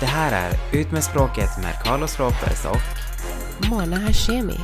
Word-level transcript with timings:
Det 0.00 0.06
här 0.06 0.50
är 0.50 0.78
Ut 0.80 0.92
med 0.92 1.04
språket 1.04 1.50
med 1.62 1.74
Carlos 1.84 2.20
Ropez 2.20 2.64
och 2.64 3.70
Mona 3.70 3.96
Hashemi. 3.96 4.60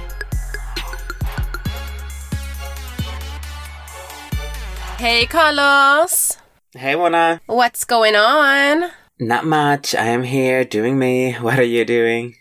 Hey 4.99 5.27
Carlos! 5.27 6.39
Hey 6.79 6.97
Mona! 6.97 7.39
What's 7.47 7.85
going 7.89 8.15
on? 8.17 8.91
Not 9.19 9.45
much. 9.45 9.95
I 9.95 10.09
am 10.15 10.23
here 10.23 10.65
doing 10.65 10.99
me. 10.99 11.33
What 11.41 11.55
are 11.59 11.65
you 11.65 11.85
doing? 11.85 12.35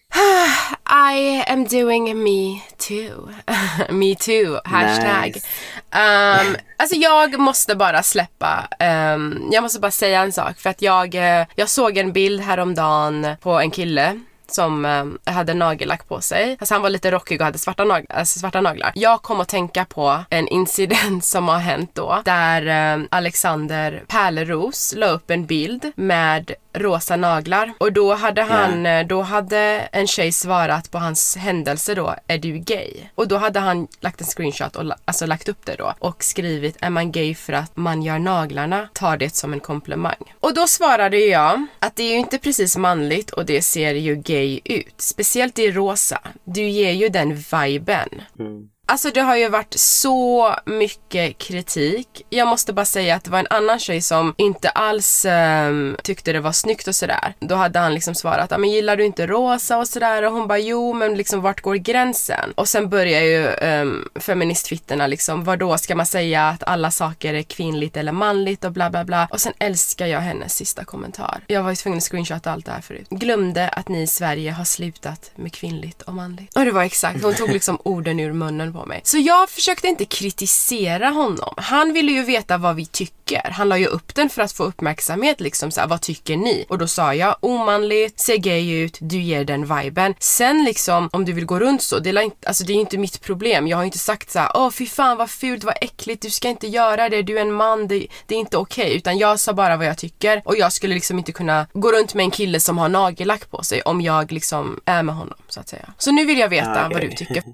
I 0.88 1.44
am 1.48 1.66
doing 1.66 2.24
me 2.24 2.62
too. 2.78 3.30
me 3.90 4.16
too, 4.16 4.60
hashtag. 4.66 5.34
Nice. 5.34 5.48
Um, 5.92 6.56
alltså 6.78 6.96
jag 6.96 7.40
måste 7.40 7.76
bara 7.76 8.04
släppa, 8.04 8.68
um, 9.16 9.50
jag 9.52 9.62
måste 9.62 9.80
bara 9.80 9.92
säga 9.92 10.22
en 10.22 10.32
sak 10.32 10.60
för 10.60 10.70
att 10.70 10.82
jag, 10.82 11.16
eh, 11.16 11.46
jag 11.56 11.70
såg 11.70 11.98
en 11.98 12.14
bild 12.14 12.42
häromdagen 12.42 13.28
på 13.42 13.60
en 13.60 13.72
kille 13.72 14.20
som 14.52 14.86
eh, 15.26 15.34
hade 15.34 15.54
nagellack 15.54 16.08
på 16.08 16.22
sig. 16.22 16.58
Alltså 16.60 16.74
han 16.76 16.82
var 16.82 16.90
lite 16.90 17.12
rockig 17.12 17.42
och 17.42 17.46
hade 17.46 17.58
svarta, 17.58 17.84
nag 17.86 18.06
alltså 18.10 18.40
svarta 18.40 18.62
naglar. 18.62 18.92
Jag 18.96 19.22
kom 19.22 19.40
att 19.42 19.48
tänka 19.50 19.86
på 19.86 20.24
en 20.30 20.48
incident 20.48 21.26
som 21.34 21.48
har 21.48 21.58
hänt 21.60 21.90
då 21.94 22.22
där 22.26 22.96
eh, 22.98 23.04
Alexander 23.12 24.04
Pärleros 24.08 24.94
la 24.98 25.08
upp 25.08 25.32
en 25.32 25.46
bild 25.46 25.92
med 25.96 26.52
rosa 26.74 27.16
naglar 27.16 27.74
och 27.78 27.94
då 27.94 28.14
hade 28.14 28.42
han, 28.44 28.86
eh, 28.86 29.08
då 29.08 29.22
hade 29.22 29.58
en 29.92 30.08
tjej 30.08 30.32
svarat 30.32 30.92
på 30.92 30.98
hans 30.98 31.36
händelse 31.36 31.96
då, 31.96 32.16
är 32.28 32.38
du 32.38 32.52
gay? 32.58 32.92
Och 33.16 33.28
då 33.28 33.38
hade 33.38 33.60
han 33.60 33.88
lagt 34.00 34.22
en 34.22 34.28
screenshot 34.28 34.76
och 34.76 34.86
la- 34.86 34.96
alltså 35.06 35.26
lagt 35.26 35.50
upp 35.50 35.66
det 35.66 35.76
då 35.76 35.94
och 36.00 36.24
skrivit, 36.24 36.78
är 36.82 36.90
man 36.90 37.12
gay 37.12 37.36
för 37.36 37.54
att 37.54 37.78
man 37.78 38.04
gör 38.04 38.20
naglarna? 38.20 38.88
Tar 38.94 39.18
det 39.18 39.36
som 39.36 39.54
en 39.54 39.60
komplimang. 39.60 40.34
Och 40.40 40.54
då 40.54 40.68
svarade 40.68 41.18
jag 41.18 41.66
att 41.80 41.96
det 41.96 42.04
är 42.04 42.12
ju 42.12 42.18
inte 42.18 42.38
precis 42.38 42.78
manligt 42.78 43.30
och 43.30 43.46
det 43.46 43.62
ser 43.62 43.94
ju 43.94 44.16
gay 44.16 44.35
ut. 44.66 45.02
Speciellt 45.02 45.60
i 45.60 45.72
rosa. 45.72 46.20
Du 46.44 46.70
ger 46.70 46.92
ju 46.92 47.10
den 47.10 47.36
viben. 47.36 48.22
Mm. 48.40 48.70
Alltså 48.86 49.10
det 49.14 49.22
har 49.22 49.36
ju 49.36 49.50
varit 49.50 49.74
så 49.80 50.56
mycket 50.66 51.38
kritik. 51.38 52.26
Jag 52.30 52.48
måste 52.48 52.74
bara 52.74 52.86
säga 52.86 53.16
att 53.16 53.24
det 53.24 53.32
var 53.32 53.40
en 53.40 53.48
annan 53.50 53.80
tjej 53.80 54.02
som 54.02 54.34
inte 54.38 54.70
alls 54.70 55.26
um, 55.68 55.98
tyckte 56.04 56.34
det 56.34 56.40
var 56.40 56.52
snyggt 56.52 56.88
och 56.88 56.96
sådär. 56.96 57.34
Då 57.40 57.56
hade 57.56 57.80
han 57.80 57.94
liksom 57.94 58.16
svarat, 58.16 58.52
ja 58.52 58.58
men 58.58 58.72
gillar 58.72 58.96
du 58.96 59.06
inte 59.06 59.28
rosa 59.28 59.78
och 59.78 59.88
sådär? 59.88 60.24
Och 60.24 60.32
hon 60.32 60.48
bara, 60.48 60.60
jo 60.60 60.94
men 60.94 61.18
liksom 61.18 61.42
vart 61.42 61.62
går 61.62 61.76
gränsen? 61.76 62.54
Och 62.56 62.68
sen 62.68 62.90
börjar 62.90 63.22
ju 63.22 63.48
ehm, 63.48 63.88
um, 63.88 64.22
feministfitterna 64.22 65.08
liksom, 65.08 65.44
vadå 65.44 65.66
då 65.66 65.78
ska 65.78 65.96
man 65.96 66.06
säga 66.06 66.48
att 66.50 66.64
alla 66.64 66.92
saker 66.92 67.34
är 67.34 67.44
kvinnligt 67.44 67.98
eller 67.98 68.12
manligt 68.12 68.64
och 68.64 68.72
bla 68.72 68.90
bla 68.90 69.06
bla. 69.06 69.28
Och 69.32 69.42
sen 69.42 69.54
älskar 69.60 70.06
jag 70.06 70.20
hennes 70.20 70.56
sista 70.56 70.86
kommentar. 70.86 71.42
Jag 71.48 71.64
var 71.64 71.70
ju 71.70 71.76
tvungen 71.76 71.98
att 71.98 72.04
screenshotta 72.04 72.52
allt 72.52 72.66
det 72.66 72.72
här 72.72 72.82
förut. 72.82 73.08
Glömde 73.10 73.70
att 73.70 73.90
ni 73.90 74.02
i 74.02 74.08
Sverige 74.08 74.52
har 74.52 74.66
slutat 74.66 75.32
med 75.36 75.54
kvinnligt 75.54 76.02
och 76.02 76.14
manligt. 76.14 76.56
Och 76.56 76.66
det 76.66 76.72
var 76.72 76.84
exakt, 76.84 77.24
hon 77.24 77.34
tog 77.34 77.52
liksom 77.52 77.78
orden 77.84 78.20
ur 78.20 78.34
munnen 78.34 78.72
på 78.76 78.86
mig. 78.86 79.02
Så 79.04 79.18
jag 79.18 79.50
försökte 79.50 79.88
inte 79.88 80.06
kritisera 80.06 81.10
honom. 81.10 81.54
Han 81.58 81.94
ville 81.94 82.12
ju 82.12 82.24
veta 82.24 82.58
vad 82.58 82.76
vi 82.76 82.86
tycker. 82.86 83.52
Han 83.52 83.70
la 83.70 83.78
ju 83.78 83.86
upp 83.86 84.16
den 84.16 84.30
för 84.30 84.42
att 84.42 84.52
få 84.52 84.64
uppmärksamhet 84.64 85.40
liksom 85.42 85.72
så 85.72 85.82
här, 85.82 85.88
vad 85.88 86.02
tycker 86.02 86.38
ni? 86.38 86.66
Och 86.70 86.78
då 86.78 86.88
sa 86.88 87.14
jag 87.14 87.36
omanligt, 87.42 88.20
ser 88.20 88.38
gay 88.38 88.72
ut, 88.72 88.98
du 89.02 89.22
ger 89.22 89.46
den 89.46 89.76
viben. 89.78 90.14
Sen 90.20 90.64
liksom 90.64 91.10
om 91.14 91.26
du 91.26 91.34
vill 91.34 91.46
gå 91.46 91.60
runt 91.60 91.82
så, 91.82 92.00
det 92.00 92.10
är, 92.10 92.22
inte, 92.22 92.48
alltså, 92.48 92.64
det 92.64 92.74
är 92.74 92.78
inte 92.78 92.98
mitt 92.98 93.22
problem. 93.22 93.68
Jag 93.68 93.78
har 93.78 93.84
inte 93.84 94.00
sagt 94.00 94.32
så 94.32 94.40
här, 94.40 94.52
åh 94.54 94.70
fy 94.72 94.86
fan 94.88 95.18
vad 95.18 95.30
fult, 95.30 95.64
vad 95.64 95.76
äckligt, 95.82 96.22
du 96.22 96.30
ska 96.30 96.50
inte 96.50 96.68
göra 96.68 97.10
det, 97.10 97.22
du 97.22 97.38
är 97.38 97.42
en 97.42 97.54
man, 97.54 97.88
det, 97.88 98.08
det 98.28 98.36
är 98.36 98.40
inte 98.40 98.58
okej. 98.58 98.96
Utan 98.96 99.18
jag 99.18 99.40
sa 99.40 99.54
bara 99.54 99.78
vad 99.78 99.86
jag 99.88 99.98
tycker 99.98 100.42
och 100.46 100.58
jag 100.58 100.74
skulle 100.74 100.94
liksom 100.94 101.18
inte 101.20 101.32
kunna 101.32 101.68
gå 101.74 101.92
runt 101.92 102.14
med 102.14 102.24
en 102.24 102.32
kille 102.32 102.60
som 102.60 102.78
har 102.78 102.90
nagellack 102.90 103.52
på 103.52 103.64
sig 103.64 103.82
om 103.82 104.02
jag 104.02 104.32
liksom 104.32 104.80
är 104.86 105.04
med 105.04 105.16
honom 105.16 105.38
så 105.48 105.60
att 105.60 105.70
säga. 105.70 105.90
Så 105.98 106.12
nu 106.12 106.26
vill 106.26 106.40
jag 106.40 106.50
veta 106.50 106.72
Ah, 106.72 106.84
vad 106.84 106.96
okej. 106.96 107.08
du 107.10 107.16
tycker. 107.26 107.44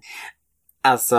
Alltså, 0.83 1.17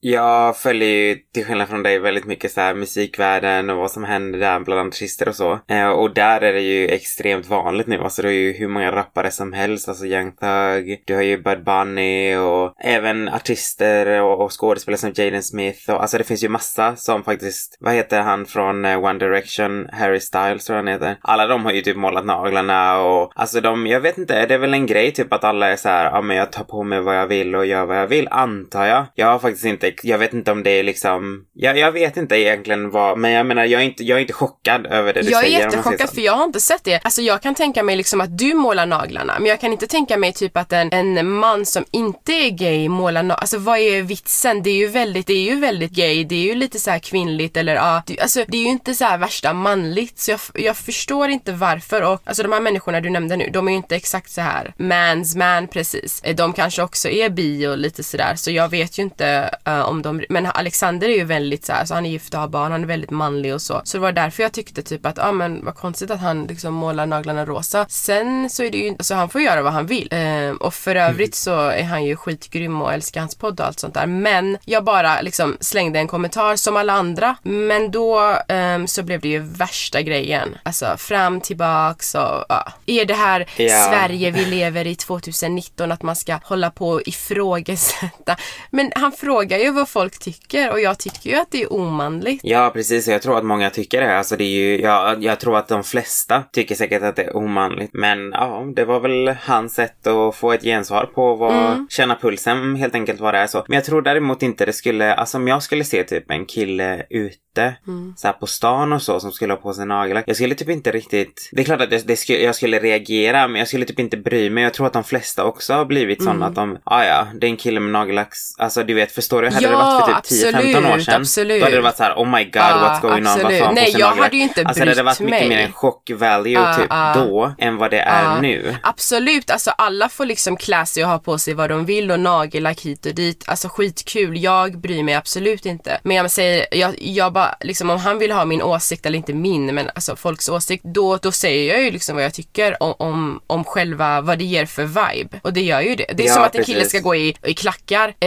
jag 0.00 0.56
följer 0.56 0.88
ju 0.88 1.14
till 1.14 1.44
skillnad 1.44 1.68
från 1.68 1.82
dig 1.82 1.98
väldigt 1.98 2.24
mycket 2.24 2.52
så 2.52 2.60
här 2.60 2.74
musikvärlden 2.74 3.70
och 3.70 3.76
vad 3.76 3.90
som 3.90 4.04
händer 4.04 4.38
där 4.38 4.60
bland 4.60 4.88
artister 4.88 5.28
och 5.28 5.34
så. 5.34 5.60
Eh, 5.68 5.88
och 5.88 6.14
där 6.14 6.40
är 6.40 6.52
det 6.52 6.60
ju 6.60 6.88
extremt 6.88 7.46
vanligt 7.46 7.86
nu. 7.86 7.98
Alltså 7.98 8.22
du 8.22 8.28
har 8.28 8.32
ju 8.32 8.52
hur 8.52 8.68
många 8.68 8.92
rappare 8.92 9.30
som 9.30 9.52
helst, 9.52 9.88
alltså 9.88 10.06
Young 10.06 10.32
Thug, 10.32 11.02
du 11.06 11.14
har 11.14 11.22
ju 11.22 11.42
Bud 11.42 11.64
Bunny 11.64 12.36
och 12.36 12.74
även 12.78 13.28
artister 13.28 14.22
och, 14.22 14.44
och 14.44 14.60
skådespelare 14.60 14.98
som 14.98 15.12
Jaden 15.14 15.42
Smith 15.42 15.90
och 15.90 16.02
alltså 16.02 16.18
det 16.18 16.24
finns 16.24 16.44
ju 16.44 16.48
massa 16.48 16.96
som 16.96 17.24
faktiskt, 17.24 17.76
vad 17.80 17.94
heter 17.94 18.20
han 18.22 18.46
från 18.46 18.84
eh, 18.84 19.04
One 19.04 19.18
Direction, 19.18 19.88
Harry 19.92 20.20
Styles 20.20 20.64
tror 20.64 20.76
jag 20.78 20.84
han 20.84 20.92
heter. 20.92 21.18
Alla 21.20 21.46
de 21.46 21.64
har 21.64 21.72
ju 21.72 21.80
typ 21.80 21.96
målat 21.96 22.26
naglarna 22.26 23.00
och 23.00 23.32
alltså 23.34 23.60
de, 23.60 23.86
jag 23.86 24.00
vet 24.00 24.18
inte, 24.18 24.46
det 24.46 24.54
är 24.54 24.58
väl 24.58 24.74
en 24.74 24.86
grej 24.86 25.12
typ 25.12 25.32
att 25.32 25.44
alla 25.44 25.68
är 25.68 25.76
så 25.76 25.88
här, 25.88 26.04
ja 26.04 26.20
men 26.20 26.36
jag 26.36 26.52
tar 26.52 26.64
på 26.64 26.82
mig 26.82 27.00
vad 27.00 27.16
jag 27.16 27.26
vill 27.26 27.54
och 27.54 27.66
gör 27.66 27.86
vad 27.86 27.98
jag 27.98 28.06
vill, 28.06 28.28
antar 28.30 28.85
jag. 28.88 29.06
Jag 29.14 29.26
har 29.26 29.38
faktiskt 29.38 29.64
inte, 29.64 29.92
jag 30.02 30.18
vet 30.18 30.32
inte 30.32 30.52
om 30.52 30.62
det 30.62 30.70
är 30.70 30.82
liksom, 30.82 31.44
jag, 31.54 31.78
jag 31.78 31.92
vet 31.92 32.16
inte 32.16 32.36
egentligen 32.36 32.90
vad, 32.90 33.18
men 33.18 33.30
jag 33.30 33.46
menar 33.46 33.64
jag 33.64 33.80
är 33.80 33.84
inte, 33.86 34.04
jag 34.04 34.16
är 34.16 34.20
inte 34.20 34.32
chockad 34.32 34.86
över 34.86 35.12
det 35.14 35.22
du 35.22 35.30
Jag 35.30 35.40
är 35.40 35.44
säger. 35.44 35.58
man 35.62 35.70
säger 35.70 35.76
jättechockad 35.82 36.14
för 36.14 36.20
jag 36.20 36.32
har 36.32 36.44
inte 36.44 36.60
sett 36.60 36.84
det. 36.84 37.00
Alltså 37.04 37.22
jag 37.22 37.42
kan 37.42 37.54
tänka 37.54 37.82
mig 37.82 37.96
liksom 37.96 38.20
att 38.20 38.38
du 38.38 38.54
målar 38.54 38.86
naglarna 38.86 39.34
men 39.38 39.46
jag 39.48 39.60
kan 39.60 39.72
inte 39.72 39.86
tänka 39.86 40.16
mig 40.16 40.32
typ 40.32 40.56
att 40.56 40.72
en, 40.72 40.92
en 40.92 41.32
man 41.32 41.66
som 41.66 41.84
inte 41.90 42.32
är 42.32 42.50
gay 42.50 42.88
målar 42.88 43.22
naglarna. 43.22 43.34
Alltså 43.34 43.58
vad 43.58 43.78
är 43.78 44.02
vitsen? 44.02 44.62
Det 44.62 44.70
är 44.70 44.74
ju 44.76 44.86
väldigt, 44.88 45.26
det 45.26 45.32
är 45.32 45.50
ju 45.54 45.60
väldigt 45.60 45.90
gay, 45.92 46.24
det 46.24 46.34
är 46.34 46.42
ju 46.44 46.54
lite 46.54 46.78
så 46.78 46.90
här 46.90 46.98
kvinnligt 46.98 47.56
eller 47.56 47.74
ja. 47.74 48.02
det- 48.06 48.20
Alltså 48.20 48.44
det 48.48 48.56
är 48.58 48.62
ju 48.62 48.68
inte 48.68 48.94
så 48.94 49.04
här 49.04 49.18
värsta 49.18 49.52
manligt 49.52 50.18
så 50.18 50.30
jag, 50.30 50.40
jag 50.54 50.76
förstår 50.76 51.28
inte 51.28 51.52
varför 51.52 52.02
och 52.02 52.20
alltså 52.24 52.42
de 52.42 52.52
här 52.52 52.60
människorna 52.60 53.00
du 53.00 53.10
nämnde 53.10 53.36
nu, 53.36 53.50
de 53.52 53.68
är 53.68 53.72
ju 53.72 53.76
inte 53.76 53.96
exakt 53.96 54.30
så 54.30 54.40
här 54.40 54.74
mans 54.78 55.36
man 55.36 55.68
precis. 55.68 56.22
De 56.34 56.52
kanske 56.52 56.82
också 56.82 57.08
är 57.08 57.28
bi 57.30 57.66
och 57.66 57.78
lite 57.78 58.02
sådär 58.04 58.32
så 58.36 58.50
jag 58.50 58.68
vet 58.68 58.75
ju 58.76 59.02
inte 59.02 59.50
eh, 59.64 59.80
om 59.80 60.02
de, 60.02 60.24
men 60.28 60.46
Alexander 60.46 61.08
är 61.08 61.16
ju 61.16 61.24
väldigt 61.24 61.64
så 61.64 61.72
här, 61.72 61.84
så 61.84 61.94
han 61.94 62.06
är 62.06 62.10
gift 62.10 62.34
och 62.34 62.40
har 62.40 62.48
barn, 62.48 62.72
han 62.72 62.82
är 62.82 62.86
väldigt 62.86 63.10
manlig 63.10 63.54
och 63.54 63.62
så. 63.62 63.80
Så 63.84 63.96
det 63.96 64.02
var 64.02 64.12
därför 64.12 64.42
jag 64.42 64.52
tyckte 64.52 64.82
typ 64.82 65.06
att, 65.06 65.16
ja 65.16 65.28
ah, 65.28 65.32
men 65.32 65.64
vad 65.64 65.74
konstigt 65.74 66.10
att 66.10 66.20
han 66.20 66.44
liksom 66.44 66.74
målar 66.74 67.06
naglarna 67.06 67.46
rosa. 67.46 67.86
Sen 67.88 68.50
så 68.50 68.62
är 68.62 68.70
det 68.70 68.78
ju, 68.78 68.90
alltså 68.90 69.14
han 69.14 69.28
får 69.28 69.40
göra 69.40 69.62
vad 69.62 69.72
han 69.72 69.86
vill. 69.86 70.08
Eh, 70.10 70.50
och 70.50 70.74
för 70.74 70.96
övrigt 70.96 71.34
så 71.34 71.68
är 71.68 71.84
han 71.84 72.04
ju 72.04 72.16
skitgrym 72.16 72.82
och 72.82 72.92
älskar 72.92 73.20
hans 73.20 73.34
podd 73.34 73.60
och 73.60 73.66
allt 73.66 73.80
sånt 73.80 73.94
där. 73.94 74.06
Men 74.06 74.58
jag 74.64 74.84
bara 74.84 75.20
liksom 75.20 75.56
slängde 75.60 75.98
en 75.98 76.08
kommentar 76.08 76.56
som 76.56 76.76
alla 76.76 76.92
andra. 76.92 77.36
Men 77.42 77.90
då 77.90 78.38
ehm, 78.48 78.86
så 78.86 79.02
blev 79.02 79.20
det 79.20 79.28
ju 79.28 79.38
värsta 79.38 80.02
grejen. 80.02 80.58
Alltså 80.62 80.94
fram, 80.96 81.40
tillbaks 81.40 82.14
och 82.14 82.44
ja. 82.48 82.72
Är 82.86 83.04
det 83.04 83.14
här 83.14 83.46
Ja. 83.56 83.88
Sverige 83.88 84.30
vi 84.30 84.44
lever 84.44 84.86
i 84.86 84.94
2019 84.94 85.92
att 85.92 86.02
man 86.02 86.16
ska 86.16 86.38
hålla 86.44 86.70
på 86.70 86.88
och 86.88 87.02
ifrågasätta. 87.06 88.36
Men 88.76 88.92
han 88.94 89.12
frågar 89.12 89.58
ju 89.58 89.70
vad 89.70 89.88
folk 89.88 90.18
tycker 90.18 90.72
och 90.72 90.80
jag 90.80 90.98
tycker 90.98 91.30
ju 91.30 91.36
att 91.36 91.50
det 91.50 91.62
är 91.62 91.72
omanligt. 91.72 92.40
Ja, 92.44 92.70
precis. 92.74 93.08
Jag 93.08 93.22
tror 93.22 93.38
att 93.38 93.44
många 93.44 93.70
tycker 93.70 94.00
det. 94.00 94.18
Alltså 94.18 94.36
det 94.36 94.44
är 94.44 94.48
ju, 94.48 94.80
ja, 94.80 95.16
jag 95.18 95.40
tror 95.40 95.56
att 95.58 95.68
de 95.68 95.84
flesta 95.84 96.42
tycker 96.52 96.74
säkert 96.74 97.02
att 97.02 97.16
det 97.16 97.22
är 97.22 97.36
omanligt. 97.36 97.90
Men 97.92 98.30
ja, 98.32 98.64
det 98.76 98.84
var 98.84 99.00
väl 99.00 99.36
hans 99.42 99.74
sätt 99.74 100.06
att 100.06 100.34
få 100.36 100.52
ett 100.52 100.62
gensvar 100.62 101.04
på 101.14 101.34
vad, 101.34 101.86
känna 101.90 102.16
pulsen 102.16 102.76
helt 102.76 102.94
enkelt 102.94 103.20
vad 103.20 103.34
det 103.34 103.38
är 103.38 103.46
så. 103.46 103.64
Men 103.68 103.76
jag 103.76 103.84
tror 103.84 104.02
däremot 104.02 104.42
inte 104.42 104.66
det 104.66 104.72
skulle, 104.72 105.14
alltså 105.14 105.38
om 105.38 105.48
jag 105.48 105.62
skulle 105.62 105.84
se 105.84 106.04
typ 106.04 106.30
en 106.30 106.46
kille 106.46 107.06
ute 107.10 107.76
så 108.16 108.26
här 108.26 108.32
på 108.32 108.46
stan 108.46 108.92
och 108.92 109.02
så 109.02 109.20
som 109.20 109.32
skulle 109.32 109.52
ha 109.52 109.60
på 109.60 109.72
sig 109.72 109.86
nagellack. 109.86 110.24
Jag 110.26 110.36
skulle 110.36 110.54
typ 110.54 110.68
inte 110.68 110.92
riktigt, 110.92 111.48
det 111.52 111.60
är 111.60 111.64
klart 111.64 111.80
att 111.80 111.90
det, 111.90 112.06
det 112.06 112.16
skulle, 112.16 112.38
jag 112.38 112.54
skulle 112.54 112.78
reagera 112.78 113.48
men 113.48 113.58
jag 113.58 113.68
skulle 113.68 113.84
typ 113.84 113.98
inte 113.98 114.16
bry 114.16 114.50
mig. 114.50 114.64
Jag 114.64 114.74
tror 114.74 114.86
att 114.86 114.92
de 114.92 115.04
flesta 115.04 115.44
också 115.44 115.74
har 115.74 115.84
blivit 115.84 116.22
sådana 116.22 116.46
att 116.46 116.54
de, 116.54 116.78
ah, 116.84 117.04
ja, 117.04 117.26
det 117.40 117.46
är 117.46 117.50
en 117.50 117.56
kille 117.56 117.80
med 117.80 117.92
nagellack. 117.92 118.32
Alltså 118.66 118.82
du 118.84 118.94
vet, 118.94 119.12
förstår 119.12 119.42
du? 119.42 119.48
Hade 119.48 119.62
Ja, 119.66 119.70
det 119.70 119.76
varit 119.76 120.26
för 120.26 120.52
typ 120.52 120.54
10-15 120.54 120.94
år 120.94 120.98
sedan. 120.98 121.14
absolut. 121.20 121.60
Då 121.60 121.64
hade 121.66 121.76
det 121.76 121.82
varit 121.82 121.96
så 121.96 122.02
här, 122.02 122.14
oh 122.14 122.30
my 122.30 122.44
god, 122.44 122.52
Ja, 122.54 122.62
what's 122.62 123.00
going 123.02 123.14
on? 123.22 123.26
absolut. 123.26 123.58
Har 123.60 123.66
han 123.66 123.74
på 123.74 123.80
Nej, 123.80 123.94
jag 123.98 124.06
hade 124.16 124.36
ju 124.36 124.42
inte 124.42 124.62
Alltså 124.64 124.84
det 124.84 124.90
hade 124.90 125.02
varit 125.02 125.18
brytt 125.18 125.30
mycket 125.30 125.48
mig. 125.48 125.56
mer 125.56 125.64
en 125.66 125.72
chock-value 125.72 126.52
Ja, 126.52 126.74
typ 126.76 126.86
ja. 126.90 127.12
då 127.16 127.52
än 127.58 127.76
vad 127.76 127.90
det 127.90 127.98
är 128.00 128.22
Ja. 128.22 128.40
nu. 128.40 128.76
Absolut, 128.82 129.50
alltså 129.50 129.70
alla 129.70 130.08
får 130.08 130.24
liksom 130.26 130.56
klä 130.56 130.86
sig 130.86 131.04
och 131.04 131.10
ha 131.10 131.18
på 131.18 131.38
sig 131.38 131.54
vad 131.54 131.70
de 131.70 131.84
vill 131.86 132.10
och 132.10 132.20
nagellack 132.20 132.80
hit 132.80 133.06
och 133.06 133.14
dit. 133.14 133.44
Alltså 133.46 133.68
skitkul, 133.68 134.38
jag 134.42 134.78
bryr 134.78 135.02
mig 135.02 135.14
absolut 135.14 135.66
inte. 135.66 136.00
Men 136.02 136.16
jag 136.16 136.30
säger, 136.30 136.66
jag, 136.70 136.94
jag 136.98 137.32
bara, 137.32 137.54
liksom 137.60 137.90
om 137.90 137.98
han 137.98 138.18
vill 138.18 138.32
ha 138.32 138.44
min 138.44 138.62
åsikt, 138.62 139.06
eller 139.06 139.16
inte 139.16 139.32
min, 139.32 139.74
men 139.74 139.90
alltså 139.94 140.16
folks 140.16 140.48
åsikt, 140.48 140.84
då, 140.84 141.16
då 141.16 141.32
säger 141.32 141.74
jag 141.74 141.84
ju 141.84 141.90
liksom 141.90 142.14
vad 142.16 142.24
jag 142.24 142.34
tycker 142.34 142.82
om, 142.82 142.94
om, 142.98 143.40
om 143.46 143.64
själva, 143.64 144.20
vad 144.20 144.38
det 144.38 144.44
ger 144.44 144.66
för 144.66 144.84
vibe. 144.84 145.40
Och 145.42 145.52
det 145.52 145.60
gör 145.60 145.80
ju 145.80 145.94
det. 145.94 146.06
Det 146.14 146.22
är 146.22 146.26
Ja, 146.26 146.34
som 146.34 146.42
att 146.42 146.54
en 146.54 146.64
kille 146.64 146.78
precis. 146.78 146.92
ska 146.92 147.00
gå 147.00 147.14
i, 147.14 147.36
i 147.42 147.54
klackar. 147.54 148.08
Eh, 148.08 148.26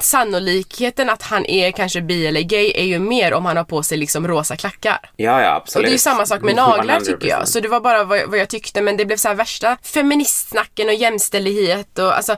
sannolikheten 0.00 1.10
att 1.10 1.22
han 1.22 1.46
är 1.46 1.70
kanske 1.70 2.00
bi 2.00 2.26
eller 2.26 2.40
gay 2.40 2.72
är 2.74 2.84
ju 2.84 2.98
mer 2.98 3.34
om 3.34 3.44
han 3.44 3.56
har 3.56 3.64
på 3.64 3.82
sig 3.82 3.98
liksom 3.98 4.28
rosa 4.28 4.56
klackar. 4.56 5.10
Ja, 5.16 5.42
ja, 5.42 5.54
absolut. 5.54 5.76
Och 5.76 5.82
det 5.82 5.90
är 5.90 5.92
ju 5.92 5.98
samma 5.98 6.26
sak 6.26 6.42
med 6.42 6.56
naglar 6.56 7.00
tycker 7.00 7.28
jag. 7.28 7.42
100%. 7.42 7.44
Så 7.44 7.60
det 7.60 7.68
var 7.68 7.80
bara 7.80 8.04
vad, 8.04 8.28
vad 8.28 8.38
jag 8.38 8.48
tyckte 8.48 8.82
men 8.82 8.96
det 8.96 9.04
blev 9.04 9.16
så 9.16 9.28
här 9.28 9.34
värsta 9.34 9.76
feministsnacken 9.82 10.88
och 10.88 10.94
jämställdhet 10.94 11.98
och 11.98 12.16
alltså 12.16 12.36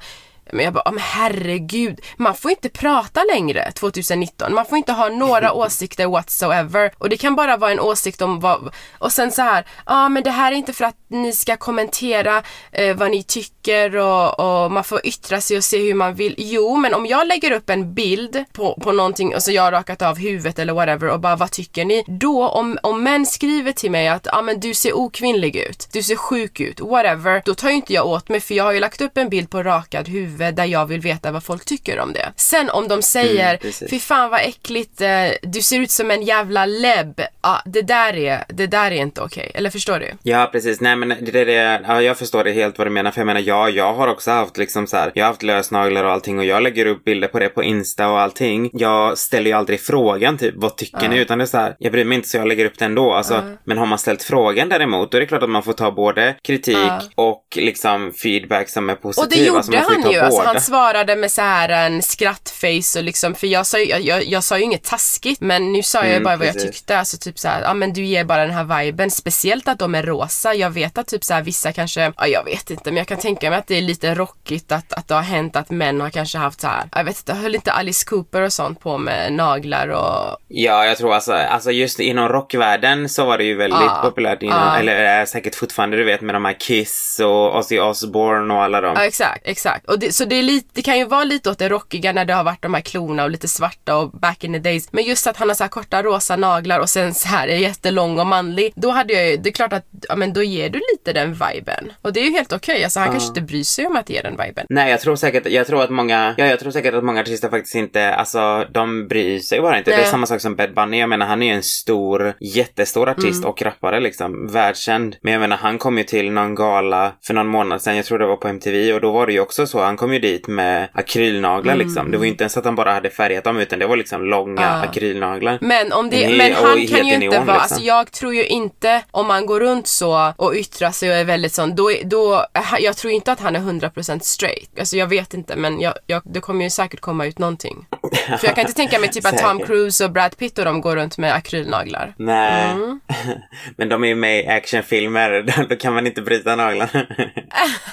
Men 0.53 0.65
jag 0.65 0.75
bara, 0.75 0.91
men 0.91 1.01
herregud, 1.03 2.01
man 2.17 2.35
får 2.35 2.51
inte 2.51 2.69
prata 2.69 3.21
längre 3.33 3.73
2019. 3.73 4.55
Man 4.55 4.67
får 4.67 4.79
inte 4.79 4.93
ha 4.93 5.09
några 5.09 5.53
åsikter 5.67 6.07
whatsoever. 6.07 6.93
Och 6.99 7.09
det 7.09 7.17
kan 7.17 7.37
bara 7.37 7.57
vara 7.57 7.71
en 7.71 7.81
åsikt 7.81 8.23
om 8.23 8.41
vad, 8.41 8.75
och 8.99 9.13
sen 9.13 9.33
så 9.33 9.43
här, 9.43 9.67
ja 9.77 9.83
ah, 9.85 10.09
men 10.09 10.23
det 10.23 10.31
här 10.31 10.53
är 10.53 10.57
inte 10.57 10.73
för 10.73 10.85
att 10.85 10.97
ni 11.09 11.33
ska 11.33 11.57
kommentera 11.57 12.43
eh, 12.73 12.97
vad 12.97 13.11
ni 13.11 13.23
tycker 13.23 13.97
och, 13.97 14.41
och, 14.41 14.73
man 14.73 14.85
får 14.85 15.07
yttra 15.07 15.41
sig 15.41 15.57
och 15.57 15.65
se 15.65 15.79
hur 15.79 15.95
man 15.95 16.15
vill. 16.15 16.35
Jo, 16.39 16.77
men 16.77 16.95
om 16.95 17.07
jag 17.07 17.27
lägger 17.27 17.51
upp 17.51 17.71
en 17.71 17.95
bild 17.95 18.45
på, 18.53 18.79
på 18.83 18.93
någonting 18.93 19.35
och 19.35 19.43
så 19.43 19.53
jag 19.53 19.63
har 19.63 19.73
rakat 19.73 20.03
av 20.03 20.19
huvudet 20.19 20.59
eller 20.59 20.73
whatever 20.73 21.09
och 21.09 21.21
bara 21.21 21.37
vad 21.37 21.51
tycker 21.51 21.85
ni? 21.85 22.05
Då 22.07 22.49
om, 22.49 22.79
om 22.83 23.03
män 23.03 23.27
skriver 23.27 23.73
till 23.73 23.91
mig 23.91 24.09
att 24.09 24.27
ja 24.27 24.39
ah, 24.39 24.43
men 24.43 24.61
du 24.61 24.75
ser 24.75 24.97
okvinnlig 24.97 25.57
ut, 25.57 25.89
du 25.93 26.03
ser 26.03 26.17
sjuk 26.17 26.61
ut, 26.61 26.81
whatever, 26.81 27.43
då 27.45 27.55
tar 27.55 27.69
ju 27.69 27.75
inte 27.75 27.93
jag 27.93 28.07
åt 28.07 28.29
mig 28.29 28.41
för 28.41 28.55
jag 28.55 28.65
har 28.65 28.73
ju 28.73 28.81
lagt 28.81 29.01
upp 29.01 29.17
en 29.19 29.29
bild 29.29 29.51
på 29.51 29.63
rakad 29.63 30.09
huvud 30.09 30.36
där 30.37 30.65
jag 30.65 30.87
vill 30.87 31.01
veta 31.01 31.33
vad 31.33 31.45
folk 31.45 31.65
tycker 31.65 31.99
om 31.99 32.13
det. 32.13 32.33
Sen 32.37 32.71
om 32.71 32.89
de 32.89 33.03
säger, 33.03 33.59
mm, 33.63 33.73
fy 33.91 34.01
fan 34.01 34.31
vad 34.31 34.41
äckligt, 34.41 35.01
eh, 35.01 35.09
du 35.43 35.63
ser 35.63 35.81
ut 35.81 35.91
som 35.91 36.11
en 36.11 36.23
jävla 36.23 36.67
lebb, 36.67 37.21
ja 37.43 37.63
det 37.65 37.83
där 37.83 38.17
är, 38.17 38.45
det 38.49 38.67
där 38.67 38.91
är 38.91 38.97
inte 38.97 39.21
okej. 39.21 39.47
Okay. 39.49 39.59
Eller 39.59 39.71
förstår 39.71 39.99
du? 39.99 40.13
Ja 40.23 40.49
precis, 40.53 40.81
nej 40.81 40.97
men 40.97 41.09
det 41.09 41.41
är 41.41 41.47
det, 41.47 41.81
ja, 41.87 42.03
jag 42.03 42.19
förstår 42.19 42.45
det 42.45 42.53
helt 42.53 42.79
vad 42.79 42.87
du 42.87 42.91
menar 42.91 43.11
för 43.11 43.21
jag 43.21 43.27
menar 43.27 43.41
ja, 43.41 43.69
jag 43.69 43.95
har 43.95 44.09
också 44.09 44.31
haft 44.31 44.57
liksom 44.57 44.87
så 44.87 44.97
här, 44.97 45.13
jag 45.15 45.25
har 45.25 45.29
haft 45.29 45.43
lösnaglar 45.43 46.05
och 46.05 46.11
allting 46.11 46.39
och 46.39 46.45
jag 46.45 46.63
lägger 46.63 46.87
upp 46.87 47.05
bilder 47.05 47.29
på 47.29 47.39
det 47.39 47.49
på 47.49 47.63
Insta 47.63 48.09
och 48.09 48.21
allting. 48.21 48.71
Jag 48.73 49.19
ställer 49.19 49.51
ju 49.51 49.57
aldrig 49.57 49.81
frågan 49.81 50.39
typ, 50.39 50.55
vad 50.57 50.77
tycker 50.77 51.05
uh. 51.05 51.11
ni? 51.11 51.19
Utan 51.19 51.39
det 51.39 51.45
är 51.45 51.47
så 51.47 51.59
här, 51.59 51.77
jag 51.79 51.93
bryr 51.93 52.05
mig 52.05 52.17
inte 52.17 52.29
så 52.29 52.37
jag 52.37 52.49
lägger 52.49 52.65
upp 52.65 52.79
det 52.79 52.85
ändå. 52.85 53.13
Alltså, 53.13 53.35
uh. 53.35 53.53
Men 53.65 53.79
har 53.79 53.87
man 53.87 53.99
ställt 53.99 54.23
frågan 54.23 54.69
däremot, 54.69 55.11
då 55.11 55.17
är 55.17 55.21
det 55.21 55.27
klart 55.27 55.43
att 55.43 55.51
man 55.51 55.63
får 55.63 55.73
ta 55.73 55.91
både 55.91 56.37
kritik 56.43 56.77
uh. 56.77 57.01
och 57.15 57.45
liksom 57.57 58.13
feedback 58.13 58.69
som 58.69 58.91
är 58.91 58.95
positiv. 58.95 59.25
Och 59.25 59.31
det 59.31 59.45
gjorde 59.47 59.59
alltså, 59.59 60.03
han 60.03 60.13
ju, 60.13 60.19
alltså, 60.27 60.43
han 60.43 60.61
svarade 60.61 61.17
med 61.17 61.33
så 61.33 61.43
här 61.43 61.69
en 61.69 62.03
skrattface 62.03 62.99
och 62.99 63.05
liksom, 63.05 63.35
för 63.35 63.47
jag 63.47 63.67
sa 63.67 63.79
ju, 63.79 63.85
jag, 63.85 64.01
jag, 64.01 64.25
jag 64.25 64.45
sa 64.45 64.59
ju 64.59 64.65
inget 64.65 64.85
taskigt, 64.85 65.41
men 65.41 65.73
nu 65.73 65.83
sa 65.83 65.99
jag 65.99 66.11
mm, 66.11 66.25
bara 66.25 66.37
vad 66.37 66.47
jag 66.47 66.59
tyckte, 66.59 66.99
alltså 66.99 67.17
typ 67.17 67.39
så 67.39 67.49
här, 67.49 67.63
ja 67.63 67.75
men 67.75 67.93
du 67.93 68.05
ger 68.05 68.25
bara 68.25 68.47
den 68.47 68.55
här 68.55 68.83
viben, 68.83 69.11
speciellt 69.11 69.69
att 69.69 69.79
de 69.79 69.95
är 69.95 70.03
rosa. 70.03 70.55
Jag 70.55 70.71
vet 70.71 70.99
att 70.99 71.07
typ 71.07 71.25
så 71.25 71.35
här, 71.35 71.43
vissa 71.43 71.73
kanske, 71.73 72.13
ja 72.17 72.27
jag 72.27 72.45
vet 72.45 72.71
inte, 72.71 72.91
men 72.91 72.97
jag 72.97 73.07
kan 73.07 73.19
tänka 73.19 73.51
mig 73.51 73.59
att 73.59 73.67
det 73.67 73.79
är 73.79 73.83
lite 73.83 74.15
rockigt 74.15 74.73
att, 74.73 74.93
att 74.93 75.09
det 75.09 75.15
har 75.15 75.23
hänt 75.23 75.57
att 75.57 75.71
män 75.71 76.01
har 76.01 76.11
kanske 76.11 76.39
haft 76.39 76.61
så 76.61 76.67
här, 76.67 76.89
jag 76.95 77.05
vet 77.05 77.19
inte, 77.19 77.33
höll 77.35 77.55
inte 77.55 77.73
Alice 77.73 78.07
Cooper 78.07 78.43
och 78.43 78.53
sånt 78.53 78.81
på 78.81 78.99
med 78.99 79.33
naglar 79.33 79.89
och... 79.89 80.39
Ja, 80.49 80.87
jag 80.87 80.99
tror 80.99 81.15
alltså, 81.15 81.33
alltså 81.33 81.71
just 81.71 82.01
inom 82.01 82.29
rockvärlden 82.29 83.09
så 83.09 83.25
var 83.25 83.39
det 83.39 83.45
ju 83.45 83.55
väldigt 83.55 83.81
ah, 83.81 84.03
populärt 84.03 84.43
innan, 84.43 84.69
ah. 84.69 84.79
eller 84.79 84.93
är 84.93 85.27
säkert 85.27 85.55
fortfarande, 85.55 85.97
du 85.97 86.05
vet 86.05 86.21
med 86.21 86.35
de 86.35 86.45
här 86.45 86.61
Kiss 86.61 87.21
och 87.25 87.59
Ozzy 87.59 87.79
Osbourne 87.79 88.55
och 88.55 88.63
alla 88.63 88.81
dem. 88.81 88.93
Ja, 88.97 89.05
exakt, 89.05 89.41
exakt. 89.45 89.87
Och 89.87 89.99
det, 89.99 90.15
så 90.17 90.25
det 90.25 90.37
är 90.37 90.43
lite, 90.43 90.69
det 90.73 90.83
kan 90.83 90.99
ju 90.99 91.05
vara 91.05 91.25
lite 91.25 91.51
åt 91.51 91.59
det 91.59 91.69
rockiga 91.69 92.13
när 92.13 92.25
det 92.25 92.35
har 92.35 92.45
varit 92.45 92.63
de 92.63 92.75
här 92.75 92.81
klorna 92.81 93.25
och 93.25 93.31
lite 93.31 93.49
svarta 93.49 93.97
och 93.97 94.11
back 94.11 94.45
in 94.45 94.53
the 94.53 94.59
days. 94.59 94.93
Men 94.93 95.05
just 95.05 95.27
att 95.27 95.37
han 95.37 95.49
har 95.49 95.55
så 95.55 95.65
här 95.65 95.69
korta 95.69 96.03
rosa 96.03 96.37
naglar 96.37 96.81
och 96.81 96.91
sen 96.91 97.15
så 97.15 97.29
här 97.29 97.49
är 97.49 97.57
jättelång 97.57 98.19
och 98.19 98.27
manlig. 98.27 98.73
Då 98.77 98.91
hade 98.91 99.13
jag 99.13 99.31
ju, 99.31 99.37
det 99.37 99.49
är 99.49 99.53
klart 99.53 99.73
att, 99.73 99.85
ja 100.09 100.17
men 100.17 100.33
då 100.33 100.43
ger 100.43 100.71
du 100.71 100.81
lite 100.93 101.13
den 101.13 101.33
viben. 101.33 101.93
Och 102.03 102.13
det 102.13 102.21
är 102.21 102.25
ju 102.25 102.31
helt 102.31 102.53
okej, 102.53 102.73
okay. 102.73 102.85
alltså 102.85 103.01
han 103.01 103.09
uh. 103.09 103.13
kanske 103.13 103.29
inte 103.29 103.41
bryr 103.41 103.63
sig 103.63 103.87
om 103.87 103.97
att 103.97 104.11
ge 104.11 104.23
den 104.23 104.37
viben. 104.37 104.67
Nej, 104.69 104.91
jag 104.91 105.01
tror 105.01 105.17
säkert, 105.17 105.47
jag 105.47 105.67
tror 105.67 105.83
att 105.83 105.91
många, 105.91 106.35
ja 106.37 106.47
jag 106.47 106.61
tror 106.61 106.71
säkert 106.71 106.95
att 106.95 107.05
många 107.05 107.21
artister 107.21 107.49
faktiskt 107.49 107.75
inte, 107.75 108.15
alltså 108.15 108.67
de 108.73 109.09
bryr 109.09 109.39
sig 109.39 109.61
bara 109.61 109.79
inte. 109.79 109.91
Nej. 109.91 110.01
Det 110.01 110.07
är 110.07 110.11
samma 110.11 110.27
sak 110.27 110.41
som 110.41 110.57
Bad 110.57 110.75
Bunny, 110.75 111.01
jag 111.01 111.09
menar 111.09 111.27
han 111.27 111.43
är 111.43 111.47
ju 111.47 111.53
en 111.53 111.63
stor, 111.63 112.35
jättestor 112.41 113.09
artist 113.09 113.39
mm. 113.39 113.51
och 113.51 113.63
rappare 113.63 114.01
liksom, 114.01 114.47
världskänd. 114.47 115.17
Men 115.23 115.33
jag 115.33 115.41
menar 115.41 115.57
han 115.57 115.79
kom 115.79 115.99
ju 115.99 116.05
till 116.05 116.31
någon 116.31 116.55
gala 116.55 117.13
för 117.23 117.35
någon 117.35 117.47
månad 117.47 117.83
sedan, 117.83 117.97
jag 117.97 118.05
tror 118.05 118.19
det 118.19 118.27
var 118.27 118.37
på 118.37 118.49
MTV 118.49 118.93
och 118.93 119.01
då 119.01 119.13
var 119.13 119.27
det 119.27 119.33
ju 119.33 119.41
också 119.41 119.67
så, 119.67 119.81
han 119.81 119.97
kom 119.97 120.06
ju 120.13 120.19
dit 120.19 120.47
med 120.47 120.89
akrylnaglar 120.93 121.75
mm. 121.75 121.87
liksom. 121.87 122.11
Det 122.11 122.17
var 122.17 122.25
ju 122.25 122.31
inte 122.31 122.45
ens 122.45 122.57
att 122.57 122.65
han 122.65 122.75
bara 122.75 122.93
hade 122.93 123.11
färgat 123.11 123.45
dem 123.45 123.59
utan 123.59 123.79
det 123.79 123.87
var 123.87 123.97
liksom 123.97 124.25
långa 124.25 124.63
uh. 124.63 124.83
akrylnaglar. 124.83 125.59
Men 125.61 125.93
om 125.93 126.11
det, 126.11 126.37
men 126.37 126.53
han 126.53 126.87
kan 126.87 127.07
ju 127.07 127.15
inte 127.15 127.29
vara, 127.29 127.39
liksom. 127.39 127.55
alltså 127.55 127.81
jag 127.81 128.13
tror 128.13 128.35
ju 128.35 128.45
inte 128.45 129.03
om 129.11 129.27
man 129.27 129.47
går 129.47 129.61
runt 129.61 129.87
så 129.87 130.33
och 130.37 130.55
yttrar 130.55 130.91
sig 130.91 131.11
och 131.11 131.17
är 131.17 131.25
väldigt 131.25 131.53
sån, 131.53 131.75
då, 131.75 131.91
då 132.05 132.47
jag 132.81 132.97
tror 132.97 133.13
inte 133.13 133.33
att 133.33 133.41
han 133.41 133.57
är 133.57 133.61
100% 133.61 134.19
straight. 134.19 134.79
Alltså 134.79 134.97
jag 134.97 135.07
vet 135.07 135.35
inte 135.35 135.57
men 135.57 135.81
jag, 135.81 135.95
jag, 136.07 136.23
det 136.25 136.41
kommer 136.41 136.65
ju 136.65 136.71
säkert 136.71 137.01
komma 137.01 137.27
ut 137.27 137.39
någonting. 137.39 137.87
För 138.27 138.47
jag 138.47 138.55
kan 138.55 138.61
inte 138.61 138.73
tänka 138.73 138.99
mig 138.99 139.09
typ 139.13 139.27
att 139.27 139.39
Tom 139.39 139.59
Cruise 139.59 140.05
och 140.05 140.11
Brad 140.11 140.37
Pitt 140.39 140.59
och 140.59 140.65
de 140.65 140.81
går 140.81 140.97
runt 140.97 141.19
med 141.19 141.35
akrylnaglar. 141.35 142.15
Nej. 142.17 142.71
Mm. 142.71 143.01
men 143.77 143.89
de 143.89 144.05
är 144.05 144.09
ju 144.09 144.15
med 144.15 144.45
i 144.45 144.47
actionfilmer, 144.47 145.67
då 145.69 145.77
kan 145.77 145.95
man 145.95 146.07
inte 146.07 146.23
bryta 146.23 146.57
naglarna. 146.57 147.07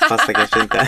Fast 0.09 0.27
det 0.27 0.33
kanske 0.33 0.61
inte. 0.61 0.87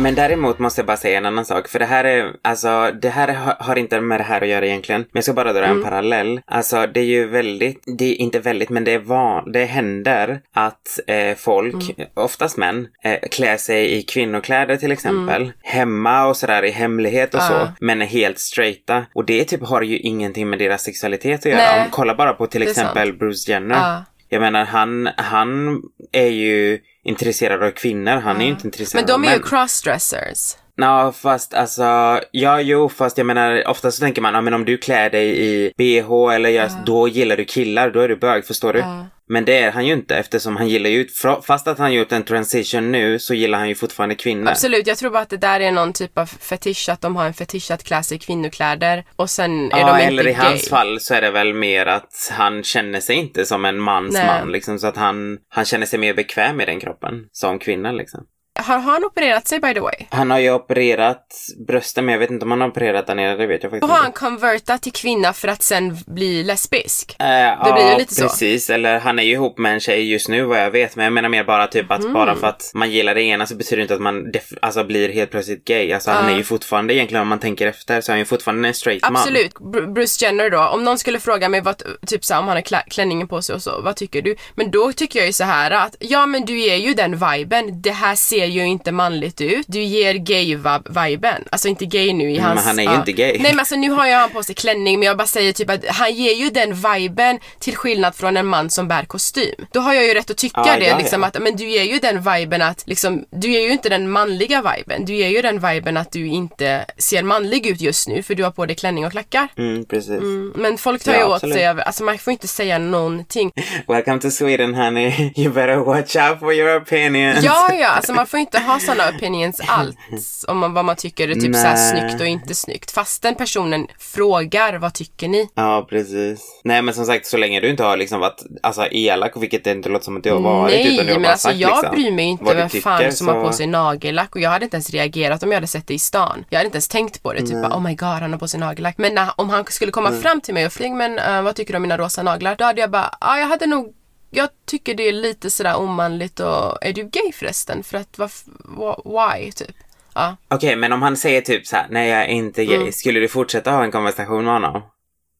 Men 0.00 0.14
däremot 0.14 0.58
måste 0.58 0.80
jag 0.80 0.86
bara 0.86 0.96
säga 0.96 1.18
en 1.18 1.26
annan 1.26 1.44
sak. 1.44 1.68
För 1.68 1.78
det 1.78 1.84
här 1.84 2.04
är, 2.04 2.32
alltså, 2.42 2.90
det 3.02 3.08
här 3.08 3.54
har 3.58 3.76
inte 3.76 4.00
med 4.00 4.20
det 4.20 4.24
här 4.24 4.40
att 4.40 4.48
göra 4.48 4.66
egentligen. 4.66 5.00
Men 5.00 5.10
jag 5.12 5.24
ska 5.24 5.32
bara 5.32 5.52
dra 5.52 5.64
mm. 5.64 5.76
en 5.76 5.84
parallell. 5.84 6.40
Alltså, 6.46 6.86
det 6.86 7.00
är 7.00 7.04
ju 7.04 7.26
väldigt, 7.26 7.82
det 7.98 8.04
är 8.04 8.14
inte 8.14 8.38
väldigt, 8.38 8.70
men 8.70 8.84
det 8.84 8.92
är 8.92 8.98
van, 8.98 9.52
det 9.52 9.64
händer 9.64 10.40
att 10.54 11.00
eh, 11.06 11.34
folk, 11.36 11.74
mm. 11.74 12.10
oftast 12.14 12.56
män, 12.56 12.88
eh, 13.04 13.18
klär 13.30 13.56
sig 13.56 13.98
i 13.98 14.02
kvinnokläder 14.02 14.76
till 14.76 14.92
exempel. 14.92 15.42
Mm. 15.42 15.54
Hemma 15.62 16.26
och 16.26 16.36
sådär 16.36 16.64
i 16.64 16.70
hemlighet 16.70 17.34
och 17.34 17.40
uh. 17.40 17.48
så. 17.48 17.68
Men 17.80 18.02
är 18.02 18.06
helt 18.06 18.38
straighta. 18.38 19.06
Och 19.14 19.24
det 19.24 19.44
typ 19.44 19.62
har 19.62 19.82
ju 19.82 19.98
ingenting 19.98 20.50
med 20.50 20.58
deras 20.58 20.82
sexualitet 20.82 21.46
att 21.46 21.52
göra. 21.52 21.84
Om, 21.84 21.90
kolla 21.90 22.14
bara 22.14 22.32
på 22.32 22.46
till 22.46 22.62
exempel 22.62 23.12
Bruce 23.12 23.50
Jenner. 23.50 23.76
Uh. 23.76 24.02
Jag 24.28 24.40
menar, 24.40 24.64
han, 24.64 25.08
han 25.16 25.82
är 26.12 26.28
ju 26.28 26.78
intresserad 27.08 27.62
av 27.62 27.70
kvinnor. 27.70 28.12
Han 28.12 28.22
mm. 28.22 28.40
är 28.40 28.44
ju 28.44 28.50
inte 28.50 28.66
intresserad 28.66 29.10
av 29.10 29.20
män. 29.20 29.30
Men 29.30 29.30
de 29.30 29.34
är 29.34 29.38
ju 29.38 29.48
crossdressers. 29.48 30.56
Ja, 30.80 31.12
fast 31.12 31.54
alltså, 31.54 32.20
ja 32.30 32.60
jo, 32.60 32.88
fast 32.88 33.18
jag 33.18 33.26
menar 33.26 33.68
ofta 33.68 33.90
så 33.90 34.00
tänker 34.00 34.22
man, 34.22 34.34
ja 34.34 34.40
men 34.40 34.54
om 34.54 34.64
du 34.64 34.78
klär 34.78 35.10
dig 35.10 35.46
i 35.46 35.72
bh 35.76 36.34
eller 36.34 36.48
gör, 36.48 36.64
uh. 36.64 36.84
då 36.86 37.08
gillar 37.08 37.36
du 37.36 37.44
killar, 37.44 37.90
då 37.90 38.00
är 38.00 38.08
du 38.08 38.16
bög, 38.16 38.44
förstår 38.44 38.72
du? 38.72 38.78
Uh. 38.78 39.04
Men 39.28 39.44
det 39.44 39.58
är 39.58 39.70
han 39.70 39.86
ju 39.86 39.92
inte 39.92 40.16
eftersom 40.16 40.56
han 40.56 40.68
gillar 40.68 40.90
ju, 40.90 41.08
fast 41.42 41.68
att 41.68 41.78
han 41.78 41.92
gjort 41.92 42.12
en 42.12 42.24
transition 42.24 42.92
nu 42.92 43.18
så 43.18 43.34
gillar 43.34 43.58
han 43.58 43.68
ju 43.68 43.74
fortfarande 43.74 44.14
kvinnor. 44.14 44.48
Absolut, 44.48 44.86
jag 44.86 44.98
tror 44.98 45.10
bara 45.10 45.22
att 45.22 45.30
det 45.30 45.36
där 45.36 45.60
är 45.60 45.72
någon 45.72 45.92
typ 45.92 46.18
av 46.18 46.26
fetisch, 46.26 46.88
att 46.88 47.00
de 47.00 47.16
har 47.16 47.26
en 47.26 47.34
fetisch 47.34 47.70
att 47.70 47.84
klä 47.84 48.02
sig 48.02 48.16
i 48.16 48.20
kvinnokläder 48.20 49.04
och 49.16 49.30
sen 49.30 49.72
är 49.72 49.78
ja, 49.78 49.86
de 49.86 50.02
inte 50.02 50.06
eller 50.06 50.26
i 50.26 50.32
gay. 50.32 50.34
hans 50.34 50.68
fall 50.68 51.00
så 51.00 51.14
är 51.14 51.20
det 51.20 51.30
väl 51.30 51.54
mer 51.54 51.86
att 51.86 52.30
han 52.32 52.62
känner 52.62 53.00
sig 53.00 53.16
inte 53.16 53.44
som 53.44 53.64
en 53.64 53.78
mans 53.78 54.12
Nej. 54.12 54.26
man 54.26 54.52
liksom 54.52 54.78
så 54.78 54.86
att 54.86 54.96
han, 54.96 55.38
han 55.48 55.64
känner 55.64 55.86
sig 55.86 55.98
mer 55.98 56.14
bekväm 56.14 56.60
i 56.60 56.64
den 56.64 56.80
kroppen 56.80 57.24
som 57.32 57.58
kvinna 57.58 57.92
liksom. 57.92 58.24
Har 58.58 58.78
han 58.78 59.04
opererat 59.04 59.48
sig 59.48 59.60
by 59.60 59.74
the 59.74 59.80
way? 59.80 59.94
Han 60.10 60.30
har 60.30 60.38
ju 60.38 60.52
opererat 60.52 61.34
brösten 61.66 62.04
men 62.04 62.12
jag 62.12 62.18
vet 62.18 62.30
inte 62.30 62.44
om 62.44 62.50
han 62.50 62.60
har 62.60 62.68
opererat 62.68 63.06
där 63.06 63.14
nere, 63.14 63.36
det 63.36 63.46
vet 63.46 63.62
jag 63.62 63.72
faktiskt 63.72 63.82
inte. 63.82 63.94
Har 63.94 64.02
han 64.02 64.12
konvertat 64.12 64.82
till 64.82 64.92
kvinna 64.92 65.32
för 65.32 65.48
att 65.48 65.62
sen 65.62 65.98
bli 66.06 66.44
lesbisk? 66.44 67.16
Uh, 67.20 67.26
det 67.26 67.56
ja, 67.60 67.72
blir 67.74 67.90
ju 67.92 67.98
lite 67.98 68.14
så. 68.14 68.22
precis. 68.22 68.70
Eller 68.70 68.98
han 68.98 69.18
är 69.18 69.22
ju 69.22 69.32
ihop 69.32 69.58
med 69.58 69.74
en 69.74 69.80
tjej 69.80 70.12
just 70.12 70.28
nu 70.28 70.42
vad 70.42 70.62
jag 70.62 70.70
vet. 70.70 70.96
Men 70.96 71.04
jag 71.04 71.12
menar 71.12 71.28
mer 71.28 71.44
bara 71.44 71.66
typ 71.66 71.90
att 71.90 72.00
mm. 72.00 72.12
bara 72.12 72.34
för 72.34 72.46
att 72.46 72.70
man 72.74 72.90
gillar 72.90 73.14
det 73.14 73.22
ena 73.22 73.46
så 73.46 73.54
betyder 73.54 73.76
det 73.76 73.82
inte 73.82 73.94
att 73.94 74.00
man 74.00 74.32
alltså, 74.62 74.84
blir 74.84 75.08
helt 75.08 75.30
plötsligt 75.30 75.64
gay. 75.64 75.92
Alltså 75.92 76.10
uh. 76.10 76.16
han 76.16 76.32
är 76.32 76.36
ju 76.36 76.44
fortfarande 76.44 76.94
egentligen 76.94 77.22
om 77.22 77.28
man 77.28 77.38
tänker 77.38 77.66
efter 77.66 78.00
så 78.00 78.12
är 78.12 78.14
han 78.14 78.18
ju 78.18 78.24
fortfarande 78.24 78.68
en 78.68 78.74
straight 78.74 79.04
Absolut. 79.04 79.60
man. 79.60 79.68
Absolut. 79.68 79.94
Bruce 79.94 80.24
Jenner 80.24 80.50
då, 80.50 80.60
om 80.60 80.84
någon 80.84 80.98
skulle 80.98 81.20
fråga 81.20 81.48
mig 81.48 81.60
vad, 81.60 81.82
typ 82.06 82.24
så 82.24 82.38
om 82.38 82.48
han 82.48 82.56
har 82.56 82.90
klänningen 82.90 83.28
på 83.28 83.42
sig 83.42 83.54
och 83.54 83.62
så, 83.62 83.80
vad 83.80 83.96
tycker 83.96 84.22
du? 84.22 84.36
Men 84.54 84.70
då 84.70 84.92
tycker 84.92 85.18
jag 85.18 85.26
ju 85.26 85.32
så 85.32 85.44
här 85.44 85.70
att, 85.70 85.96
ja 86.00 86.26
men 86.26 86.44
du 86.44 86.64
är 86.64 86.76
ju 86.76 86.94
den 86.94 87.12
viben. 87.12 87.82
Det 87.82 87.90
här 87.90 88.14
ser 88.14 88.47
ju 88.48 88.64
inte 88.64 88.92
manligt 88.92 89.40
ut. 89.40 89.66
Du 89.68 89.82
ger 89.82 90.14
gay-viben. 90.14 91.44
Alltså 91.50 91.68
inte 91.68 91.86
gay 91.86 92.12
nu 92.12 92.30
i 92.30 92.38
hans... 92.38 92.54
Men 92.54 92.64
han 92.64 92.78
är 92.78 92.82
ju 92.82 92.88
uh, 92.88 92.94
inte 92.94 93.12
gay. 93.12 93.38
Nej 93.40 93.52
men 93.52 93.58
alltså 93.58 93.76
nu 93.76 93.90
har 93.90 94.06
jag 94.06 94.28
han 94.28 94.36
på 94.36 94.42
sig 94.42 94.54
klänning 94.54 94.98
men 94.98 95.06
jag 95.06 95.16
bara 95.16 95.26
säger 95.26 95.52
typ 95.52 95.70
att 95.70 95.86
han 95.86 96.14
ger 96.14 96.34
ju 96.34 96.50
den 96.50 96.74
viben 96.74 97.38
till 97.58 97.76
skillnad 97.76 98.14
från 98.14 98.36
en 98.36 98.46
man 98.46 98.70
som 98.70 98.88
bär 98.88 99.04
kostym. 99.04 99.66
Då 99.72 99.80
har 99.80 99.94
jag 99.94 100.06
ju 100.06 100.14
rätt 100.14 100.30
att 100.30 100.36
tycka 100.36 100.60
ah, 100.60 100.76
det 100.76 100.86
ja, 100.86 100.98
liksom 100.98 101.22
ja. 101.22 101.28
att 101.28 101.42
men 101.42 101.56
du 101.56 101.68
ger 101.68 101.82
ju 101.82 101.98
den 101.98 102.22
viben 102.22 102.62
att 102.62 102.82
liksom, 102.86 103.24
du 103.30 103.50
ger 103.50 103.60
ju 103.60 103.72
inte 103.72 103.88
den 103.88 104.10
manliga 104.10 104.62
viben. 104.62 105.04
Du 105.04 105.14
ger 105.14 105.28
ju 105.28 105.42
den 105.42 105.58
viben 105.58 105.96
att 105.96 106.12
du 106.12 106.26
inte 106.26 106.84
ser 106.98 107.22
manlig 107.22 107.66
ut 107.66 107.80
just 107.80 108.08
nu 108.08 108.22
för 108.22 108.34
du 108.34 108.44
har 108.44 108.50
på 108.50 108.66
dig 108.66 108.76
klänning 108.76 109.06
och 109.06 109.12
klackar. 109.12 109.48
Mm, 109.56 109.84
precis. 109.84 110.10
Mm, 110.10 110.52
men 110.56 110.78
folk 110.78 111.04
tar 111.04 111.12
ja, 111.12 111.18
ju 111.18 111.24
åt 111.24 111.34
absolut. 111.34 111.54
sig 111.54 111.68
av, 111.68 111.80
alltså 111.80 112.04
man 112.04 112.18
får 112.18 112.30
inte 112.30 112.48
säga 112.48 112.78
någonting. 112.78 113.52
Welcome 113.88 114.20
to 114.20 114.30
Sweden 114.30 114.74
honey. 114.74 115.32
You 115.36 115.52
better 115.52 115.76
watch 115.76 116.16
out 116.16 116.38
for 116.38 116.52
your 116.52 116.76
opinions. 116.82 117.44
Ja, 117.44 117.74
ja, 117.74 117.88
alltså 117.88 118.12
man 118.12 118.26
får 118.28 118.40
inte 118.40 118.58
ha 118.58 118.80
sådana 118.80 119.08
opinions 119.16 119.60
alls 119.66 120.44
om 120.48 120.58
man, 120.58 120.72
vad 120.74 120.84
man 120.84 120.96
tycker 120.96 121.28
är 121.28 121.34
typ 121.34 121.54
så 121.54 121.60
här 121.60 121.76
snyggt 121.76 122.20
och 122.20 122.26
inte 122.26 122.54
snyggt. 122.54 122.90
Fastän 122.90 123.34
personen 123.34 123.86
frågar 123.98 124.74
vad 124.78 124.94
tycker 124.94 125.28
ni? 125.28 125.48
Ja, 125.54 125.86
precis. 125.90 126.60
Nej, 126.64 126.82
men 126.82 126.94
som 126.94 127.04
sagt, 127.04 127.26
så 127.26 127.36
länge 127.36 127.60
du 127.60 127.70
inte 127.70 127.82
har 127.84 127.96
liksom 127.96 128.20
varit 128.20 128.42
alltså, 128.62 128.86
elak, 128.90 129.32
vilket 129.36 129.64
det 129.64 129.70
inte 129.70 129.88
låter 129.88 130.04
som 130.04 130.16
att 130.16 130.22
du 130.22 130.32
har 130.32 130.40
varit. 130.40 130.74
Nej, 130.74 130.94
utan 130.94 131.06
du 131.06 131.12
har 131.12 131.18
men 131.18 131.22
bara 131.22 131.32
alltså 131.32 131.48
sagt, 131.48 131.58
jag 131.60 131.70
liksom, 131.70 131.90
bryr 131.94 132.10
mig 132.12 132.24
inte 132.24 132.54
vem 132.54 132.68
fan 132.68 132.98
tycker, 132.98 133.10
som 133.10 133.26
så- 133.26 133.32
har 133.32 133.42
på 133.46 133.52
sig 133.52 133.66
nagellack 133.66 134.34
och 134.34 134.40
jag 134.40 134.50
hade 134.50 134.64
inte 134.64 134.76
ens 134.76 134.90
reagerat 134.90 135.42
om 135.42 135.48
jag 135.50 135.56
hade 135.56 135.66
sett 135.66 135.86
det 135.86 135.94
i 135.94 135.98
stan. 135.98 136.44
Jag 136.50 136.58
hade 136.58 136.66
inte 136.66 136.76
ens 136.76 136.88
tänkt 136.88 137.22
på 137.22 137.32
det, 137.32 137.40
typ 137.40 137.62
bara, 137.62 137.76
oh 137.76 137.80
my 137.82 137.94
god 137.94 138.08
han 138.08 138.32
har 138.32 138.38
på 138.38 138.48
sig 138.48 138.60
nagellack. 138.60 138.94
Men 138.98 139.14
när, 139.14 139.30
om 139.36 139.50
han 139.50 139.64
skulle 139.68 139.92
komma 139.92 140.08
Mm. 140.08 140.22
fram 140.22 140.40
till 140.40 140.54
mig 140.54 140.66
och 140.66 140.72
fråga 140.72 140.94
men 140.94 141.18
eh, 141.18 141.42
vad 141.42 141.56
tycker 141.56 141.72
du 141.72 141.76
om 141.76 141.82
mina 141.82 141.98
rosa 141.98 142.22
naglar? 142.22 142.56
Då 142.56 142.64
hade 142.64 142.80
jag 142.80 142.90
bara, 142.90 143.14
ja 143.20 143.38
jag 143.38 143.46
hade 143.46 143.66
nog 143.66 143.94
jag 144.30 144.48
tycker 144.66 144.94
det 144.94 145.02
är 145.08 145.12
lite 145.12 145.50
sådär 145.50 145.76
omanligt 145.76 146.40
och 146.40 146.78
är 146.84 146.92
du 146.92 147.02
gay 147.04 147.32
förresten? 147.32 147.82
För 147.82 147.98
att 147.98 148.18
varf- 148.18 148.48
wh- 148.78 149.34
why 149.36 149.52
typ? 149.52 149.76
Ja. 150.14 150.36
Okej, 150.48 150.76
men 150.76 150.92
om 150.92 151.02
han 151.02 151.16
säger 151.16 151.40
typ 151.40 151.66
så 151.66 151.76
här, 151.76 151.86
nej 151.90 152.08
jag 152.10 152.20
är 152.22 152.26
inte 152.26 152.64
gay, 152.64 152.76
Mm. 152.76 152.92
skulle 152.92 153.20
du 153.20 153.28
fortsätta 153.28 153.70
ha 153.70 153.84
en 153.84 153.90
konversation 153.90 154.44
med 154.44 154.52
honom? 154.52 154.76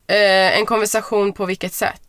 Eh, 0.06 0.58
en 0.58 0.66
konversation 0.66 1.32
på 1.32 1.44
vilket 1.46 1.72
sätt? 1.72 2.02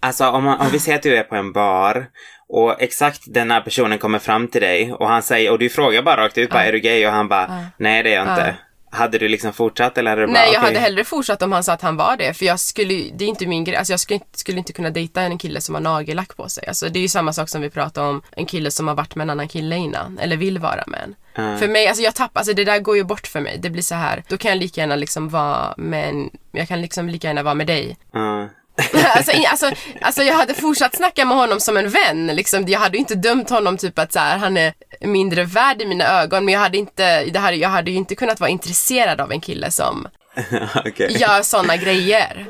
Alltså 0.00 0.28
om, 0.28 0.44
man, 0.44 0.60
om 0.60 0.68
vi 0.72 0.78
säger 0.78 0.96
att 0.98 1.02
du 1.02 1.16
är 1.16 1.22
på 1.22 1.36
en 1.36 1.52
bar 1.52 2.06
och 2.48 2.82
exakt 2.82 3.20
den 3.26 3.50
här 3.50 3.60
personen 3.60 3.98
kommer 3.98 4.18
fram 4.18 4.48
till 4.48 4.60
dig 4.60 4.92
och 4.92 5.08
han 5.08 5.22
säger, 5.22 5.50
och 5.50 5.58
du 5.58 5.68
frågar 5.68 6.02
bara 6.02 6.24
rakt 6.24 6.38
ut, 6.38 6.50
bara, 6.50 6.64
är 6.64 6.72
du 6.72 6.78
gay? 6.80 7.06
Och 7.06 7.12
han 7.12 7.28
bara, 7.28 7.66
nej 7.76 8.02
det 8.02 8.10
är 8.14 8.14
jag 8.14 8.22
inte. 8.34 8.56
Hade 8.92 9.18
du 9.18 9.28
liksom 9.28 9.52
fortsatt 9.52 9.98
eller 9.98 10.10
hade 10.10 10.22
du 10.22 10.26
bara, 10.26 10.32
Nej, 10.32 10.52
jag 10.52 10.60
okej. 10.60 10.68
hade 10.74 10.78
hellre 10.80 11.04
fortsatt 11.04 11.42
om 11.42 11.52
han 11.52 11.64
sa 11.64 11.72
att 11.72 11.82
han 11.82 11.96
var 11.96 12.16
det. 12.16 12.34
För 12.34 12.46
jag 12.46 12.60
skulle, 12.60 12.94
det 13.14 13.24
är 13.24 13.28
inte 13.28 13.46
min 13.46 13.64
grej. 13.64 13.76
Alltså 13.76 13.92
jag 13.92 14.00
skulle, 14.00 14.14
inte- 14.14 14.38
skulle 14.38 14.58
inte 14.58 14.72
kunna 14.72 14.90
dejta 14.90 15.20
en 15.22 15.38
kille 15.38 15.60
som 15.60 15.74
har 15.74 15.82
nagellack 15.82 16.36
på 16.36 16.48
sig. 16.48 16.66
Alltså 16.68 16.88
det 16.88 16.98
är 16.98 17.02
ju 17.02 17.08
samma 17.08 17.32
sak 17.32 17.48
som 17.48 17.60
vi 17.60 17.70
pratade 17.70 18.08
om 18.08 18.22
en 18.36 18.46
kille 18.46 18.70
som 18.70 18.88
har 18.88 18.94
varit 18.94 19.14
med 19.14 19.22
en 19.24 19.30
annan 19.30 19.48
kille 19.48 19.76
innan. 19.76 20.18
Eller 20.18 20.36
vill 20.36 20.58
vara 20.58 20.84
med 20.86 21.00
en. 21.04 21.14
För 21.58 21.68
mig, 21.68 21.86
alltså 21.88 22.02
jag 22.02 22.14
tappar, 22.14 22.40
alltså 22.40 22.54
det 22.54 22.64
där 22.64 22.78
går 22.78 22.96
ju 22.96 23.04
bort 23.04 23.26
för 23.26 23.40
mig. 23.40 23.58
Det 23.62 23.70
blir 23.70 23.82
så 23.82 23.94
här, 23.94 24.22
då 24.28 24.36
kan 24.36 24.48
jag 24.50 24.58
lika 24.58 24.80
gärna 24.80 24.96
liksom 24.96 25.28
vara 25.28 25.74
med 25.76 26.08
en, 26.08 26.30
jag 26.52 26.68
kan 26.68 26.80
liksom 26.80 27.08
lika 27.08 27.28
gärna 27.28 27.42
vara 27.42 27.54
med 27.54 27.66
dig. 27.66 27.96
Ja. 28.12 28.48
alltså, 29.16 29.32
alltså, 29.50 29.70
alltså 30.00 30.22
jag 30.22 30.34
hade 30.34 30.54
fortsatt 30.54 30.96
snacka 30.96 31.24
med 31.24 31.36
honom 31.36 31.60
som 31.60 31.76
en 31.76 31.88
vän. 31.90 32.26
Liksom. 32.26 32.68
Jag 32.68 32.80
hade 32.80 32.96
ju 32.96 33.00
inte 33.00 33.14
dömt 33.14 33.50
honom 33.50 33.76
typ 33.76 33.98
att 33.98 34.12
så 34.12 34.18
här, 34.18 34.38
han 34.38 34.56
är 34.56 34.72
mindre 35.00 35.44
värd 35.44 35.82
i 35.82 35.86
mina 35.86 36.04
ögon. 36.22 36.44
Men 36.44 36.54
jag 36.54 36.60
hade, 36.60 36.78
inte, 36.78 37.24
det 37.24 37.38
hade, 37.38 37.56
jag 37.56 37.68
hade 37.68 37.90
ju 37.90 37.96
inte 37.96 38.14
kunnat 38.14 38.40
vara 38.40 38.50
intresserad 38.50 39.20
av 39.20 39.32
en 39.32 39.40
kille 39.40 39.70
som 39.70 40.08
Okej. 40.86 41.16
gör 41.20 41.42
såna 41.42 41.76
grejer. 41.76 42.46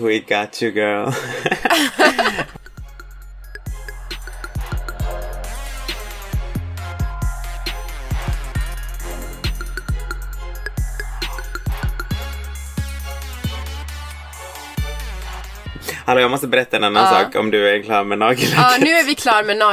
We 0.00 0.18
got 0.18 0.62
you 0.62 0.72
girl. 0.72 1.12
Hallå, 16.08 16.20
jag 16.20 16.30
måste 16.30 16.46
berätta 16.46 16.76
en 16.76 16.84
annan 16.84 17.04
Ja. 17.04 17.10
sak 17.24 17.36
om 17.36 17.50
du 17.50 17.68
är 17.68 17.82
klar 17.82 18.04
med 18.04 18.18
nagellack. 18.18 18.58
Ja, 18.58 18.84
nu 18.84 18.90
är 18.90 19.04
vi 19.04 19.14
klar 19.14 19.42
med 19.42 19.56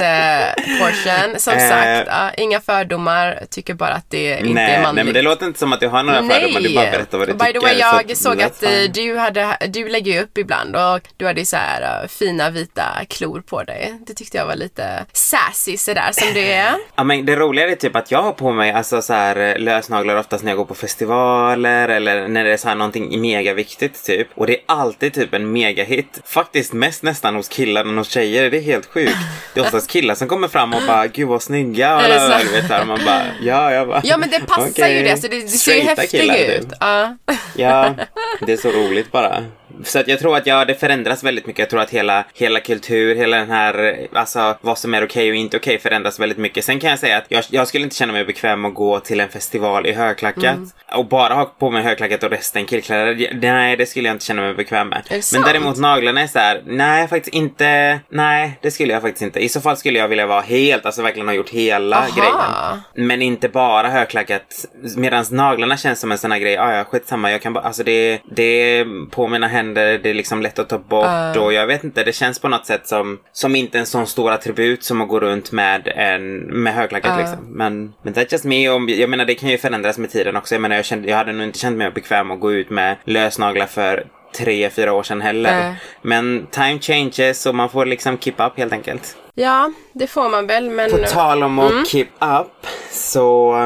eh, 0.00 0.78
portion. 0.80 1.40
Som 1.40 1.52
Eh. 1.54 1.68
sagt, 1.68 2.06
ja, 2.06 2.30
inga 2.36 2.60
fördomar. 2.60 3.40
Tycker 3.50 3.74
bara 3.74 3.90
att 3.94 4.10
det 4.10 4.30
inte 4.38 4.52
nej, 4.52 4.64
är 4.64 4.68
nej, 4.68 4.82
manligt. 4.82 5.04
men 5.04 5.14
det 5.14 5.22
låter 5.22 5.46
inte 5.46 5.58
som 5.58 5.72
att 5.72 5.80
du 5.80 5.88
har 5.88 6.02
några 6.02 6.18
fördomar. 6.22 6.60
Du 6.60 6.74
bara 6.74 6.90
berättar 6.90 7.18
vad 7.18 7.28
du 7.28 7.32
By 7.34 7.38
tycker. 7.46 7.52
the 7.60 7.66
way, 7.66 7.78
jag 7.78 8.10
att- 8.12 8.18
såg 8.18 8.42
att 8.42 8.62
eh, 8.62 8.68
fine. 8.70 8.92
du, 8.92 9.16
hade, 9.18 9.56
du 9.68 9.88
lägger 9.88 10.12
ju 10.12 10.20
upp 10.22 10.38
ibland 10.38 10.76
och 10.76 11.00
du 11.16 11.26
hade 11.26 11.44
så 11.46 11.56
här 11.56 12.02
eh, 12.02 12.08
fina 12.08 12.50
vita 12.50 12.84
klor 13.08 13.40
på 13.40 13.62
dig. 13.62 13.94
Det 14.06 14.14
tyckte 14.14 14.36
jag 14.38 14.46
var 14.46 14.56
lite 14.56 15.04
sassy 15.12 15.76
sådär 15.76 16.10
som 16.12 16.28
det 16.34 16.52
är. 16.52 16.74
Ja 16.96 17.04
men 17.04 17.26
det 17.26 17.36
roliga 17.36 17.68
är 17.70 17.74
typ 17.74 17.96
att 17.96 18.10
jag 18.10 18.22
har 18.22 18.32
på 18.32 18.52
mig 18.52 18.72
alltså 18.72 19.02
så 19.02 19.12
här 19.12 19.36
eh, 19.36 19.58
lösnaglar 19.58 20.16
oftast 20.16 20.44
när 20.44 20.50
jag 20.50 20.58
går 20.58 20.64
på 20.64 20.74
festivaler 20.74 21.88
eller 21.88 22.28
när 22.28 22.44
det 22.44 22.52
är 22.52 22.56
så 22.56 22.68
här 22.68 22.74
någonting 22.74 23.20
mega 23.20 23.54
viktigt 23.54 24.04
typ. 24.04 24.28
Och 24.34 24.46
det 24.46 24.52
är 24.56 24.60
alltid 24.66 25.14
typ 25.14 25.34
en 25.34 25.52
megahit. 25.52 26.20
Faktiskt 26.24 26.72
mest 26.72 27.02
nästan 27.02 27.34
hos 27.34 27.48
killar 27.48 27.80
än 27.84 27.98
hos 27.98 28.08
tjejer. 28.10 28.50
Det 28.50 28.56
är 28.56 28.62
helt 28.62 28.86
sjukt. 28.86 29.16
Det 29.54 29.60
är 29.60 29.64
oftast 29.64 29.85
killar 29.86 30.14
som 30.14 30.28
kommer 30.28 30.48
fram 30.48 30.74
och 30.74 30.82
bara 30.86 31.06
gud 31.06 31.28
vad 31.28 31.42
snygga. 31.42 31.88
Är 31.88 32.08
det 32.08 32.20
så? 32.20 32.52
vet 32.54 32.70
här, 32.70 32.80
och 32.80 32.86
man 32.86 33.00
bara 33.04 33.22
ja 33.42 33.72
jag 33.72 33.88
bara. 33.88 34.00
Ja 34.04 34.16
men 34.16 34.30
det 34.30 34.40
passar 34.40 34.70
okej. 34.70 34.96
ju 34.98 35.02
det, 35.02 35.16
så 35.16 35.28
det, 35.28 35.40
det 35.40 35.48
ser 35.48 35.74
ju 35.74 35.80
häftigt 35.80 36.10
killar, 36.10 36.34
ut. 36.34 36.60
typ. 36.60 36.72
Ja. 36.80 37.16
Ja, 37.56 37.94
det 38.40 38.52
är 38.52 38.56
så 38.56 38.68
roligt 38.70 39.12
bara. 39.12 39.44
Så 39.84 39.98
att 39.98 40.08
jag 40.08 40.18
tror 40.18 40.36
att 40.36 40.46
ja, 40.46 40.64
det 40.64 40.74
förändras 40.74 41.24
väldigt 41.24 41.46
mycket. 41.46 41.58
Jag 41.58 41.70
tror 41.70 41.80
att 41.80 41.90
hela, 41.90 42.24
hela 42.34 42.60
kultur, 42.60 43.14
hela 43.16 43.36
den 43.36 43.50
här, 43.50 44.06
alltså 44.12 44.56
vad 44.60 44.78
som 44.78 44.94
är 44.94 45.04
okej 45.04 45.30
och 45.30 45.36
inte 45.36 45.56
okej 45.56 45.78
förändras 45.78 46.20
väldigt 46.20 46.38
mycket. 46.38 46.64
Sen 46.64 46.80
kan 46.80 46.90
jag 46.90 46.98
säga 46.98 47.16
att 47.16 47.24
jag, 47.28 47.44
jag 47.50 47.68
skulle 47.68 47.84
inte 47.84 47.96
känna 47.96 48.12
mig 48.12 48.24
bekväm 48.24 48.64
att 48.64 48.74
gå 48.74 49.00
till 49.00 49.20
en 49.20 49.28
festival 49.28 49.86
i 49.86 49.92
högklackat 49.92 50.44
Mm. 50.56 50.68
och 50.94 51.06
bara 51.06 51.34
ha 51.34 51.44
på 51.44 51.70
mig 51.70 51.82
högklackat 51.82 52.22
och 52.22 52.30
resten 52.30 52.64
killkläder. 52.66 53.30
Nej, 53.40 53.76
det 53.76 53.86
skulle 53.86 54.08
jag 54.08 54.14
inte 54.14 54.24
känna 54.24 54.42
mig 54.42 54.54
bekväm 54.54 54.88
med. 54.88 55.02
Men 55.10 55.22
sant? 55.22 55.46
däremot 55.46 55.76
naglarna 55.78 56.20
är 56.20 56.26
så 56.26 56.38
här, 56.38 56.62
nej 56.66 57.08
faktiskt 57.08 57.34
inte, 57.34 58.00
nej 58.08 58.58
det 58.62 58.70
skulle 58.70 58.92
jag 58.92 59.02
faktiskt 59.02 59.22
inte. 59.22 59.40
I 59.40 59.48
så 59.48 59.60
fall 59.60 59.76
skulle 59.76 59.98
jag 59.98 60.08
vilja 60.08 60.26
vara 60.26 60.40
helt, 60.40 60.86
alltså 60.86 61.02
verkligen 61.02 61.28
ha 61.28 61.34
gjort 61.34 61.50
hela 61.50 61.96
Aha. 61.96 62.06
grejen. 62.16 63.08
Men 63.08 63.22
inte 63.22 63.48
bara 63.48 63.88
högklackat. 63.88 64.64
Medan 64.96 65.24
naglarna 65.30 65.76
känns 65.76 66.00
som 66.00 66.12
en 66.12 66.18
sån 66.18 66.32
här 66.32 66.38
grej. 66.38 66.58
Ah, 66.58 66.76
ja, 66.76 66.84
skitsamma. 66.84 67.30
Jag 67.30 67.42
kan 67.42 67.52
bara, 67.52 67.64
alltså 67.64 67.82
det, 67.82 68.20
det 68.30 68.42
är 68.78 69.10
på 69.10 69.28
mina 69.28 69.46
händer. 69.56 69.98
Det 69.98 70.10
är 70.10 70.14
liksom 70.14 70.42
lätt 70.42 70.58
att 70.58 70.68
ta 70.68 70.78
bort. 70.78 71.36
Och 71.36 71.52
jag 71.52 71.66
vet 71.66 71.84
inte, 71.84 72.04
det 72.04 72.12
känns 72.12 72.38
på 72.38 72.48
något 72.48 72.66
sätt 72.66 72.86
som, 72.86 73.18
som 73.32 73.56
inte 73.56 73.78
en 73.78 73.86
sån 73.86 74.06
stor 74.06 74.32
attribut 74.32 74.82
som 74.82 75.00
att 75.00 75.08
gå 75.08 75.20
runt 75.20 75.52
med 75.52 75.88
en, 75.88 76.38
med 76.38 76.74
högklackat 76.74 77.18
liksom. 77.18 77.38
Men, 77.48 77.92
men 78.02 78.14
that's 78.14 78.32
just 78.32 78.44
me. 78.44 78.68
Och 78.68 78.90
jag 78.90 79.10
menar, 79.10 79.24
det 79.24 79.34
kan 79.34 79.48
ju 79.48 79.58
förändras 79.58 79.98
med 79.98 80.10
tiden 80.10 80.36
också. 80.36 80.54
Jag 80.54 80.62
menar, 80.62 80.76
jag, 80.76 80.84
kände, 80.84 81.08
jag 81.08 81.16
hade 81.16 81.32
nog 81.32 81.46
inte 81.46 81.58
känt 81.58 81.76
mig 81.76 81.90
bekväm 81.90 82.30
att 82.30 82.40
gå 82.40 82.52
ut 82.52 82.70
med 82.70 82.96
lösnaglar 83.04 83.66
för 83.66 84.06
tre, 84.38 84.70
fyra 84.70 84.92
år 84.92 85.02
sedan 85.02 85.20
heller. 85.20 85.60
Nej. 85.60 85.74
Men 86.02 86.46
time 86.50 86.78
changes 86.80 87.46
och 87.46 87.54
man 87.54 87.68
får 87.68 87.86
liksom 87.86 88.18
keep 88.18 88.34
up 88.38 88.58
helt 88.58 88.72
enkelt. 88.72 89.16
ja, 89.34 89.72
det 89.92 90.06
får 90.06 90.28
man 90.28 90.46
väl 90.46 90.70
men... 90.70 90.90
På 90.90 90.96
tal 90.98 91.42
om 91.42 91.58
att 91.58 91.70
Mm. 91.72 91.84
keep 91.84 92.06
up 92.20 92.66
så 92.90 93.56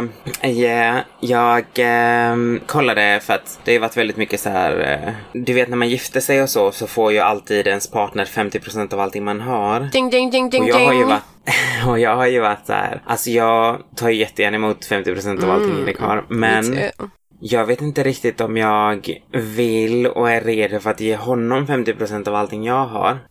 yeah, 0.44 0.98
jag 1.20 1.64
ehm, 1.74 2.60
kollade 2.66 3.20
för 3.22 3.34
att 3.34 3.58
det 3.64 3.72
har 3.72 3.80
varit 3.80 3.96
väldigt 3.96 4.16
mycket 4.16 4.40
så 4.40 4.50
här. 4.50 5.02
eh, 5.06 5.12
du 5.32 5.52
vet 5.52 5.68
när 5.68 5.76
man 5.76 5.88
gifter 5.88 6.20
sig 6.20 6.42
och 6.42 6.50
så 6.50 6.72
så 6.72 6.86
får 6.86 7.12
ju 7.12 7.18
alltid 7.18 7.66
ens 7.66 7.90
partner 7.90 8.24
50% 8.24 8.94
av 8.94 9.00
allting 9.00 9.24
man 9.24 9.40
har. 9.40 9.80
Ding, 9.80 10.10
ding, 10.10 10.30
ding, 10.30 10.50
ding, 10.50 10.62
Och 10.62 10.68
jag 10.68 10.78
har 10.86 10.92
ju 10.92 11.04
varit, 11.04 11.22
och 11.86 11.98
jag 11.98 12.16
har 12.16 12.26
ju 12.26 12.40
varit 12.40 12.66
så 12.66 12.72
här. 12.72 13.02
Alltså 13.06 13.30
jag 13.30 13.78
tar 13.96 14.08
ju 14.08 14.16
jättegärna 14.16 14.56
emot 14.56 14.86
50% 14.90 15.44
av 15.44 15.50
allting 15.50 15.84
Nick 15.84 15.98
har. 16.00 16.24
Men. 16.28 16.78
Jag 17.40 17.64
vet 17.66 17.80
inte 17.80 18.02
riktigt 18.02 18.40
om 18.40 18.56
jag 18.56 19.18
vill 19.32 20.06
och 20.06 20.30
är 20.30 20.40
redo 20.40 20.80
för 20.80 20.90
att 20.90 21.00
ge 21.00 21.16
honom 21.16 21.66
50% 21.66 22.28
av 22.28 22.34
allting 22.34 22.64
jag 22.64 22.86
har. 22.86 23.18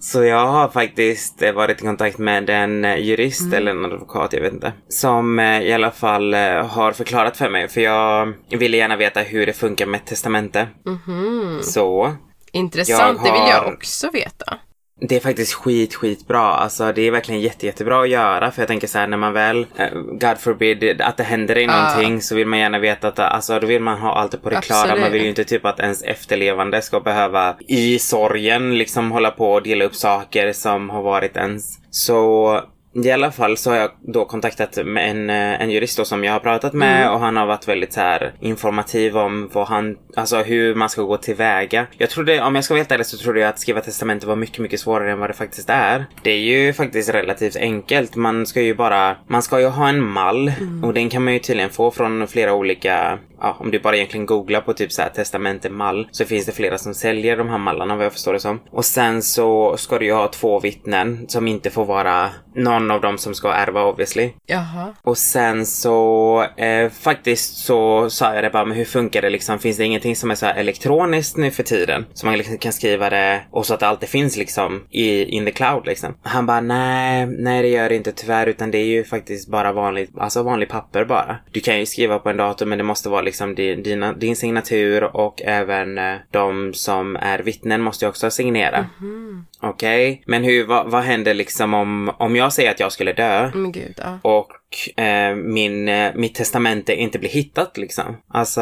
Så 0.00 0.24
jag 0.24 0.46
har 0.46 0.68
faktiskt 0.68 1.42
varit 1.54 1.78
i 1.82 1.84
kontakt 1.84 2.18
med 2.18 2.50
en 2.50 2.84
eh, 2.84 2.96
jurist 2.96 3.52
eller 3.54 3.70
en 3.70 3.84
advokat, 3.84 4.32
jag 4.32 4.40
vet 4.40 4.52
inte. 4.52 4.72
Som 4.88 5.38
eh, 5.38 5.60
i 5.62 5.72
alla 5.72 5.90
fall 5.90 6.34
eh, 6.34 6.66
har 6.66 6.92
förklarat 6.92 7.36
för 7.36 7.50
mig. 7.50 7.68
För 7.68 7.80
jag 7.80 8.32
ville 8.50 8.76
gärna 8.76 8.96
veta 8.96 9.20
hur 9.20 9.46
det 9.46 9.52
funkar 9.52 9.86
med 9.86 10.00
ett 10.00 10.06
testamente. 10.06 10.68
Så 11.62 12.12
Intressant, 12.52 13.18
Jag 13.24 13.32
det 13.34 13.40
vill 13.40 13.48
jag 13.50 13.62
har- 13.62 13.72
också 13.72 14.10
veta. 14.10 14.58
Det 15.00 15.16
är 15.16 15.20
faktiskt 15.20 15.54
skit, 15.54 15.94
skit 15.94 16.28
bra. 16.28 16.46
Alltså 16.46 16.92
det 16.92 17.02
är 17.02 17.10
verkligen 17.10 17.40
jätte, 17.40 17.66
jättebra 17.66 18.02
att 18.02 18.08
göra. 18.08 18.50
För 18.50 18.62
jag 18.62 18.68
tänker 18.68 18.86
så 18.86 18.98
här 18.98 19.06
när 19.06 19.16
man 19.16 19.32
väl, 19.32 19.66
eh, 19.76 19.88
God 19.94 20.38
forbid, 20.38 21.00
att 21.00 21.16
det 21.16 21.22
händer 21.22 21.58
i 21.58 21.66
någonting 21.66 22.20
så 22.20 22.34
vill 22.34 22.46
man 22.46 22.58
gärna 22.58 22.78
veta 22.78 23.08
att, 23.08 23.18
alltså 23.18 23.60
då 23.60 23.66
vill 23.66 23.82
man 23.82 23.98
ha 23.98 24.14
allt 24.14 24.42
på 24.42 24.50
det 24.50 24.60
klara. 24.60 24.96
Man 24.96 25.12
vill 25.12 25.22
ju 25.22 25.28
inte 25.28 25.44
typ 25.44 25.64
att 25.64 25.80
ens 25.80 26.02
efterlevande 26.02 26.82
ska 26.82 27.00
behöva 27.00 27.56
i 27.68 27.98
sorgen 27.98 28.78
liksom 28.78 29.12
hålla 29.12 29.30
på 29.30 29.52
och 29.52 29.62
dela 29.62 29.84
upp 29.84 29.94
saker 29.94 30.52
som 30.52 30.90
har 30.90 31.02
varit 31.02 31.36
ens. 31.36 31.78
Så 31.90 32.60
i 32.94 33.10
alla 33.10 33.32
fall 33.32 33.56
så 33.56 33.70
har 33.70 33.76
jag 33.76 33.90
då 34.00 34.24
kontaktat 34.24 34.78
en, 34.78 35.30
eh, 35.30 35.62
en 35.62 35.70
jurist 35.70 35.98
då 35.98 36.04
som 36.04 36.24
jag 36.24 36.32
har 36.32 36.40
pratat 36.40 36.72
med 36.72 37.10
och 37.10 37.20
han 37.20 37.36
har 37.36 37.46
varit 37.46 37.68
väldigt 37.68 37.92
så 37.92 38.00
här 38.00 38.34
informativ 38.40 39.16
om 39.16 39.50
vad 39.52 39.68
han, 39.68 39.96
alltså 40.16 40.36
hur 40.36 40.74
man 40.74 40.88
ska 40.88 41.02
gå 41.02 41.16
tillväga. 41.16 41.86
Jag 41.98 42.10
trodde, 42.10 42.42
om 42.42 42.54
jag 42.54 42.64
ska 42.64 42.74
vara 42.74 42.80
helt 42.80 42.92
ärlig 42.92 43.06
så 43.06 43.16
trodde 43.18 43.40
jag 43.40 43.48
att 43.48 43.58
skriva 43.58 43.80
testamente 43.80 44.26
var 44.26 44.36
mycket, 44.36 44.58
mycket 44.58 44.80
svårare 44.80 45.12
än 45.12 45.18
vad 45.18 45.30
det 45.30 45.34
faktiskt 45.34 45.70
är. 45.70 46.06
Det 46.22 46.30
är 46.30 46.38
ju 46.38 46.72
faktiskt 46.72 47.14
relativt 47.14 47.56
enkelt. 47.56 48.16
Man 48.16 48.46
ska 48.46 48.62
ju 48.62 48.74
bara, 48.74 49.16
man 49.26 49.42
ska 49.42 49.60
ju 49.60 49.66
ha 49.66 49.88
en 49.88 50.02
mall 50.02 50.52
och 50.82 50.94
den 50.94 51.10
kan 51.10 51.24
man 51.24 51.32
ju 51.32 51.38
tydligen 51.38 51.70
få 51.70 51.90
från 51.90 52.26
flera 52.26 52.54
olika 52.54 53.18
ja, 53.44 53.56
om 53.60 53.70
du 53.70 53.78
bara 53.78 53.96
egentligen 53.96 54.26
googlar 54.26 54.60
på 54.60 54.72
typ 54.72 54.92
så 54.92 55.02
här 55.02 55.08
testamentemall 55.08 56.08
så 56.10 56.24
finns 56.24 56.46
det 56.46 56.52
flera 56.52 56.78
som 56.78 56.94
säljer 56.94 57.36
de 57.36 57.48
här 57.48 57.58
mallarna 57.58 57.96
vad 57.96 58.04
jag 58.04 58.12
förstår 58.12 58.32
det 58.32 58.40
som. 58.40 58.60
Och 58.70 58.84
sen 58.84 59.22
så 59.22 59.76
ska 59.76 59.98
du 59.98 60.04
ju 60.04 60.12
ha 60.12 60.28
två 60.28 60.60
vittnen 60.60 61.28
som 61.28 61.48
inte 61.48 61.70
får 61.70 61.84
vara 61.84 62.30
någon 62.54 62.90
av 62.90 63.00
dem 63.00 63.18
som 63.18 63.34
ska 63.34 63.52
ärva 63.52 63.84
obviously. 63.84 64.30
Jaha. 64.46 64.94
Och 65.02 65.18
sen 65.18 65.66
så 65.66 66.46
eh, 66.56 66.90
faktiskt 66.90 67.56
så 67.56 68.10
sa 68.10 68.34
jag 68.34 68.44
det 68.44 68.50
bara, 68.50 68.64
men 68.64 68.76
hur 68.76 68.84
funkar 68.84 69.22
det 69.22 69.30
liksom? 69.30 69.58
Finns 69.58 69.76
det 69.76 69.84
ingenting 69.84 70.16
som 70.16 70.30
är 70.30 70.34
så 70.34 70.46
elektroniskt 70.46 71.36
nu 71.36 71.50
för 71.50 71.62
tiden? 71.62 72.06
Så 72.14 72.26
man 72.26 72.38
liksom 72.38 72.58
kan 72.58 72.72
skriva 72.72 73.10
det 73.10 73.42
och 73.50 73.66
så 73.66 73.74
att 73.74 73.80
det 73.80 73.86
alltid 73.86 74.08
finns 74.08 74.36
liksom 74.36 74.84
i 74.90 75.24
in 75.24 75.44
the 75.44 75.52
cloud 75.52 75.86
liksom. 75.86 76.14
Han 76.22 76.46
bara, 76.46 76.60
nej, 76.60 77.26
nej 77.26 77.62
det 77.62 77.68
gör 77.68 77.88
det 77.88 77.94
inte 77.94 78.12
tyvärr 78.12 78.46
utan 78.46 78.70
det 78.70 78.78
är 78.78 78.86
ju 78.86 79.04
faktiskt 79.04 79.48
bara 79.48 79.72
vanligt, 79.72 80.10
alltså 80.18 80.42
vanlig 80.42 80.68
papper 80.68 81.04
bara. 81.04 81.36
Du 81.52 81.60
kan 81.60 81.78
ju 81.78 81.86
skriva 81.86 82.18
på 82.18 82.30
en 82.30 82.36
dator 82.36 82.66
men 82.66 82.78
det 82.78 82.84
måste 82.84 83.08
vara 83.08 83.22
liksom 83.22 83.33
din, 83.54 83.82
dina, 83.82 84.12
din 84.12 84.36
signatur 84.36 85.16
och 85.16 85.42
även 85.42 85.98
eh, 85.98 86.14
de 86.30 86.74
som 86.74 87.16
är 87.16 87.38
vittnen 87.38 87.82
måste 87.82 88.04
ju 88.04 88.08
också 88.08 88.30
signera. 88.30 88.86
Okej, 89.60 90.22
men 90.26 90.44
hur, 90.44 90.66
vad, 90.66 90.90
vad 90.90 91.02
händer 91.02 91.34
liksom 91.34 91.74
om, 91.74 92.12
om 92.18 92.36
jag 92.36 92.52
säger 92.52 92.70
att 92.70 92.80
jag 92.80 92.92
skulle 92.92 93.12
dö 93.12 93.50
Men 93.54 93.72
gud, 93.72 93.94
ja. 93.96 94.18
och 94.22 94.48
eh, 94.96 95.34
min, 95.36 95.88
eh, 95.88 96.12
mitt 96.14 96.34
testamente 96.34 96.94
inte 96.94 97.18
blir 97.18 97.30
hittat 97.30 97.76
liksom. 97.76 98.16
Alltså, 98.28 98.60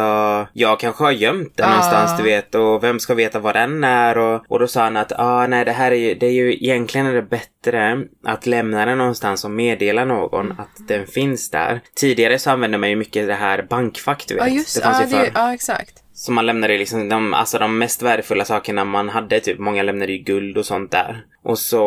jag 0.53 0.81
kanske 0.81 1.05
har 1.05 1.11
gömt 1.11 1.57
den 1.57 1.67
Ja. 1.67 1.71
någonstans 1.71 2.17
du 2.19 2.23
vet 2.23 2.55
och 2.55 2.83
vem 2.85 3.01
ska 3.01 3.15
veta 3.15 3.39
vad 3.39 3.55
den 3.55 3.85
är 3.85 4.19
och, 4.19 4.43
och 4.49 4.59
då 4.59 4.67
sa 4.67 4.83
han 4.83 4.97
att 4.97 5.13
ah, 5.19 5.47
nej 5.47 5.65
det 5.65 5.73
här 5.73 5.91
är 5.91 5.97
ju, 5.97 6.15
det 6.15 6.27
är 6.27 6.33
ju 6.33 6.53
egentligen 6.55 7.07
är 7.07 7.15
det 7.15 7.23
bättre 7.23 8.03
att 8.25 8.47
lämna 8.47 8.87
den 8.87 8.99
någonstans 8.99 9.45
och 9.45 9.51
meddela 9.51 10.05
någon 10.05 10.47
Mm. 10.47 10.61
att 10.61 10.89
den 10.89 11.07
finns 11.07 11.51
där. 11.51 11.81
Tidigare 11.97 12.39
så 12.39 12.51
använde 12.51 12.79
man 12.79 12.91
ju 12.91 12.97
mycket 12.97 13.27
det 13.27 13.35
här 13.35 13.63
bankfack 13.71 14.25
du 14.29 14.35
vet. 14.35 14.45
Ja, 14.47 14.53
just 14.55 14.83
det 14.83 14.89
ja, 15.13 15.19
det, 15.23 15.31
ja, 15.35 15.55
exakt. 15.55 16.02
Så 16.15 16.33
man 16.33 16.47
lämnade 16.47 16.79
liksom 16.79 17.09
de, 17.09 17.35
alltså 17.35 17.59
de 17.59 17.79
mest 17.79 18.03
värdefulla 18.03 18.45
sakerna 18.45 18.85
man 18.85 19.09
hade, 19.09 19.41
typ 19.41 19.59
många 19.59 19.83
lämnade 19.83 20.13
ju 20.13 20.19
guld 20.19 20.59
och 20.59 20.67
sånt 20.67 20.91
där. 20.91 21.25
Och 21.45 21.59
så, 21.59 21.79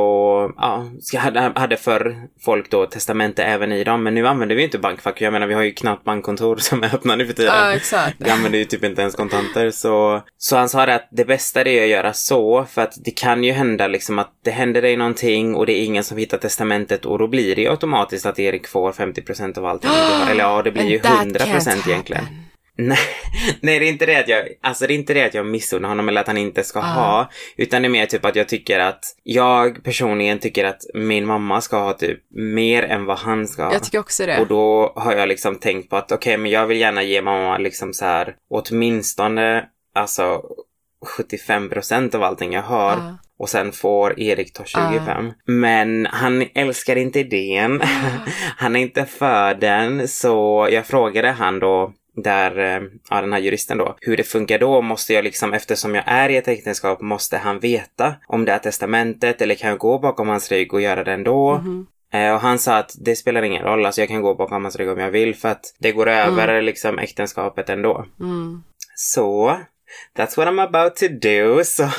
ja, 0.57 0.85
hade, 1.19 1.39
hade 1.55 1.77
för 1.77 2.15
folk 2.41 2.71
då 2.71 2.85
testamente 2.85 3.43
även 3.43 3.71
i 3.71 3.83
dem. 3.83 4.03
Men 4.03 4.13
nu 4.13 4.27
använder 4.27 4.55
vi 4.55 4.61
ju 4.61 4.65
inte 4.65 4.79
bankfack. 4.79 5.21
Jag 5.21 5.33
menar, 5.33 5.47
vi 5.47 5.53
har 5.53 5.61
ju 5.61 5.71
knappt 5.71 6.03
bankkontor 6.03 6.55
som 6.59 6.83
är 6.83 6.95
öppna 6.95 7.15
nu 7.15 7.25
för 7.25 7.33
tiden. 7.33 7.53
Ja, 7.55 7.73
exakt. 7.73 8.15
Vi 8.19 8.29
använder 8.29 8.59
ju 8.59 8.65
typ 8.65 8.83
inte 8.83 9.01
ens 9.01 9.15
kontanter. 9.15 9.71
Så, 9.71 10.21
så 10.37 10.57
han 10.57 10.69
sa 10.69 10.85
det 10.85 10.95
att 10.95 11.07
det 11.11 11.25
bästa 11.25 11.63
det 11.63 11.79
är 11.79 11.83
att 11.83 11.89
göra 11.89 12.13
så. 12.13 12.65
För 12.71 12.81
att 12.81 12.93
det 13.05 13.11
kan 13.11 13.43
ju 13.43 13.51
hända 13.51 13.87
liksom 13.87 14.19
att 14.19 14.31
det 14.43 14.51
händer 14.51 14.81
dig 14.81 14.97
någonting 14.97 15.55
och 15.55 15.65
det 15.65 15.73
är 15.73 15.85
ingen 15.85 16.03
som 16.03 16.17
hittar 16.17 16.37
testamentet 16.37 17.05
och 17.05 17.19
då 17.19 17.27
blir 17.27 17.55
det 17.55 17.61
ju 17.61 17.69
automatiskt 17.69 18.25
att 18.25 18.39
Erik 18.39 18.67
får 18.67 18.91
50% 18.91 19.57
av 19.57 19.65
allting. 19.65 19.91
Eller 20.29 20.43
ja, 20.43 20.61
det 20.61 20.71
blir 20.71 20.89
ju 20.89 20.99
And 21.03 21.37
that 21.37 21.47
100% 21.47 21.59
can't 21.59 21.89
egentligen. 21.89 22.25
Nej, 22.77 22.97
nej, 23.61 23.79
det 23.79 23.85
är 23.85 23.89
inte 23.89 24.05
det 24.05 24.15
att 24.15 24.27
jag, 24.27 24.47
alltså 24.61 24.87
det 24.87 24.93
är 24.93 24.95
inte 24.95 25.13
det 25.13 25.23
att 25.23 25.33
jag 25.33 25.45
missunnar 25.45 25.89
honom 25.89 26.09
eller 26.09 26.21
att 26.21 26.27
han 26.27 26.37
inte 26.37 26.63
ska 26.63 26.79
Ah. 26.79 26.83
ha, 26.83 27.29
utan 27.57 27.81
det 27.81 27.87
är 27.87 27.89
mer 27.89 28.05
typ 28.05 28.25
att 28.25 28.35
jag 28.35 28.47
tycker 28.47 28.79
att, 28.79 29.03
jag 29.23 29.83
personligen 29.83 30.39
tycker 30.39 30.65
att 30.65 30.81
min 30.93 31.25
mamma 31.25 31.61
ska 31.61 31.77
ha 31.77 31.93
typ 31.93 32.19
mer 32.29 32.83
än 32.83 33.05
vad 33.05 33.17
han 33.17 33.47
ska 33.47 33.63
ha. 33.65 33.73
Jag 33.73 33.83
tycker 33.83 33.99
också 33.99 34.25
det. 34.25 34.39
Och 34.39 34.47
då 34.47 34.93
har 34.95 35.13
jag 35.15 35.27
liksom 35.27 35.55
tänkt 35.59 35.89
på 35.89 35.95
att 35.97 36.11
okej, 36.11 36.37
men 36.37 36.51
jag 36.51 36.67
vill 36.67 36.79
gärna 36.79 37.03
ge 37.03 37.21
mamma 37.21 37.57
liksom 37.57 37.93
så 37.93 38.05
här 38.05 38.35
åtminstone, 38.49 39.65
alltså 39.95 40.41
75% 41.17 42.15
av 42.15 42.23
allting 42.23 42.53
jag 42.53 42.61
har. 42.61 42.91
Ja. 42.91 43.17
Och 43.39 43.49
sen 43.49 43.71
får 43.71 44.19
Erik 44.19 44.53
ta 44.53 44.63
25. 44.65 45.31
Men 45.45 46.05
han 46.11 46.45
älskar 46.55 46.95
inte 46.95 47.19
idén. 47.19 47.81
han 48.57 48.75
är 48.75 48.79
inte 48.79 49.05
för 49.05 49.53
den. 49.53 50.07
Så 50.07 50.67
jag 50.71 50.85
frågade 50.85 51.31
han 51.31 51.59
då 51.59 51.93
där, 52.15 52.59
eh, 52.59 52.81
ja 53.09 53.21
den 53.21 53.33
här 53.33 53.39
juristen 53.39 53.77
då, 53.77 53.95
hur 54.01 54.17
det 54.17 54.23
funkar 54.23 54.59
då 54.59 54.81
måste 54.81 55.13
jag 55.13 55.23
liksom, 55.23 55.53
eftersom 55.53 55.95
jag 55.95 56.03
är 56.07 56.29
i 56.29 56.37
ett 56.37 56.47
äktenskap, 56.47 57.01
måste 57.01 57.37
han 57.37 57.59
veta 57.59 58.15
om 58.27 58.45
det 58.45 58.51
är 58.51 58.59
testamentet 58.59 59.41
eller 59.41 59.55
kan 59.55 59.69
jag 59.69 59.79
gå 59.79 59.99
bakom 59.99 60.27
hans 60.27 60.51
rygg 60.51 60.73
och 60.73 60.81
göra 60.81 61.03
det 61.03 61.13
ändå? 61.13 61.63
Eh, 62.13 62.33
och 62.33 62.39
han 62.39 62.59
sa 62.59 62.77
att 62.77 62.95
det 62.99 63.15
spelar 63.15 63.41
ingen 63.41 63.63
roll, 63.63 63.85
alltså 63.85 64.01
jag 64.01 64.09
kan 64.09 64.21
gå 64.21 64.35
bakom 64.35 64.63
hans 64.63 64.75
rygg 64.75 64.89
om 64.89 64.99
jag 64.99 65.11
vill 65.11 65.35
för 65.35 65.49
att 65.49 65.75
det 65.79 65.91
går 65.91 66.09
över 66.09 66.61
liksom 66.61 66.99
äktenskapet 66.99 67.69
ändå. 67.69 68.05
Mm. 68.19 68.63
Så, 68.95 69.57
that's 70.17 70.37
what 70.37 70.47
I'm 70.47 70.61
about 70.63 70.95
to 70.95 71.07
do. 71.07 71.63
Så, 71.63 71.89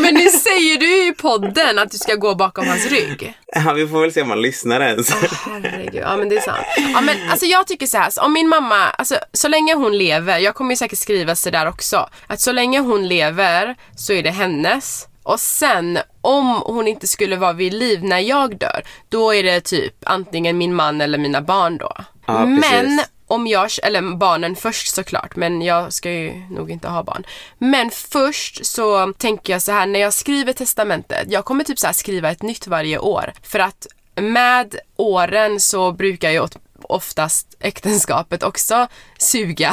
Men 0.00 0.14
det 0.14 0.28
säger 0.28 0.78
du 0.80 0.86
ju 0.86 1.08
i 1.08 1.12
podden 1.12 1.78
att 1.78 1.90
du 1.90 1.98
ska 1.98 2.14
gå 2.14 2.34
bakom 2.34 2.68
hans 2.68 2.86
rygg. 2.90 3.34
ja, 3.54 3.72
vi 3.72 3.88
får 3.88 4.00
väl 4.00 4.12
se 4.12 4.22
om 4.22 4.30
han 4.30 4.42
lyssnar 4.42 4.80
ens. 4.80 5.10
Åh, 5.12 5.28
herregud, 5.62 5.94
ja 5.94 6.16
men 6.16 6.28
det 6.28 6.36
är 6.36 6.40
sant. 6.40 6.66
Ja 6.94 7.00
men 7.00 7.30
alltså 7.30 7.46
jag 7.46 7.66
tycker 7.66 7.86
så 7.86 7.98
här, 7.98 8.10
så 8.10 8.20
om 8.22 8.32
min 8.32 8.48
mamma, 8.48 8.90
alltså 8.90 9.16
så 9.32 9.48
länge 9.48 9.74
hon 9.74 9.98
lever, 9.98 10.38
jag 10.38 10.54
kommer 10.54 10.70
ju 10.70 10.76
säkert 10.76 10.98
skriva 10.98 11.34
så 11.36 11.50
där 11.50 11.68
också, 11.68 12.08
att 12.26 12.40
så 12.40 12.52
länge 12.52 12.80
hon 12.80 13.08
lever 13.08 13.76
så 13.96 14.12
är 14.12 14.22
det 14.22 14.30
hennes. 14.30 15.08
Och 15.22 15.40
sen 15.40 15.98
om 16.20 16.62
hon 16.66 16.88
inte 16.88 17.06
skulle 17.06 17.36
vara 17.36 17.52
vid 17.52 17.74
liv 17.74 18.04
när 18.04 18.18
jag 18.18 18.58
dör, 18.58 18.82
då 19.08 19.34
är 19.34 19.42
det 19.42 19.60
typ 19.60 19.94
antingen 20.06 20.58
min 20.58 20.74
man 20.74 21.00
eller 21.00 21.18
mina 21.18 21.40
barn 21.42 21.78
då. 21.78 21.92
Ja, 22.26 22.46
men 22.46 22.60
precis 22.62 23.06
om 23.32 23.46
jag, 23.46 23.70
eller 23.82 24.16
barnen 24.16 24.56
först 24.56 24.94
såklart, 24.94 25.36
men 25.36 25.62
jag 25.62 25.92
ska 25.92 26.10
ju 26.10 26.32
nog 26.50 26.70
inte 26.70 26.88
ha 26.88 27.02
barn. 27.02 27.24
Men 27.58 27.90
först 27.90 28.66
så 28.66 29.12
tänker 29.12 29.52
jag 29.52 29.62
så 29.62 29.72
här, 29.72 29.86
när 29.86 30.00
jag 30.00 30.12
skriver 30.12 30.52
testamentet, 30.52 31.26
jag 31.30 31.44
kommer 31.44 31.64
typ 31.64 31.78
så 31.78 31.86
här 31.86 31.94
skriva 31.94 32.30
ett 32.30 32.42
nytt 32.42 32.66
varje 32.66 32.98
år. 32.98 33.32
För 33.42 33.58
att 33.58 33.86
med 34.14 34.76
åren 34.96 35.60
så 35.60 35.92
brukar 35.92 36.30
jag 36.30 36.50
oftast 36.94 37.56
äktenskapet 37.60 38.42
också 38.42 38.86
suga. 39.18 39.72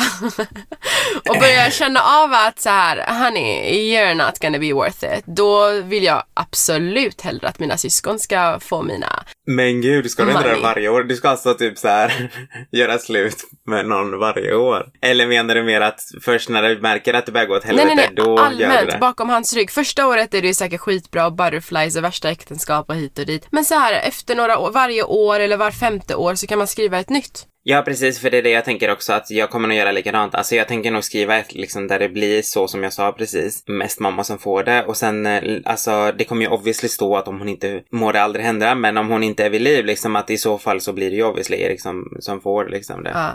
och 1.29 1.39
börjar 1.39 1.69
känna 1.69 1.99
av 1.99 2.33
att 2.33 2.59
så 2.59 2.69
här, 2.69 3.23
honey, 3.23 3.71
you're 3.71 4.13
not 4.25 4.39
gonna 4.39 4.59
be 4.59 4.73
worth 4.73 5.03
it. 5.17 5.23
Då 5.25 5.81
vill 5.81 6.03
jag 6.03 6.23
absolut 6.33 7.21
hellre 7.21 7.47
att 7.47 7.59
mina 7.59 7.77
syskon 7.77 8.19
ska 8.19 8.59
få 8.59 8.81
mina 8.81 9.23
Men 9.47 9.81
gud, 9.81 10.11
ska 10.11 10.25
du 10.25 10.31
inte 10.31 10.55
det 10.55 10.61
varje 10.61 10.89
år? 10.89 11.03
Du 11.03 11.15
ska 11.15 11.29
alltså 11.29 11.53
typ 11.53 11.77
så 11.77 11.87
här 11.87 12.31
göra 12.71 12.97
slut 12.99 13.43
med 13.67 13.85
någon 13.85 14.19
varje 14.19 14.55
år? 14.55 14.85
Eller 15.01 15.27
menar 15.27 15.55
du 15.55 15.63
mer 15.63 15.81
att 15.81 15.99
först 16.21 16.49
när 16.49 16.63
du 16.63 16.81
märker 16.81 17.13
att 17.13 17.25
det 17.25 17.31
börjar 17.31 17.47
gå 17.47 17.55
åt 17.55 17.63
helvete, 17.63 17.85
Nej, 17.87 17.95
nej, 17.95 18.09
nej. 18.15 18.25
då 18.25 18.31
gör 18.31 18.49
du 18.49 18.65
Allmänt, 18.65 18.91
det? 18.91 18.97
bakom 18.99 19.29
hans 19.29 19.53
rygg. 19.53 19.71
Första 19.71 20.07
året 20.07 20.33
är 20.33 20.41
det 20.41 20.47
ju 20.47 20.53
säkert 20.53 20.81
skitbra 20.81 21.25
och 21.25 21.33
butterflies 21.33 21.95
och 21.95 22.03
värsta 22.03 22.29
äktenskap 22.29 22.89
och 22.89 22.95
hit 22.95 23.19
och 23.19 23.25
dit. 23.25 23.47
Men 23.51 23.65
så 23.65 23.75
här, 23.75 23.93
efter 23.93 24.35
några 24.35 24.57
år, 24.59 24.71
varje 24.71 25.03
år 25.03 25.39
eller 25.39 25.57
var 25.57 25.71
femte 25.71 26.15
år 26.15 26.35
så 26.35 26.47
kan 26.47 26.57
man 26.57 26.67
skriva 26.67 26.99
ett 26.99 27.08
nytt. 27.09 27.45
Ja, 27.63 27.81
precis, 27.81 28.19
för 28.19 28.29
det 28.29 28.37
är 28.37 28.43
det 28.43 28.49
jag 28.49 28.65
tänker 28.65 28.91
också 28.91 29.13
att 29.13 29.31
jag 29.31 29.49
kommer 29.49 29.67
nog 29.67 29.77
göra 29.77 29.91
likadant. 29.91 30.35
Alltså 30.35 30.55
jag 30.55 30.67
tänker 30.67 30.91
nog 30.91 31.03
skriva 31.03 31.37
ett 31.37 31.53
liksom 31.53 31.87
där 31.87 31.99
det 31.99 32.09
blir 32.09 32.41
så 32.41 32.67
som 32.67 32.83
jag 32.83 32.93
sa 32.93 33.11
precis. 33.11 33.63
Mest 33.67 33.99
mamma 33.99 34.23
som 34.23 34.39
får 34.39 34.63
det 34.63 34.85
och 34.85 34.97
sen 34.97 35.25
eh, 35.25 35.61
alltså 35.65 36.11
det 36.11 36.23
kommer 36.23 36.41
ju 36.41 36.47
obviously 36.47 36.89
stå 36.89 37.17
att 37.17 37.27
om 37.27 37.39
hon 37.39 37.49
inte 37.49 37.83
må 37.91 38.11
det 38.11 38.21
aldrig 38.21 38.45
hända, 38.45 38.75
men 38.75 38.97
om 38.97 39.09
hon 39.09 39.23
inte 39.23 39.45
är 39.45 39.49
vid 39.49 39.61
liv 39.61 39.85
liksom 39.85 40.15
att 40.15 40.29
i 40.29 40.37
så 40.37 40.57
fall 40.57 40.81
så 40.81 40.93
blir 40.93 41.09
det 41.09 41.15
ju 41.15 41.23
obviously 41.23 41.57
Erik 41.57 41.81
som, 41.81 42.17
som 42.19 42.41
får 42.41 42.65
liksom 42.69 43.03
det. 43.03 43.11
Ja. 43.13 43.31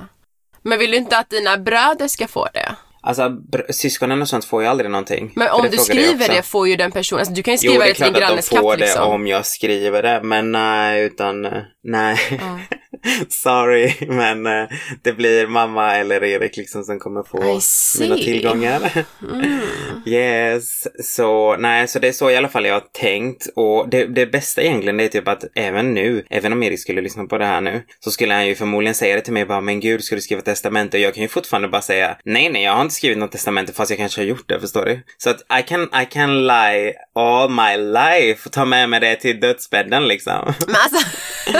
Men 0.62 0.78
vill 0.78 0.90
du 0.90 0.96
inte 0.96 1.18
att 1.18 1.30
dina 1.30 1.58
bröder 1.58 2.08
ska 2.08 2.28
få 2.28 2.48
det? 2.52 2.76
Alltså 3.06 3.30
syskonen 3.70 4.22
och 4.22 4.28
sånt 4.28 4.44
får 4.44 4.62
ju 4.62 4.68
aldrig 4.68 4.90
någonting. 4.90 5.32
Men 5.36 5.50
om 5.50 5.62
det 5.62 5.68
du 5.68 5.76
skriver 5.76 6.28
det 6.28 6.42
får 6.42 6.68
ju 6.68 6.76
den 6.76 6.92
personen, 6.92 7.20
alltså 7.20 7.34
du 7.34 7.42
kan 7.42 7.54
ju 7.54 7.58
Jo, 7.62 7.70
skriva 7.70 7.84
det 7.84 7.88
det, 7.88 7.90
är 7.90 7.94
till 7.94 8.04
din 8.04 8.12
klart 8.12 8.22
att 8.22 8.28
grannes 8.28 8.48
de 8.48 8.56
får 8.56 8.70
katt 8.70 8.78
det 8.78 8.84
liksom. 8.84 9.12
om 9.12 9.26
jag 9.26 9.46
skriver 9.46 10.02
det, 10.02 10.20
men 10.22 10.52
nej, 10.52 11.04
utan 11.04 11.44
eh, 11.44 11.52
nej. 11.82 12.18
Ja. 12.30 12.58
Sorry, 13.28 13.94
men 14.08 14.46
eh, 14.46 14.68
det 15.02 15.12
blir 15.12 15.46
mamma 15.46 15.96
eller 15.96 16.24
Erik 16.24 16.56
liksom 16.56 16.84
som 16.84 16.98
kommer 16.98 17.22
få 17.22 17.60
mina 18.00 18.16
tillgångar. 18.16 19.04
Mm. 19.22 19.60
yes, 20.06 20.86
så 21.16 21.56
nej, 21.56 21.88
så 21.88 21.98
det 21.98 22.08
är 22.08 22.12
så 22.12 22.30
i 22.30 22.36
alla 22.36 22.48
fall 22.48 22.66
jag 22.66 22.74
har 22.74 22.84
tänkt. 22.92 23.46
Och 23.56 23.88
det, 23.88 24.06
det 24.06 24.26
bästa 24.26 24.62
egentligen 24.62 24.96
det 24.96 25.04
är 25.04 25.08
typ 25.08 25.28
att 25.28 25.44
även 25.54 25.94
nu, 25.94 26.24
även 26.30 26.52
om 26.52 26.62
Erik 26.62 26.80
skulle 26.80 27.00
lyssna 27.00 27.24
på 27.24 27.38
det 27.38 27.46
här 27.46 27.60
nu, 27.60 27.82
så 28.00 28.10
skulle 28.10 28.34
han 28.34 28.46
ju 28.46 28.54
förmodligen 28.54 28.94
säga 28.94 29.16
det 29.16 29.22
till 29.22 29.32
mig 29.32 29.46
bara, 29.46 29.60
men 29.60 29.80
gud, 29.80 30.04
ska 30.04 30.14
du 30.14 30.20
skriva 30.20 30.42
testamente? 30.42 30.96
Och 30.96 31.02
jag 31.02 31.14
kan 31.14 31.22
ju 31.22 31.28
fortfarande 31.28 31.68
bara 31.68 31.82
säga, 31.82 32.16
nej, 32.24 32.50
nej, 32.50 32.62
jag 32.62 32.72
har 32.72 32.82
inte 32.82 32.93
skrivit 32.94 33.18
något 33.18 33.32
testamente 33.32 33.72
fast 33.72 33.90
jag 33.90 33.98
kanske 33.98 34.20
har 34.20 34.26
gjort 34.26 34.48
det, 34.48 34.60
förstår 34.60 34.84
du? 34.84 35.02
Så 35.18 35.30
att 35.30 35.40
I 35.60 35.62
can, 35.62 35.82
I 35.82 36.06
can 36.10 36.46
lie 36.46 36.94
all 37.14 37.50
my 37.50 37.76
life 37.76 38.46
och 38.46 38.52
ta 38.52 38.64
med 38.64 38.88
mig 38.88 39.00
det 39.00 39.16
till 39.16 39.40
dödsbädden 39.40 40.08
liksom. 40.08 40.54
Men 40.66 40.76
alltså, 40.76 41.06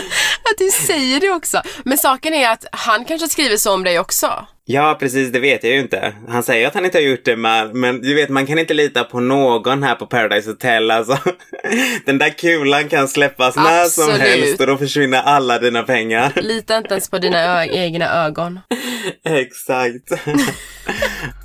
att 0.50 0.58
du 0.58 0.70
säger 0.70 1.20
det 1.20 1.30
också. 1.30 1.62
Men 1.84 1.98
saken 1.98 2.34
är 2.34 2.50
att 2.50 2.64
han 2.72 3.04
kanske 3.04 3.28
skriver 3.28 3.56
så 3.56 3.74
om 3.74 3.84
dig 3.84 3.98
också. 3.98 4.46
Ja, 4.66 4.96
precis, 5.00 5.32
det 5.32 5.40
vet 5.40 5.64
jag 5.64 5.72
ju 5.72 5.80
inte. 5.80 6.12
Han 6.28 6.42
säger 6.42 6.66
att 6.66 6.74
han 6.74 6.84
inte 6.84 6.98
har 6.98 7.02
gjort 7.02 7.24
det, 7.24 7.36
men, 7.36 7.80
men 7.80 8.00
du 8.00 8.14
vet, 8.14 8.28
man 8.28 8.46
kan 8.46 8.58
inte 8.58 8.74
lita 8.74 9.04
på 9.04 9.20
någon 9.20 9.82
här 9.82 9.94
på 9.94 10.06
Paradise 10.06 10.50
Hotel. 10.50 10.90
Alltså. 10.90 11.18
Den 12.06 12.18
där 12.18 12.30
kulan 12.30 12.88
kan 12.88 13.08
släppas 13.08 13.56
när 13.56 13.84
som 13.84 14.04
Absolut. 14.04 14.28
helst 14.28 14.60
och 14.60 14.66
då 14.66 14.76
försvinner 14.76 15.22
alla 15.22 15.58
dina 15.58 15.82
pengar. 15.82 16.32
Lita 16.36 16.76
inte 16.76 16.94
ens 16.94 17.10
på 17.10 17.18
dina 17.18 17.66
egna 17.66 18.24
ögon. 18.26 18.60
Exakt. 19.24 20.26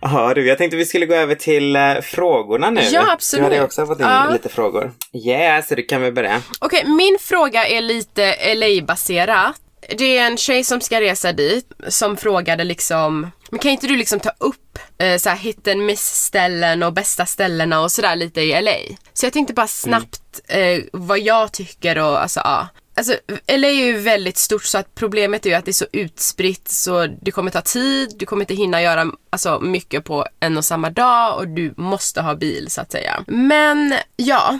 Ja 0.00 0.34
du, 0.34 0.46
jag 0.46 0.58
tänkte 0.58 0.76
vi 0.76 0.84
skulle 0.84 1.06
gå 1.06 1.14
över 1.14 1.34
till 1.34 1.76
uh, 1.76 2.00
frågorna 2.00 2.70
nu. 2.70 2.80
Ja, 2.80 3.12
absolut. 3.12 3.44
Du 3.46 3.54
hade 3.54 3.64
också 3.64 3.86
fått 3.86 4.00
in 4.00 4.06
ja. 4.06 4.28
lite 4.32 4.48
frågor. 4.48 4.92
Yeah, 5.12 5.64
så 5.64 5.74
du 5.74 5.82
kan 5.82 6.02
väl 6.02 6.12
börja. 6.12 6.42
Okej, 6.58 6.80
okay, 6.80 6.94
min 6.94 7.16
fråga 7.20 7.66
är 7.66 7.80
lite 7.80 8.54
LA-baserat. 8.54 9.56
Det 9.98 10.18
är 10.18 10.26
en 10.26 10.36
tjej 10.36 10.64
som 10.64 10.80
ska 10.80 11.00
resa 11.00 11.32
dit 11.32 11.72
som 11.88 12.16
frågade 12.16 12.64
liksom 12.64 13.30
men 13.50 13.58
kan 13.58 13.70
inte 13.70 13.86
du 13.86 13.96
liksom 13.96 14.20
ta 14.20 14.30
upp 14.38 14.78
eh, 14.98 15.16
så 15.16 15.30
hit 15.30 15.68
and 15.68 15.80
miss 15.80 16.24
ställen 16.24 16.82
och 16.82 16.92
bästa 16.92 17.26
ställena 17.26 17.80
och 17.80 17.92
sådär 17.92 18.16
lite 18.16 18.40
i 18.40 18.62
LA? 18.62 18.96
Så 19.12 19.26
jag 19.26 19.32
tänkte 19.32 19.54
bara 19.54 19.66
snabbt 19.66 20.40
eh, 20.48 20.82
vad 20.92 21.18
jag 21.18 21.52
tycker 21.52 21.98
och 21.98 22.22
alltså 22.22 22.40
ja. 22.44 22.68
Alltså 22.94 23.16
LA 23.48 23.68
är 23.68 23.84
ju 23.84 23.98
väldigt 23.98 24.36
stort 24.36 24.64
så 24.64 24.78
att 24.78 24.94
problemet 24.94 25.46
är 25.46 25.50
ju 25.50 25.56
att 25.56 25.64
det 25.64 25.70
är 25.70 25.72
så 25.72 25.86
utspritt 25.92 26.68
så 26.68 27.06
det 27.06 27.30
kommer 27.30 27.50
ta 27.50 27.60
tid, 27.60 28.14
du 28.18 28.26
kommer 28.26 28.42
inte 28.42 28.54
hinna 28.54 28.82
göra 28.82 29.06
alltså, 29.30 29.60
mycket 29.60 30.04
på 30.04 30.26
en 30.40 30.56
och 30.56 30.64
samma 30.64 30.90
dag 30.90 31.38
och 31.38 31.48
du 31.48 31.74
måste 31.76 32.22
ha 32.22 32.34
bil 32.34 32.70
så 32.70 32.80
att 32.80 32.92
säga. 32.92 33.24
Men 33.26 33.94
ja, 34.16 34.58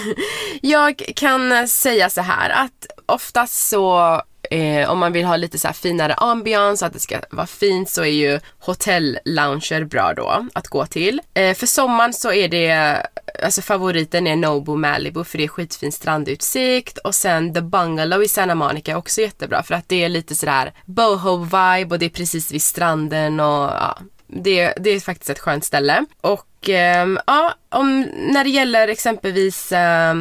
jag 0.60 1.02
kan 1.16 1.68
säga 1.68 2.10
så 2.10 2.20
här 2.20 2.50
att 2.50 2.86
oftast 3.06 3.68
så 3.68 4.22
Eh, 4.50 4.90
om 4.90 4.98
man 4.98 5.12
vill 5.12 5.24
ha 5.24 5.36
lite 5.36 5.58
så 5.58 5.72
finare 5.72 6.14
ambiance, 6.14 6.86
att 6.86 6.92
det 6.92 7.00
ska 7.00 7.20
vara 7.30 7.46
fint 7.46 7.90
så 7.90 8.02
är 8.02 8.06
ju 8.06 8.40
hotelllounger 8.58 9.84
bra 9.84 10.14
då 10.14 10.46
att 10.52 10.68
gå 10.68 10.86
till. 10.86 11.20
Eh, 11.34 11.54
för 11.54 11.66
sommaren 11.66 12.12
så 12.12 12.32
är 12.32 12.48
det, 12.48 12.96
alltså 13.42 13.62
favoriten 13.62 14.26
är 14.26 14.36
Nobu 14.36 14.76
Malibu 14.76 15.24
för 15.24 15.38
det 15.38 15.44
är 15.44 15.48
skitfin 15.48 15.92
strandutsikt 15.92 16.98
och 16.98 17.14
sen 17.14 17.54
The 17.54 17.60
Bungalow 17.60 18.22
i 18.22 18.28
Santa 18.28 18.54
Monica 18.54 18.92
är 18.92 18.96
också 18.96 19.20
jättebra 19.20 19.62
för 19.62 19.74
att 19.74 19.88
det 19.88 20.04
är 20.04 20.08
lite 20.08 20.34
sådär 20.34 20.72
boho-vibe 20.86 21.90
och 21.90 21.98
det 21.98 22.06
är 22.06 22.10
precis 22.10 22.52
vid 22.52 22.62
stranden 22.62 23.40
och 23.40 23.46
ja, 23.46 23.98
det, 24.26 24.74
det 24.76 24.90
är 24.90 25.00
faktiskt 25.00 25.30
ett 25.30 25.38
skönt 25.38 25.64
ställe. 25.64 26.04
Och 26.20 26.70
eh, 26.70 27.08
ja, 27.26 27.54
om, 27.68 28.00
när 28.16 28.44
det 28.44 28.50
gäller 28.50 28.88
exempelvis 28.88 29.72
eh, 29.72 30.14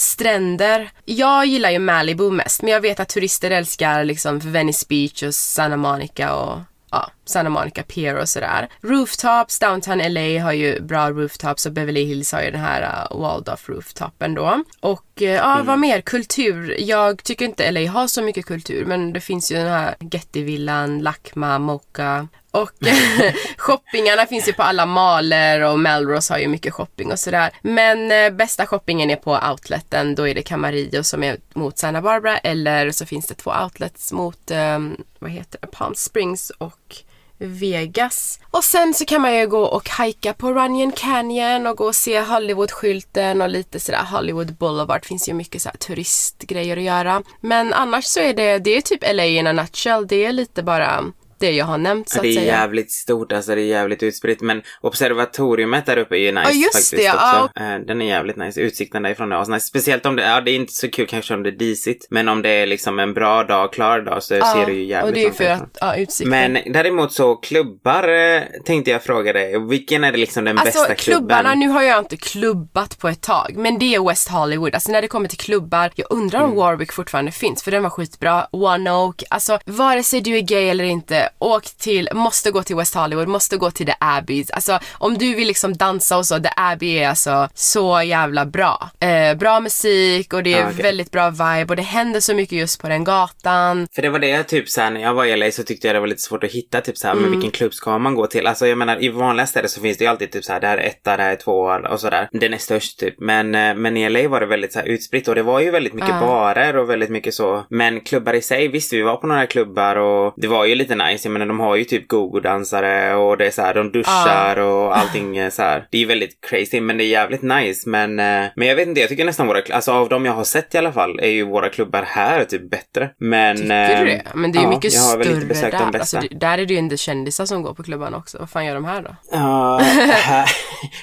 stränder. 0.00 0.90
Jag 1.04 1.46
gillar 1.46 1.70
ju 1.70 1.78
Malibu 1.78 2.30
mest 2.30 2.62
men 2.62 2.72
jag 2.72 2.80
vet 2.80 3.00
att 3.00 3.08
turister 3.08 3.50
älskar 3.50 4.04
liksom 4.04 4.38
Venice 4.38 4.86
Beach 4.88 5.22
och 5.22 5.34
Santa 5.34 5.76
Monica 5.76 6.34
och 6.34 6.58
ja, 6.90 7.10
Santa 7.24 7.50
Monica 7.50 7.82
Pier 7.82 8.16
och 8.16 8.28
sådär. 8.28 8.68
Rooftops, 8.80 9.58
Downtown 9.58 9.98
LA 9.98 10.42
har 10.42 10.52
ju 10.52 10.80
bra 10.80 11.10
rooftops 11.10 11.66
och 11.66 11.72
Beverly 11.72 12.04
Hills 12.04 12.32
har 12.32 12.42
ju 12.42 12.50
den 12.50 12.60
här 12.60 12.82
uh, 12.82 13.20
Waldorf 13.20 13.68
rooftopen 13.68 14.34
då. 14.34 14.64
Och 14.80 15.04
uh, 15.20 15.28
ja, 15.28 15.54
mm. 15.54 15.66
vad 15.66 15.78
mer? 15.78 16.00
Kultur. 16.00 16.76
Jag 16.78 17.24
tycker 17.24 17.44
inte 17.44 17.70
LA 17.70 17.90
har 17.90 18.06
så 18.06 18.22
mycket 18.22 18.46
kultur 18.46 18.84
men 18.84 19.12
det 19.12 19.20
finns 19.20 19.52
ju 19.52 19.56
den 19.56 19.68
här 19.68 19.96
Gettyvillan, 20.00 20.98
Lacma, 21.02 21.58
Mocha. 21.58 22.28
Och 22.50 22.70
shoppingarna 23.56 24.26
finns 24.26 24.48
ju 24.48 24.52
på 24.52 24.62
alla 24.62 24.86
maler 24.86 25.60
och 25.60 25.80
Melrose 25.80 26.32
har 26.34 26.38
ju 26.38 26.48
mycket 26.48 26.74
shopping 26.74 27.12
och 27.12 27.18
sådär. 27.18 27.50
Men 27.62 28.12
eh, 28.12 28.30
bästa 28.30 28.66
shoppingen 28.66 29.10
är 29.10 29.16
på 29.16 29.40
outleten. 29.50 30.14
Då 30.14 30.28
är 30.28 30.34
det 30.34 30.42
Camarillo 30.42 31.02
som 31.02 31.22
är 31.22 31.36
mot 31.54 31.78
Santa 31.78 32.00
Barbara 32.00 32.38
eller 32.38 32.90
så 32.90 33.06
finns 33.06 33.26
det 33.26 33.34
två 33.34 33.52
outlets 33.62 34.12
mot, 34.12 34.50
eh, 34.50 34.78
vad 35.18 35.30
heter 35.30 35.58
det, 35.60 35.66
Palm 35.66 35.94
Springs 35.94 36.50
och 36.50 37.02
Vegas. 37.40 38.40
Och 38.50 38.64
sen 38.64 38.94
så 38.94 39.04
kan 39.04 39.22
man 39.22 39.36
ju 39.36 39.46
gå 39.46 39.62
och 39.62 39.88
hajka 39.88 40.32
på 40.32 40.52
Runyon 40.52 40.92
Canyon 40.92 41.66
och 41.66 41.76
gå 41.76 41.84
och 41.84 41.94
se 41.94 42.20
Hollywood-skylten 42.20 43.42
och 43.42 43.48
lite 43.48 43.80
sådär 43.80 44.04
Hollywood 44.04 44.54
Boulevard. 44.54 45.00
Det 45.02 45.06
finns 45.08 45.28
ju 45.28 45.34
mycket 45.34 45.62
sådär 45.62 45.76
turistgrejer 45.76 46.76
att 46.76 46.82
göra. 46.82 47.22
Men 47.40 47.72
annars 47.72 48.04
så 48.04 48.20
är 48.20 48.34
det, 48.34 48.58
det 48.58 48.70
är 48.70 48.80
typ 48.80 49.14
LA 49.14 49.24
in 49.24 49.46
a 49.46 49.52
nutshell. 49.52 50.06
Det 50.06 50.24
är 50.24 50.32
lite 50.32 50.62
bara 50.62 51.04
det 51.40 51.50
jag 51.50 51.66
har 51.66 51.78
nämnt 51.78 52.08
så 52.08 52.18
att 52.18 52.22
säga. 52.22 52.40
Det 52.40 52.46
är 52.46 52.60
jävligt 52.60 52.92
stort, 52.92 53.32
alltså 53.32 53.54
det 53.54 53.60
är 53.60 53.64
jävligt 53.64 54.02
utspritt. 54.02 54.40
Men 54.40 54.62
observatoriumet 54.80 55.86
där 55.86 55.96
uppe 55.96 56.16
är 56.16 56.20
ju 56.20 56.32
nice 56.32 56.50
ja, 56.50 56.54
just 56.54 56.74
faktiskt 56.74 56.90
det, 56.90 57.10
också. 57.10 57.50
Ja. 57.54 57.74
Eh, 57.74 57.80
den 57.80 58.02
är 58.02 58.06
jävligt 58.06 58.36
nice. 58.36 58.60
Utsikten 58.60 59.02
därifrån 59.02 59.32
är 59.32 59.36
asnice. 59.36 59.66
Speciellt 59.66 60.06
om 60.06 60.16
det, 60.16 60.22
ja 60.22 60.40
det 60.40 60.50
är 60.50 60.56
inte 60.56 60.72
så 60.72 60.90
kul 60.90 61.06
kanske 61.06 61.34
om 61.34 61.42
det 61.42 61.48
är 61.48 61.56
disigt. 61.56 62.06
Men 62.10 62.28
om 62.28 62.42
det 62.42 62.48
är 62.48 62.66
liksom 62.66 62.98
en 62.98 63.14
bra 63.14 63.44
dag, 63.44 63.72
klar 63.72 64.00
dag 64.00 64.22
så 64.22 64.34
ja, 64.34 64.52
ser 64.54 64.66
det 64.66 64.72
ju 64.72 64.84
jävligt 64.84 65.08
och 65.08 65.14
det 65.14 65.44
är 65.44 65.56
för 65.56 65.62
att, 65.64 65.78
ja, 65.80 65.96
utsikten. 65.96 66.52
Men 66.52 66.72
däremot 66.72 67.12
så 67.12 67.34
klubbar 67.34 68.08
eh, 68.08 68.42
tänkte 68.64 68.90
jag 68.90 69.02
fråga 69.02 69.32
dig. 69.32 69.68
Vilken 69.68 70.04
är 70.04 70.12
det 70.12 70.18
liksom 70.18 70.44
den 70.44 70.58
alltså, 70.58 70.78
bästa 70.78 70.94
klubben? 70.94 71.20
klubbarna, 71.20 71.54
nu 71.54 71.68
har 71.68 71.82
jag 71.82 71.98
inte 71.98 72.16
klubbat 72.16 72.98
på 72.98 73.08
ett 73.08 73.22
tag. 73.22 73.54
Men 73.56 73.78
det 73.78 73.94
är 73.94 74.08
West 74.08 74.28
Hollywood. 74.28 74.74
Alltså 74.74 74.92
när 74.92 75.02
det 75.02 75.08
kommer 75.08 75.28
till 75.28 75.38
klubbar, 75.38 75.90
jag 75.94 76.06
undrar 76.10 76.38
om 76.38 76.44
mm. 76.44 76.56
Warwick 76.56 76.92
fortfarande 76.92 77.32
finns 77.32 77.62
för 77.62 77.70
den 77.70 77.82
var 77.82 77.90
skitbra. 77.90 78.46
One 78.50 78.90
Oak, 78.90 79.22
alltså 79.30 79.58
vare 79.66 80.02
sig 80.02 80.20
du 80.20 80.36
är 80.36 80.40
gay 80.40 80.68
eller 80.68 80.84
inte, 80.84 81.29
åk 81.38 81.64
till 81.64 82.08
måste 82.12 82.50
gå 82.50 82.62
till 82.62 82.76
West 82.76 82.94
Hollywood, 82.94 83.28
måste 83.28 83.56
gå 83.56 83.70
till 83.70 83.86
The 83.86 83.94
Abbeys. 84.00 84.50
Alltså 84.50 84.78
om 84.92 85.18
du 85.18 85.34
vill 85.34 85.48
liksom 85.48 85.76
dansa 85.76 86.18
och 86.18 86.26
så, 86.26 86.38
The 86.38 86.50
Abbey 86.56 86.98
är 86.98 87.08
alltså 87.08 87.48
så 87.54 88.02
jävla 88.02 88.46
bra. 88.46 88.90
Eh, 89.00 89.34
bra 89.34 89.60
musik 89.60 90.32
och 90.32 90.42
det 90.42 90.54
är 90.54 90.68
okay. 90.68 90.82
väldigt 90.82 91.10
bra 91.10 91.30
vibe 91.30 91.66
och 91.68 91.76
det 91.76 91.82
händer 91.82 92.20
så 92.20 92.34
mycket 92.34 92.58
just 92.58 92.82
på 92.82 92.88
den 92.88 93.04
gatan. 93.04 93.88
För 93.94 94.02
det 94.02 94.10
var 94.10 94.18
det 94.18 94.42
typ 94.42 94.68
såhär 94.68 94.90
när 94.90 95.00
jag 95.00 95.14
var 95.14 95.24
i 95.24 95.36
LA 95.36 95.50
så 95.50 95.62
tyckte 95.62 95.86
jag 95.86 95.96
det 95.96 96.00
var 96.00 96.06
lite 96.06 96.22
svårt 96.22 96.44
att 96.44 96.50
hitta 96.50 96.80
typ 96.80 96.96
såhär, 96.98 97.14
mm. 97.14 97.22
men 97.22 97.32
vilken 97.32 97.50
klubb 97.50 97.74
ska 97.74 97.98
man 97.98 98.14
gå 98.14 98.26
till? 98.26 98.46
Alltså 98.46 98.66
jag 98.66 98.78
menar 98.78 99.04
i 99.04 99.08
vanliga 99.08 99.46
städer 99.46 99.68
så 99.68 99.80
finns 99.80 99.98
det 99.98 100.04
ju 100.04 100.10
alltid 100.10 100.32
typ 100.32 100.44
såhär, 100.44 100.60
det 100.60 100.66
här 100.66 100.78
är 100.78 100.86
etta, 100.86 101.16
det 101.16 101.22
här 101.22 101.32
är 101.32 101.36
tvåa 101.36 101.78
och 101.78 102.00
sådär. 102.00 102.28
Den 102.32 102.54
är 102.54 102.58
störst 102.58 103.00
typ. 103.00 103.14
Men, 103.18 103.54
eh, 103.54 103.74
men 103.74 103.96
i 103.96 104.08
LA 104.08 104.28
var 104.28 104.40
det 104.40 104.46
väldigt 104.46 104.72
såhär 104.72 104.86
utspritt 104.86 105.28
och 105.28 105.34
det 105.34 105.42
var 105.42 105.60
ju 105.60 105.70
väldigt 105.70 105.94
mycket 105.94 106.10
uh. 106.10 106.20
barer 106.20 106.76
och 106.76 106.90
väldigt 106.90 107.10
mycket 107.10 107.34
så. 107.34 107.66
Men 107.70 108.00
klubbar 108.00 108.34
i 108.34 108.42
sig, 108.42 108.68
visst 108.68 108.92
vi 108.92 109.02
var 109.02 109.16
på 109.16 109.26
några 109.26 109.46
klubbar 109.46 109.96
och 109.96 110.34
det 110.36 110.48
var 110.48 110.64
ju 110.64 110.74
lite 110.74 110.94
nice. 110.94 111.19
Jag 111.24 111.32
menar 111.32 111.46
de 111.46 111.60
har 111.60 111.76
ju 111.76 111.84
typ 111.84 112.08
go-go-dansare 112.08 113.14
och 113.14 113.36
det 113.36 113.46
är 113.46 113.50
så 113.50 113.62
här, 113.62 113.74
de 113.74 113.92
duschar 113.92 114.56
ah. 114.58 114.64
och 114.64 114.96
allting 114.96 115.50
så 115.50 115.62
här. 115.62 115.86
Det 115.90 116.02
är 116.02 116.06
väldigt 116.06 116.40
crazy 116.40 116.80
men 116.80 116.98
det 116.98 117.04
är 117.04 117.08
jävligt 117.08 117.42
nice. 117.42 117.88
Men, 117.88 118.18
eh, 118.18 118.46
men 118.56 118.68
jag 118.68 118.76
vet 118.76 118.88
inte, 118.88 119.00
jag 119.00 119.08
tycker 119.08 119.24
nästan 119.24 119.46
våra, 119.46 119.62
alltså 119.72 119.92
av 119.92 120.08
de 120.08 120.24
jag 120.24 120.32
har 120.32 120.44
sett 120.44 120.74
i 120.74 120.78
alla 120.78 120.92
fall 120.92 121.20
är 121.20 121.30
ju 121.30 121.44
våra 121.44 121.68
klubbar 121.68 122.02
här 122.02 122.44
typ 122.44 122.70
bättre. 122.70 123.10
Men, 123.18 123.56
tycker 123.56 124.04
du 124.04 124.04
det? 124.04 124.22
Men 124.34 124.52
det 124.52 124.58
är 124.58 124.60
ju 124.60 124.66
ja, 124.66 124.74
mycket 124.74 124.92
större 124.92 125.24
där. 125.70 125.98
Alltså, 125.98 126.20
där 126.30 126.58
är 126.58 126.66
det 126.66 126.74
ju 126.74 126.78
inte 126.78 126.96
kändisar 126.96 127.46
som 127.46 127.62
går 127.62 127.74
på 127.74 127.82
klubbarna 127.82 128.16
också. 128.16 128.38
Vad 128.38 128.50
fan 128.50 128.66
gör 128.66 128.74
de 128.74 128.84
här 128.84 129.02
då? 129.02 129.16
Ja, 129.32 129.78
här, 129.78 130.50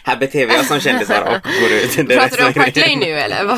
här 0.03 0.17
beter 0.17 0.45
vi 0.45 0.57
oss 0.57 0.67
som 0.67 0.79
kändisar 0.79 1.21
och 1.21 1.51
går 1.61 1.71
ut. 1.71 2.09
Pratar 2.09 2.37
du 2.37 2.47
om 2.47 2.53
Park 2.53 2.75
Lane 2.75 2.95
nu 2.95 3.19
eller? 3.19 3.43
Vad 3.45 3.57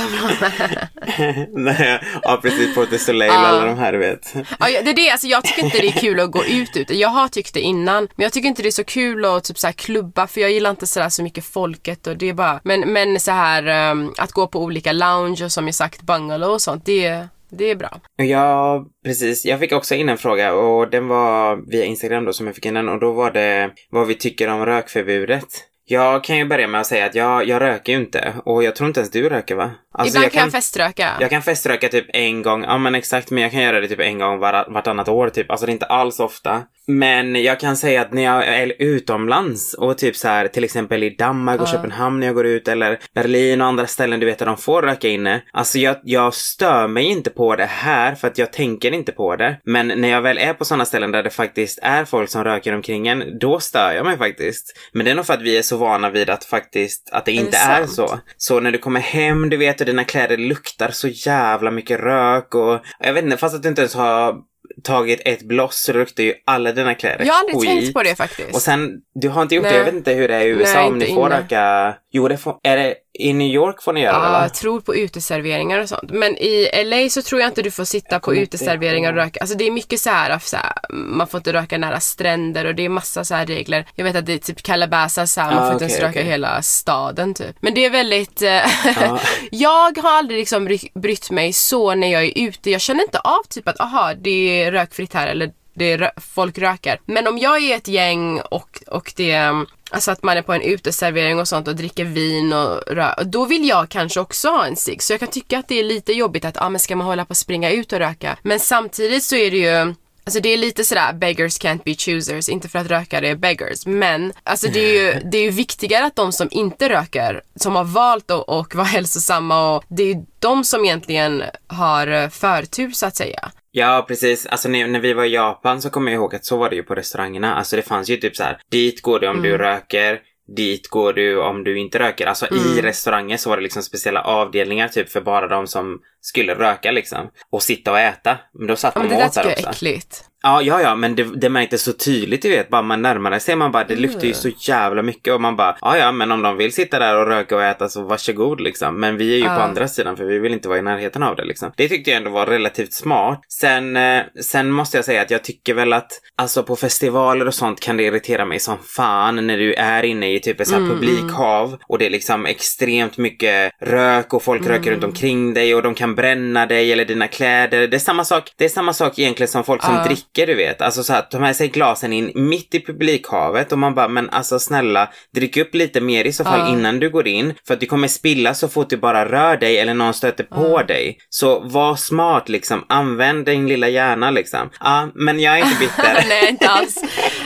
Nej, 1.63 2.01
ja 2.23 2.39
precis, 2.41 2.75
Porte 2.75 2.99
Soleil 2.99 3.31
och 3.31 3.37
alla 3.37 3.65
de 3.65 3.77
här 3.77 3.91
du 3.91 3.97
vet. 3.97 4.33
Ja, 4.59 4.67
det 4.83 4.89
är 4.89 4.93
det, 4.93 5.09
alltså 5.09 5.27
jag 5.27 5.43
tycker 5.43 5.63
inte 5.63 5.77
det 5.77 5.87
är 5.87 5.91
kul 5.91 6.19
att 6.19 6.31
gå 6.31 6.45
ut 6.49 6.77
ute. 6.77 6.95
Jag 6.95 7.09
har 7.09 7.27
tyckt 7.27 7.53
det 7.53 7.61
innan. 7.61 8.07
Men 8.15 8.23
jag 8.23 8.33
tycker 8.33 8.47
inte 8.47 8.61
det 8.61 8.69
är 8.69 8.71
så 8.71 8.83
kul 8.83 9.25
att 9.25 9.43
typ 9.43 9.57
så 9.57 9.67
här 9.67 9.73
klubba 9.73 10.27
för 10.27 10.41
jag 10.41 10.51
gillar 10.51 10.69
inte 10.69 10.87
sådär 10.87 11.09
så 11.09 11.23
mycket 11.23 11.45
folket 11.45 12.07
och 12.07 12.17
det 12.17 12.29
är 12.29 12.33
bara, 12.33 12.59
men, 12.63 12.93
men 12.93 13.19
så 13.19 13.31
här 13.31 13.91
um, 13.91 14.13
att 14.17 14.31
gå 14.31 14.47
på 14.47 14.63
olika 14.63 14.91
lounge 14.91 15.43
och 15.43 15.51
som 15.51 15.65
jag 15.65 15.75
sagt 15.75 16.01
bungalow 16.01 16.51
och 16.51 16.61
sånt, 16.61 16.85
det 16.85 17.27
det 17.51 17.65
är 17.65 17.75
bra. 17.75 17.99
Ja, 18.15 18.85
precis. 19.05 19.45
Jag 19.45 19.59
fick 19.59 19.71
också 19.71 19.95
in 19.95 20.09
en 20.09 20.17
fråga 20.17 20.53
och 20.53 20.89
den 20.89 21.07
var 21.07 21.55
via 21.71 21.85
Instagram 21.85 22.25
då 22.25 22.33
som 22.33 22.45
jag 22.45 22.55
fick 22.55 22.65
in 22.65 22.73
den 22.73 22.89
och 22.89 22.99
då 22.99 23.11
var 23.11 23.31
det 23.31 23.71
vad 23.89 24.07
vi 24.07 24.15
tycker 24.15 24.47
om 24.47 24.65
rökförbudet. 24.65 25.68
Jag 25.91 26.23
kan 26.23 26.37
ju 26.37 26.45
börja 26.45 26.67
med 26.67 26.81
att 26.81 26.87
säga 26.87 27.05
att 27.05 27.15
jag, 27.15 27.47
jag 27.47 27.61
röker 27.61 27.93
ju 27.93 27.99
inte 27.99 28.33
och 28.45 28.63
jag 28.63 28.75
tror 28.75 28.87
inte 28.87 28.99
ens 28.99 29.11
du 29.11 29.29
röker 29.29 29.55
va? 29.55 29.71
Alltså, 29.91 30.09
Ibland 30.09 30.25
jag 30.25 30.31
kan 30.31 30.43
jag 30.43 30.51
feströka. 30.51 31.09
Jag 31.19 31.29
kan 31.29 31.41
feströka 31.41 31.89
typ 31.89 32.05
en 32.13 32.41
gång, 32.41 32.63
ja 32.63 32.77
men 32.77 32.95
exakt, 32.95 33.31
men 33.31 33.43
jag 33.43 33.51
kan 33.51 33.61
göra 33.61 33.79
det 33.79 33.87
typ 33.87 33.99
en 33.99 34.19
gång 34.19 34.39
var, 34.39 34.73
vartannat 34.73 35.09
år 35.09 35.29
typ. 35.29 35.51
Alltså 35.51 35.65
det 35.65 35.71
är 35.71 35.73
inte 35.73 35.85
alls 35.85 36.19
ofta. 36.19 36.63
Men 36.89 37.43
jag 37.43 37.59
kan 37.59 37.77
säga 37.77 38.01
att 38.01 38.13
när 38.13 38.23
jag 38.23 38.47
är 38.47 38.73
utomlands 38.79 39.73
och 39.73 39.97
typ 39.97 40.15
så 40.15 40.27
här 40.27 40.47
till 40.47 40.63
exempel 40.63 41.03
i 41.03 41.09
Danmark 41.09 41.61
och 41.61 41.67
uh. 41.67 41.71
Köpenhamn 41.71 42.19
när 42.19 42.27
jag 42.27 42.35
går 42.35 42.45
ut 42.45 42.67
eller 42.67 42.99
Berlin 43.13 43.61
och 43.61 43.67
andra 43.67 43.87
ställen 43.87 44.19
du 44.19 44.25
vet 44.25 44.39
där 44.39 44.45
de 44.45 44.57
får 44.57 44.81
röka 44.81 45.07
inne. 45.07 45.41
Alltså 45.53 45.79
jag, 45.79 45.95
jag 46.03 46.33
stör 46.33 46.87
mig 46.87 47.03
inte 47.03 47.29
på 47.29 47.55
det 47.55 47.65
här 47.65 48.15
för 48.15 48.27
att 48.27 48.37
jag 48.37 48.53
tänker 48.53 48.91
inte 48.91 49.11
på 49.11 49.35
det. 49.35 49.59
Men 49.63 49.87
när 49.87 50.09
jag 50.09 50.21
väl 50.21 50.37
är 50.37 50.53
på 50.53 50.65
sådana 50.65 50.85
ställen 50.85 51.11
där 51.11 51.23
det 51.23 51.29
faktiskt 51.29 51.79
är 51.81 52.05
folk 52.05 52.29
som 52.29 52.43
röker 52.43 52.75
omkring 52.75 53.07
en, 53.07 53.39
då 53.39 53.59
stör 53.59 53.91
jag 53.91 54.05
mig 54.05 54.17
faktiskt. 54.17 54.77
Men 54.93 55.05
det 55.05 55.11
är 55.11 55.15
nog 55.15 55.25
för 55.25 55.33
att 55.33 55.41
vi 55.41 55.57
är 55.57 55.61
så 55.61 55.77
vana 55.77 56.09
vid 56.09 56.29
att 56.29 56.45
faktiskt, 56.45 57.09
att 57.11 57.25
det 57.25 57.31
inte 57.31 57.57
är, 57.57 57.81
är 57.81 57.85
så. 57.85 58.19
Så 58.37 58.59
när 58.59 58.71
du 58.71 58.77
kommer 58.77 58.99
hem, 58.99 59.49
du 59.49 59.57
vet, 59.57 59.79
och 59.79 59.85
dina 59.85 60.03
kläder 60.03 60.37
luktar 60.37 60.91
så 60.91 61.07
jävla 61.07 61.71
mycket 61.71 61.99
rök 61.99 62.55
och 62.55 62.79
jag 62.99 63.13
vet 63.13 63.23
inte, 63.23 63.37
fast 63.37 63.55
att 63.55 63.63
du 63.63 63.69
inte 63.69 63.81
ens 63.81 63.95
har 63.95 64.48
tagit 64.83 65.21
ett 65.25 65.41
bloss 65.41 65.79
så 65.83 65.93
luktar 65.93 66.23
ju 66.23 66.33
alla 66.45 66.71
dina 66.71 66.95
kläder 66.95 67.25
Jag 67.25 67.33
har 67.33 67.39
aldrig 67.39 67.57
skit. 67.59 67.69
tänkt 67.69 67.93
på 67.93 68.03
det 68.03 68.15
faktiskt. 68.15 68.53
Och 68.55 68.61
sen, 68.61 69.01
du 69.15 69.29
har 69.29 69.41
inte 69.41 69.55
gjort 69.55 69.63
Nej. 69.63 69.71
det, 69.71 69.77
jag 69.77 69.85
vet 69.85 69.93
inte 69.93 70.13
hur 70.13 70.27
det 70.27 70.35
är 70.35 70.41
i 70.41 70.47
USA 70.47 70.73
Nej, 70.79 70.87
om 70.87 70.97
ni 70.97 71.05
får 71.13 71.25
inne. 71.27 71.39
röka. 71.39 71.95
Jo, 72.11 72.27
det 72.27 72.37
får, 72.37 72.57
är 72.63 72.77
det 72.77 72.95
i 73.19 73.33
New 73.33 73.47
York 73.47 73.81
får 73.81 73.93
ni 73.93 74.01
göra 74.01 74.13
ja, 74.13 74.23
det 74.23 74.29
va? 74.29 74.41
jag 74.41 74.53
tror 74.53 74.81
på 74.81 74.95
uteserveringar 74.95 75.79
och 75.79 75.89
sånt. 75.89 76.11
Men 76.11 76.37
i 76.37 76.69
LA 76.85 77.09
så 77.09 77.21
tror 77.21 77.41
jag 77.41 77.49
inte 77.49 77.61
du 77.61 77.71
får 77.71 77.85
sitta 77.85 78.19
på 78.19 78.35
uteserveringar 78.35 79.09
och 79.09 79.15
röka. 79.15 79.39
Alltså 79.39 79.57
det 79.57 79.67
är 79.67 79.71
mycket 79.71 79.99
så 79.99 80.09
här, 80.09 80.39
så 80.39 80.57
här, 80.57 80.73
man 80.89 81.27
får 81.27 81.37
inte 81.37 81.53
röka 81.53 81.77
nära 81.77 81.99
stränder 81.99 82.65
och 82.65 82.75
det 82.75 82.85
är 82.85 82.89
massa 82.89 83.23
så 83.23 83.35
här 83.35 83.45
regler. 83.45 83.87
Jag 83.95 84.03
vet 84.03 84.15
att 84.15 84.25
det 84.25 84.33
är 84.33 84.37
typ 84.37 84.63
Calabasas 84.63 85.33
så 85.33 85.41
här, 85.41 85.55
man 85.55 85.63
ah, 85.63 85.65
får 85.65 85.73
inte 85.73 85.85
ens 85.85 85.99
röka 85.99 86.09
okay. 86.09 86.23
hela 86.23 86.61
staden 86.61 87.33
typ. 87.33 87.55
Men 87.59 87.73
det 87.73 87.85
är 87.85 87.89
väldigt, 87.89 88.41
ah. 88.41 89.19
jag 89.51 89.97
har 89.97 90.17
aldrig 90.17 90.39
liksom 90.39 90.77
brytt 90.93 91.31
mig 91.31 91.53
så 91.53 91.95
när 91.95 92.11
jag 92.11 92.23
är 92.23 92.31
ute. 92.35 92.71
Jag 92.71 92.81
känner 92.81 93.03
inte 93.03 93.19
av 93.19 93.43
typ 93.49 93.67
att 93.67 93.79
aha, 93.79 94.13
det 94.13 94.63
är 94.63 94.71
rökfritt 94.71 95.13
här 95.13 95.27
eller 95.27 95.51
det 95.79 95.91
är 95.91 95.97
rö- 95.97 96.19
folk 96.19 96.57
röker. 96.57 96.99
Men 97.05 97.27
om 97.27 97.37
jag 97.37 97.63
är 97.63 97.75
ett 97.75 97.87
gäng 97.87 98.39
och, 98.39 98.83
och 98.87 99.13
det 99.15 99.31
mm, 99.31 99.65
Alltså 99.91 100.11
att 100.11 100.23
man 100.23 100.37
är 100.37 100.41
på 100.41 100.53
en 100.53 100.61
uteservering 100.61 101.39
och 101.39 101.47
sånt 101.47 101.67
och 101.67 101.75
dricker 101.75 102.05
vin 102.05 102.53
och 102.53 102.83
röker. 102.87 103.23
Då 103.23 103.45
vill 103.45 103.67
jag 103.67 103.89
kanske 103.89 104.19
också 104.19 104.49
ha 104.49 104.65
en 104.65 104.75
cigg. 104.75 105.03
Så 105.03 105.13
jag 105.13 105.19
kan 105.19 105.29
tycka 105.29 105.59
att 105.59 105.67
det 105.67 105.79
är 105.79 105.83
lite 105.83 106.13
jobbigt 106.13 106.45
att, 106.45 106.55
ja 106.55 106.65
ah, 106.65 106.69
men 106.69 106.79
ska 106.79 106.95
man 106.95 107.07
hålla 107.07 107.25
på 107.25 107.31
att 107.31 107.37
springa 107.37 107.71
ut 107.71 107.93
och 107.93 107.99
röka? 107.99 108.37
Men 108.43 108.59
samtidigt 108.59 109.23
så 109.23 109.35
är 109.35 109.51
det 109.51 109.57
ju 109.57 109.95
Alltså 110.23 110.41
det 110.41 110.49
är 110.49 110.57
lite 110.57 110.83
sådär 110.83 111.13
beggars 111.13 111.59
can't 111.59 111.81
be 111.85 111.95
choosers, 111.95 112.49
inte 112.49 112.69
för 112.69 112.79
att 112.79 112.87
rökare 112.87 113.29
är 113.29 113.35
beggars, 113.35 113.85
men 113.85 114.33
alltså 114.43 114.67
det 114.67 114.79
är 114.79 114.93
ju, 114.93 115.29
det 115.29 115.37
är 115.37 115.41
ju 115.41 115.49
viktigare 115.49 116.05
att 116.05 116.15
de 116.15 116.31
som 116.31 116.47
inte 116.51 116.89
röker, 116.89 117.41
som 117.55 117.75
har 117.75 117.83
valt 117.83 118.31
att 118.31 118.47
och 118.47 118.75
vara 118.75 118.85
hälsosamma 118.85 119.75
och 119.75 119.83
det 119.87 120.03
är 120.03 120.07
ju 120.07 120.25
de 120.39 120.63
som 120.63 120.85
egentligen 120.85 121.43
har 121.67 122.29
förtur 122.29 122.91
så 122.91 123.05
att 123.05 123.15
säga. 123.15 123.51
Ja, 123.71 124.05
precis. 124.07 124.45
Alltså 124.45 124.69
när, 124.69 124.87
när 124.87 124.99
vi 124.99 125.13
var 125.13 125.23
i 125.25 125.33
Japan 125.33 125.81
så 125.81 125.89
kommer 125.89 126.11
jag 126.11 126.19
ihåg 126.19 126.35
att 126.35 126.45
så 126.45 126.57
var 126.57 126.69
det 126.69 126.75
ju 126.75 126.83
på 126.83 126.95
restaurangerna. 126.95 127.55
Alltså 127.55 127.75
det 127.75 127.81
fanns 127.81 128.09
ju 128.09 128.17
typ 128.17 128.35
så 128.35 128.43
här, 128.43 128.61
dit 128.71 129.01
går 129.01 129.19
du 129.19 129.27
om 129.27 129.41
du 129.41 129.57
röker, 129.57 130.19
dit 130.57 130.87
går 130.87 131.13
du 131.13 131.41
om 131.41 131.63
du 131.63 131.79
inte 131.79 131.99
röker. 131.99 132.25
Alltså 132.25 132.47
i 132.55 132.81
restauranger 132.81 133.37
så 133.37 133.49
var 133.49 133.57
det 133.57 133.63
liksom 133.63 133.83
speciella 133.83 134.21
avdelningar 134.21 134.87
typ 134.87 135.09
för 135.09 135.21
bara 135.21 135.47
de 135.47 135.67
som 135.67 135.99
skulle 136.21 136.55
röka 136.55 136.91
liksom. 136.91 137.29
Och 137.51 137.63
sitta 137.63 137.91
och 137.91 137.99
äta. 137.99 138.37
Men 138.53 138.67
då 138.67 138.75
satt 138.75 138.93
Ja, 138.95 139.01
det 139.01 139.07
och 139.07 139.13
där 139.13 139.25
åt 139.27 139.33
där 139.33 139.43
tycker 139.43 139.61
jag 139.61 139.69
också. 139.69 139.85
är 139.85 139.89
äckligt. 139.89 140.25
Ja, 140.43 140.61
ja, 140.61 140.81
ja, 140.81 140.95
men 140.95 141.15
det, 141.15 141.23
det 141.23 141.49
märktes 141.49 141.83
så 141.83 141.93
tydligt, 141.93 142.41
du 142.41 142.49
vet. 142.49 142.69
Bara 142.69 142.81
man 142.81 143.01
närmade 143.01 143.39
sig, 143.39 143.55
man 143.55 143.71
bara, 143.71 143.83
det 143.83 143.95
luktar 143.95 144.27
ju 144.27 144.33
så 144.33 144.49
jävla 144.59 145.01
mycket 145.01 145.33
och 145.33 145.41
man 145.41 145.55
bara, 145.55 145.77
ja, 145.81 145.97
ja, 145.97 146.11
men 146.11 146.31
om 146.31 146.41
de 146.41 146.57
vill 146.57 146.73
sitta 146.73 146.99
där 146.99 147.17
och 147.17 147.27
röka 147.27 147.55
och 147.55 147.63
äta 147.63 147.89
så 147.89 148.01
varsågod 148.03 148.61
liksom. 148.61 148.99
Men 148.99 149.17
vi 149.17 149.33
är 149.33 149.37
ju 149.37 149.43
på 149.43 149.49
Ja. 149.49 149.61
andra 149.61 149.87
sidan 149.87 150.17
för 150.17 150.23
vi 150.25 150.39
vill 150.39 150.53
inte 150.53 150.67
vara 150.69 150.79
i 150.79 150.81
närheten 150.81 151.23
av 151.23 151.35
det 151.35 151.45
liksom. 151.45 151.71
Det 151.77 151.87
tyckte 151.87 152.09
jag 152.11 152.17
ändå 152.17 152.31
var 152.31 152.45
relativt 152.45 152.93
smart. 152.93 153.41
Sen, 153.49 153.97
eh, 153.97 154.21
sen 154.41 154.71
måste 154.71 154.97
jag 154.97 155.05
säga 155.05 155.21
att 155.21 155.31
jag 155.31 155.43
tycker 155.43 155.73
väl 155.73 155.93
att, 155.93 156.11
alltså 156.37 156.63
på 156.63 156.75
festivaler 156.75 157.47
och 157.47 157.53
sånt 157.53 157.79
kan 157.79 157.97
det 157.97 158.03
irritera 158.03 158.45
mig 158.45 158.59
som 158.59 158.77
fan 158.83 159.47
när 159.47 159.57
du 159.57 159.73
är 159.73 160.03
inne 160.03 160.33
i 160.35 160.39
typ 160.39 160.59
ett 160.59 160.67
sånt 160.67 160.81
här 160.81 160.95
publikhav 160.95 161.77
och 161.87 161.97
det 161.97 162.05
är 162.05 162.09
liksom 162.09 162.45
extremt 162.45 163.17
mycket 163.17 163.71
rök 163.81 164.33
och 164.33 164.43
folk 164.43 164.67
röker 164.67 164.91
runt 164.91 165.03
omkring 165.03 165.53
dig 165.53 165.75
och 165.75 165.81
de 165.83 165.93
kan 165.95 166.15
bränna 166.15 166.65
dig 166.65 166.91
eller 166.93 167.05
dina 167.05 167.27
kläder. 167.27 167.87
Det 167.87 167.97
är 167.97 167.99
samma 167.99 168.23
sak, 168.23 168.51
det 168.57 168.65
är 168.65 168.69
samma 168.69 168.93
sak 168.93 169.19
egentligen 169.19 169.47
som 169.47 169.63
folk 169.63 169.83
som 169.83 169.95
Ja. 169.95 170.03
dricker, 170.03 170.28
du 170.33 170.55
vet. 170.55 170.81
Alltså 170.81 171.03
så 171.03 171.13
här, 171.13 171.21
ta 171.21 171.39
med 171.39 171.55
sig 171.55 171.67
glasen 171.67 172.13
in 172.13 172.31
mitt 172.35 172.75
i 172.75 172.85
publikhavet 172.85 173.71
och 173.71 173.79
man 173.79 173.95
bara, 173.95 174.07
men 174.07 174.29
alltså 174.29 174.59
snälla, 174.59 175.09
drick 175.35 175.57
upp 175.57 175.75
lite 175.75 176.01
mer 176.01 176.25
i 176.25 176.33
så 176.33 176.43
fall 176.43 176.59
Ja. 176.59 176.69
innan 176.69 176.99
du 176.99 177.09
går 177.09 177.27
in. 177.27 177.53
För 177.67 177.73
att 177.73 177.79
du 177.79 177.85
kommer 177.85 178.07
spilla 178.07 178.53
så 178.53 178.67
fort 178.67 178.89
du 178.89 178.97
bara 178.97 179.25
rör 179.31 179.57
dig 179.57 179.77
eller 179.79 179.93
någon 179.93 180.13
stöter 180.13 180.43
på 180.43 180.83
dig. 180.83 181.17
Så 181.29 181.59
var 181.59 181.95
smart 181.95 182.49
liksom, 182.49 182.85
använd 182.89 183.45
din 183.45 183.67
lilla 183.67 183.87
hjärna 183.89 184.31
liksom. 184.31 184.69
Ja, 184.79 185.07
men 185.15 185.39
jag 185.39 185.59
är 185.59 185.63
inte 185.65 185.79
bitter. 185.79 186.25
Nej, 186.29 186.49
inte 186.49 186.69
alls. 186.69 186.95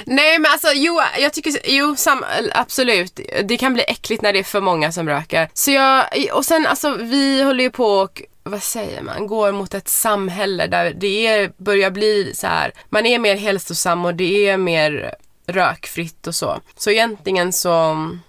Nej, 0.06 0.40
men 0.40 0.52
alltså 0.52 0.68
jo, 0.74 1.00
jag 1.20 1.34
tycker, 1.34 1.54
jo, 1.66 1.96
sam, 1.96 2.26
absolut. 2.54 3.20
Det 3.48 3.58
kan 3.58 3.74
bli 3.74 3.84
äckligt 3.88 4.22
när 4.22 4.34
det 4.34 4.40
är 4.40 4.44
för 4.44 4.62
många 4.62 4.92
som 4.92 5.10
röker. 5.10 5.50
Så 5.54 5.72
jag, 5.72 6.06
och 6.34 6.46
sen 6.46 6.66
alltså 6.66 6.96
vi 7.02 7.44
håller 7.44 7.64
ju 7.64 7.70
på 7.70 7.86
och 7.86 8.22
vad 8.44 8.64
säger 8.64 9.02
man, 9.02 9.28
går 9.28 9.52
mot 9.52 9.74
ett 9.74 9.88
samhälle 9.88 10.68
där 10.68 10.94
det 10.94 11.28
är, 11.28 11.52
börjar 11.58 11.92
bli 11.92 12.32
så 12.36 12.48
här, 12.48 12.72
man 12.90 13.06
är 13.06 13.20
mer 13.20 13.36
hälsosam 13.36 14.06
och 14.06 14.16
det 14.16 14.48
är 14.50 14.58
mer 14.58 15.16
rökfritt 15.48 16.28
och 16.28 16.36
så. 16.36 16.60
Så 16.78 16.90
egentligen 16.90 17.54
så, 17.54 17.72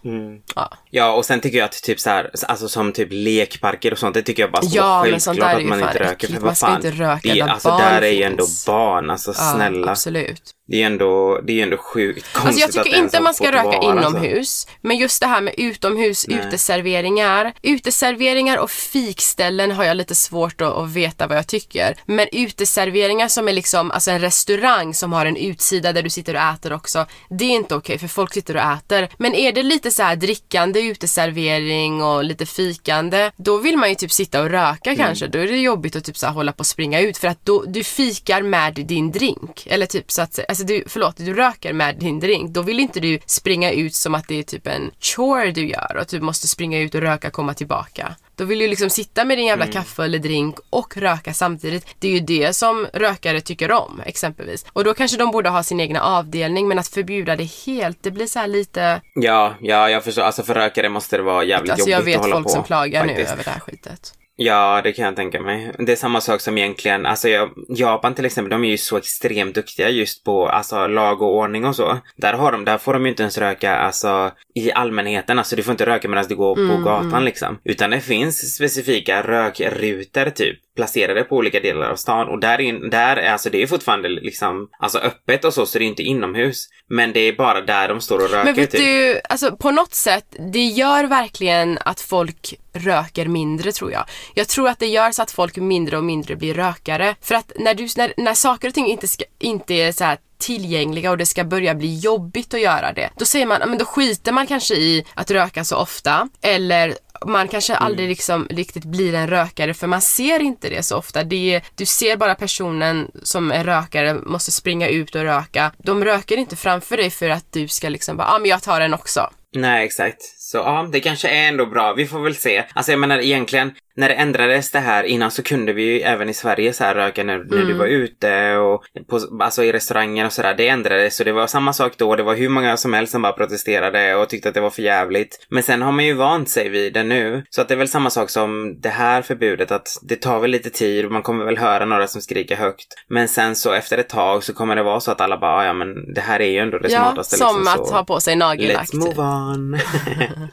Mm. 0.04 0.40
ja. 0.54 0.72
Ja, 0.90 1.12
och 1.12 1.24
sen 1.24 1.40
tycker 1.40 1.58
jag 1.58 1.64
att 1.64 1.82
typ 1.82 2.00
så 2.00 2.10
här, 2.10 2.30
alltså 2.48 2.68
som 2.68 2.92
typ 2.92 3.08
lekparker 3.10 3.92
och 3.92 3.98
sånt, 3.98 4.14
det 4.14 4.22
tycker 4.22 4.42
jag 4.42 4.52
bara 4.52 4.62
ska 4.62 4.76
Ja, 4.76 4.98
vara 4.98 5.10
men 5.10 5.20
sånt 5.20 5.38
självklart 5.40 5.50
där 5.50 5.54
är 5.54 5.56
att 5.56 5.62
ju 5.62 5.68
man 5.68 5.80
inte 5.80 5.98
röker. 5.98 6.12
äckligt. 6.12 6.34
För 6.34 6.40
Man 6.40 6.54
ska 6.56 6.66
fan, 6.66 6.76
inte 6.76 6.90
röka 6.90 7.20
det 7.22 7.30
är, 7.40 7.44
där 7.46 7.52
alltså 7.52 7.68
barn 7.68 7.80
där 7.80 8.02
är 8.02 8.10
ju 8.10 8.22
ändå 8.22 8.46
barn, 8.66 9.10
alltså 9.10 9.30
ja 9.30 9.52
snälla. 9.54 9.90
absolut. 9.90 10.42
Det 10.66 10.82
är 10.82 10.86
ändå, 10.86 11.40
det 11.46 11.58
är 11.58 11.62
ändå 11.62 11.76
sjukt 11.76 12.32
konstigt 12.32 12.46
Alltså 12.46 12.60
jag 12.60 12.68
att 12.68 12.84
tycker 12.86 12.96
ens 12.96 13.14
inte 13.14 13.22
man 13.22 13.34
ska 13.34 13.52
röka 13.52 13.62
vara 13.64 13.82
så. 13.82 13.90
inomhus. 13.98 14.66
Men 14.80 14.96
just 14.96 15.20
det 15.20 15.26
här 15.26 15.40
med 15.40 15.54
utomhus, 15.56 16.26
Nej. 16.28 16.38
uteserveringar. 16.38 17.52
Uteserveringar 17.62 18.58
och 18.58 18.70
fikställen 18.70 19.70
har 19.70 19.84
jag 19.84 19.96
lite 19.96 20.14
svårt 20.14 20.60
att, 20.60 20.72
att 20.72 20.90
veta 20.90 21.26
vad 21.26 21.36
jag 21.36 21.46
tycker. 21.46 21.96
Men 22.06 22.28
uteserveringar 22.32 23.28
som 23.28 23.48
är 23.48 23.52
liksom, 23.52 23.90
alltså 23.90 24.10
en 24.10 24.20
restaurang 24.20 24.94
som 24.94 25.12
har 25.12 25.26
en 25.26 25.36
utsida 25.36 25.92
där 25.92 26.02
du 26.02 26.10
sitter 26.10 26.34
och 26.34 26.40
äter 26.54 26.72
också. 26.72 27.06
Det 27.30 27.44
är 27.44 27.50
inte 27.50 27.74
okej 27.74 27.98
för 27.98 28.08
folk 28.08 28.34
sitter 28.34 28.56
och 28.56 28.62
äter. 28.62 29.08
Men 29.18 29.34
är 29.34 29.52
det 29.52 29.62
lite 29.62 29.90
så 29.90 30.02
här 30.02 30.16
drickande 30.16 30.80
uteservering 30.80 32.02
och 32.02 32.24
lite 32.24 32.46
fikande. 32.46 33.30
Då 33.36 33.56
vill 33.56 33.76
man 33.76 33.88
ju 33.88 33.94
typ 33.94 34.12
sitta 34.12 34.42
och 34.42 34.50
röka 34.50 34.90
Mm. 34.90 35.06
kanske. 35.06 35.26
Då 35.26 35.38
är 35.38 35.46
det 35.46 35.56
jobbigt 35.58 35.96
att 35.96 36.04
typ 36.04 36.16
så 36.16 36.26
hålla 36.26 36.52
på 36.52 36.58
och 36.60 36.66
springa 36.66 37.00
ut 37.00 37.18
för 37.18 37.28
att 37.28 37.38
då, 37.46 37.64
du 37.66 37.84
fikar 37.84 38.42
med 38.42 38.74
din 38.74 39.10
drink. 39.12 39.66
Eller 39.66 39.86
typ 39.86 40.10
så 40.12 40.22
att 40.22 40.38
alltså 40.54 40.64
du, 40.66 40.84
förlåt, 40.86 41.16
du 41.16 41.34
röker 41.34 41.72
med 41.72 41.96
din 41.98 42.20
drink. 42.20 42.50
Då 42.50 42.62
vill 42.62 42.80
inte 42.80 43.00
du 43.00 43.18
springa 43.26 43.70
ut 43.72 43.94
som 43.94 44.14
att 44.14 44.28
det 44.28 44.38
är 44.38 44.42
typ 44.42 44.66
en 44.66 44.90
chore 45.00 45.50
du 45.50 45.68
gör 45.68 45.92
och 45.96 46.02
att 46.02 46.08
du 46.08 46.20
måste 46.20 46.48
springa 46.48 46.78
ut 46.78 46.94
och 46.94 47.00
röka 47.00 47.28
och 47.28 47.34
komma 47.34 47.54
tillbaka. 47.54 48.14
Då 48.36 48.44
vill 48.44 48.58
du 48.58 48.68
liksom 48.68 48.90
sitta 48.90 49.24
med 49.24 49.38
din 49.38 49.46
jävla 49.46 49.66
kaffe 49.66 50.04
eller 50.04 50.18
drink 50.18 50.56
och 50.70 50.96
röka 50.96 51.34
samtidigt. 51.34 51.86
Det 51.98 52.08
är 52.08 52.12
ju 52.12 52.20
det 52.20 52.56
som 52.56 52.86
rökare 52.92 53.40
tycker 53.40 53.72
om 53.72 54.00
exempelvis. 54.06 54.66
Och 54.72 54.84
då 54.84 54.94
kanske 54.94 55.16
de 55.16 55.30
borde 55.30 55.48
ha 55.48 55.62
sin 55.62 55.80
egna 55.80 56.00
avdelning 56.00 56.68
men 56.68 56.78
att 56.78 56.88
förbjuda 56.88 57.36
det 57.36 57.50
helt, 57.66 58.02
det 58.02 58.10
blir 58.10 58.26
så 58.26 58.38
här 58.38 58.46
lite... 58.46 59.00
Ja, 59.14 59.54
ja, 59.60 59.90
jag 59.90 60.04
förstår. 60.04 60.22
Alltså 60.22 60.42
för 60.42 60.54
rökare 60.54 60.88
måste 60.88 61.16
det 61.16 61.22
vara 61.22 61.44
jävligt 61.44 61.72
Alltså 61.72 61.90
jag 61.90 61.98
jobbigt 62.00 62.14
vet 62.14 62.20
att 62.20 62.22
hålla 62.22 62.34
folk 62.34 62.46
på. 62.46 62.50
som 62.52 62.64
klagar 62.64 63.02
nu 63.02 63.08
faktiskt. 63.08 63.32
över 63.32 63.44
det 63.44 63.50
här 63.50 63.60
skitet. 63.60 64.14
Ja, 64.36 64.80
det 64.84 64.92
kan 64.92 65.04
jag 65.04 65.16
tänka 65.16 65.40
mig. 65.40 65.72
Det 65.78 65.92
är 65.92 65.96
samma 65.96 66.20
sak 66.20 66.40
som 66.40 66.58
egentligen, 66.58 67.06
alltså 67.06 67.28
Japan 67.68 68.14
till 68.14 68.24
exempel, 68.24 68.50
de 68.50 68.64
är 68.64 68.68
ju 68.68 68.78
så 68.78 68.96
extremt 68.96 69.54
duktiga 69.54 69.90
just 69.90 70.24
på 70.24 70.48
alltså 70.48 70.86
lag 70.86 71.22
och 71.22 71.36
ordning 71.36 71.64
och 71.64 71.76
så. 71.76 71.98
Där 72.16 72.32
har 72.32 72.52
de, 72.52 72.64
där 72.64 72.78
får 72.78 72.92
de 72.92 73.02
ju 73.04 73.08
inte 73.08 73.22
ens 73.22 73.38
röka 73.38 73.76
alltså 73.76 74.30
i 74.54 74.72
allmänheten, 74.72 75.38
alltså 75.38 75.56
du 75.56 75.62
får 75.62 75.72
inte 75.72 75.86
röka 75.86 76.08
medan 76.08 76.24
du 76.28 76.36
går 76.36 76.58
Mm, 76.58 76.76
på 76.76 76.82
gatan 76.82 77.24
liksom. 77.24 77.58
Utan 77.64 77.90
det 77.90 78.00
finns 78.00 78.54
specifika 78.54 79.22
rökrutor 79.22 80.30
typ 80.30 80.58
placerade 80.76 81.24
på 81.24 81.36
olika 81.36 81.60
delar 81.60 81.90
av 81.90 81.96
stan 81.96 82.28
och 82.28 82.40
där, 82.40 82.60
in, 82.60 82.90
där 82.90 83.16
är 83.16 83.32
alltså 83.32 83.50
det 83.50 83.62
är 83.62 83.66
fortfarande 83.66 84.08
liksom 84.08 84.68
alltså 84.78 84.98
öppet 84.98 85.44
och 85.44 85.54
så 85.54 85.66
så 85.66 85.78
det 85.78 85.84
är 85.84 85.86
inte 85.86 86.02
inomhus. 86.02 86.68
Men 86.88 87.12
det 87.12 87.20
är 87.20 87.32
bara 87.32 87.60
där 87.60 87.88
de 87.88 88.00
står 88.00 88.18
och 88.18 88.30
röker 88.30 88.44
Men 88.44 88.54
vet 88.54 88.70
typ. 88.70 88.80
du, 88.80 89.20
alltså 89.28 89.56
på 89.56 89.70
något 89.70 89.94
sätt, 89.94 90.36
det 90.52 90.64
gör 90.64 91.04
verkligen 91.04 91.78
att 91.84 92.00
folk 92.00 92.54
röker 92.72 93.26
mindre 93.28 93.72
tror 93.72 93.92
jag. 93.92 94.04
Jag 94.34 94.48
tror 94.48 94.68
att 94.68 94.78
det 94.78 94.86
gör 94.86 95.10
så 95.10 95.22
att 95.22 95.30
folk 95.30 95.56
mindre 95.56 95.96
och 95.96 96.04
mindre 96.04 96.36
blir 96.36 96.54
rökare. 96.54 97.14
För 97.20 97.34
att 97.34 97.52
när, 97.56 97.74
du, 97.74 97.88
när, 97.96 98.14
när 98.16 98.34
saker 98.34 98.68
och 98.68 98.74
ting 98.74 98.86
inte, 98.86 99.08
ska, 99.08 99.24
inte 99.38 99.74
är 99.74 99.92
så 99.92 100.04
här 100.04 100.18
tillgängliga 100.38 101.10
och 101.10 101.18
det 101.18 101.26
ska 101.26 101.44
börja 101.44 101.74
bli 101.74 101.98
jobbigt 101.98 102.54
att 102.54 102.60
göra 102.60 102.92
det. 102.92 103.10
Då 103.16 103.24
säger 103.24 103.46
man, 103.46 103.60
men 103.66 103.78
då 103.78 103.84
skiter 103.84 104.32
man 104.32 104.46
kanske 104.46 104.74
i 104.74 105.04
att 105.14 105.30
röka 105.30 105.64
så 105.64 105.76
ofta. 105.76 106.28
Eller 106.42 106.94
man 107.26 107.48
kanske 107.48 107.76
aldrig 107.76 108.08
liksom 108.08 108.46
riktigt 108.50 108.84
blir 108.84 109.14
en 109.14 109.26
rökare 109.26 109.74
för 109.74 109.86
man 109.86 110.00
ser 110.00 110.40
inte 110.40 110.68
det 110.68 110.82
så 110.82 110.96
ofta. 110.96 111.24
Det 111.24 111.54
är, 111.54 111.62
du 111.74 111.86
ser 111.86 112.16
bara 112.16 112.34
personen 112.34 113.10
som 113.22 113.52
är 113.52 113.64
rökare 113.64 114.14
måste 114.14 114.52
springa 114.52 114.88
ut 114.88 115.14
och 115.14 115.22
röka. 115.22 115.72
De 115.78 116.04
röker 116.04 116.36
inte 116.36 116.56
framför 116.56 116.96
dig 116.96 117.10
för 117.10 117.28
att 117.28 117.52
du 117.52 117.68
ska 117.68 117.88
liksom 117.88 118.16
bara, 118.16 118.28
ja 118.28 118.34
ah, 118.34 118.38
men 118.38 118.50
jag 118.50 118.62
tar 118.62 118.80
en 118.80 118.94
också. 118.94 119.30
Nej, 119.56 119.84
exakt. 119.84 120.22
Så 120.46 120.56
ja, 120.58 120.88
det 120.92 121.00
kanske 121.00 121.28
är 121.28 121.48
ändå 121.48 121.66
bra. 121.66 121.92
Vi 121.92 122.06
får 122.06 122.20
väl 122.20 122.34
se. 122.36 122.64
Alltså 122.74 122.92
jag 122.92 122.98
menar 122.98 123.18
egentligen, 123.18 123.72
när 123.96 124.08
det 124.08 124.14
ändrades 124.14 124.70
det 124.70 124.78
här 124.78 125.04
innan 125.04 125.30
så 125.30 125.42
kunde 125.42 125.72
vi 125.72 125.82
ju 125.82 126.00
även 126.00 126.28
i 126.28 126.34
Sverige 126.34 126.72
så 126.72 126.84
här 126.84 126.94
röka 126.94 127.24
när, 127.24 127.38
när 127.38 127.56
Mm. 127.56 127.68
du 127.68 127.74
var 127.74 127.86
ute 127.86 128.56
och 128.56 128.82
på, 129.08 129.42
alltså 129.44 129.64
i 129.64 129.72
restauranger 129.72 130.26
och 130.26 130.32
sådär. 130.32 130.54
Det 130.54 130.68
ändrades 130.68 131.16
så 131.16 131.24
det 131.24 131.32
var 131.32 131.46
samma 131.46 131.72
sak 131.72 131.92
då. 131.96 132.16
Det 132.16 132.22
var 132.22 132.34
hur 132.34 132.48
många 132.48 132.76
som 132.76 132.92
helst 132.92 133.12
som 133.12 133.22
bara 133.22 133.32
protesterade 133.32 134.14
och 134.14 134.28
tyckte 134.28 134.48
att 134.48 134.54
det 134.54 134.60
var 134.60 134.70
för 134.70 134.82
jävligt. 134.82 135.46
Men 135.48 135.62
sen 135.62 135.82
har 135.82 135.92
man 135.92 136.04
ju 136.04 136.12
vant 136.14 136.48
sig 136.48 136.68
vid 136.68 136.92
det 136.92 137.02
nu. 137.02 137.44
Så 137.50 137.60
att 137.60 137.68
det 137.68 137.74
är 137.74 137.78
väl 137.78 137.88
samma 137.88 138.10
sak 138.10 138.30
som 138.30 138.80
det 138.80 138.88
här 138.88 139.22
förbudet 139.22 139.70
att 139.70 139.88
det 140.02 140.16
tar 140.16 140.40
väl 140.40 140.50
lite 140.50 140.70
tid 140.70 141.04
och 141.04 141.12
man 141.12 141.22
kommer 141.22 141.44
väl 141.44 141.58
höra 141.58 141.84
några 141.84 142.06
som 142.06 142.20
skriker 142.20 142.56
högt. 142.56 142.86
Men 143.08 143.28
sen 143.28 143.56
så 143.56 143.72
efter 143.72 143.98
ett 143.98 144.08
tag 144.08 144.44
så 144.44 144.54
kommer 144.54 144.76
det 144.76 144.82
vara 144.82 145.00
så 145.00 145.10
att 145.10 145.20
alla 145.20 145.38
bara, 145.38 145.56
"Ah, 145.56 145.64
ja 145.66 145.72
men 145.72 146.14
det 146.14 146.20
här 146.20 146.40
är 146.40 146.50
ju 146.50 146.58
ändå 146.58 146.78
det 146.78 146.88
Ja, 146.92 146.98
smartaste. 146.98 147.36
som 147.36 147.56
liksom, 147.60 147.80
att 147.82 147.88
så. 147.88 147.94
ha 147.94 148.04
på 148.04 148.20
sig 148.20 148.36
nagellack. 148.36 148.86
Let's 148.88 148.90
typ. 148.90 149.16
move 149.16 149.22
on. 149.22 149.78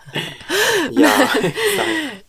ja. 0.91 1.11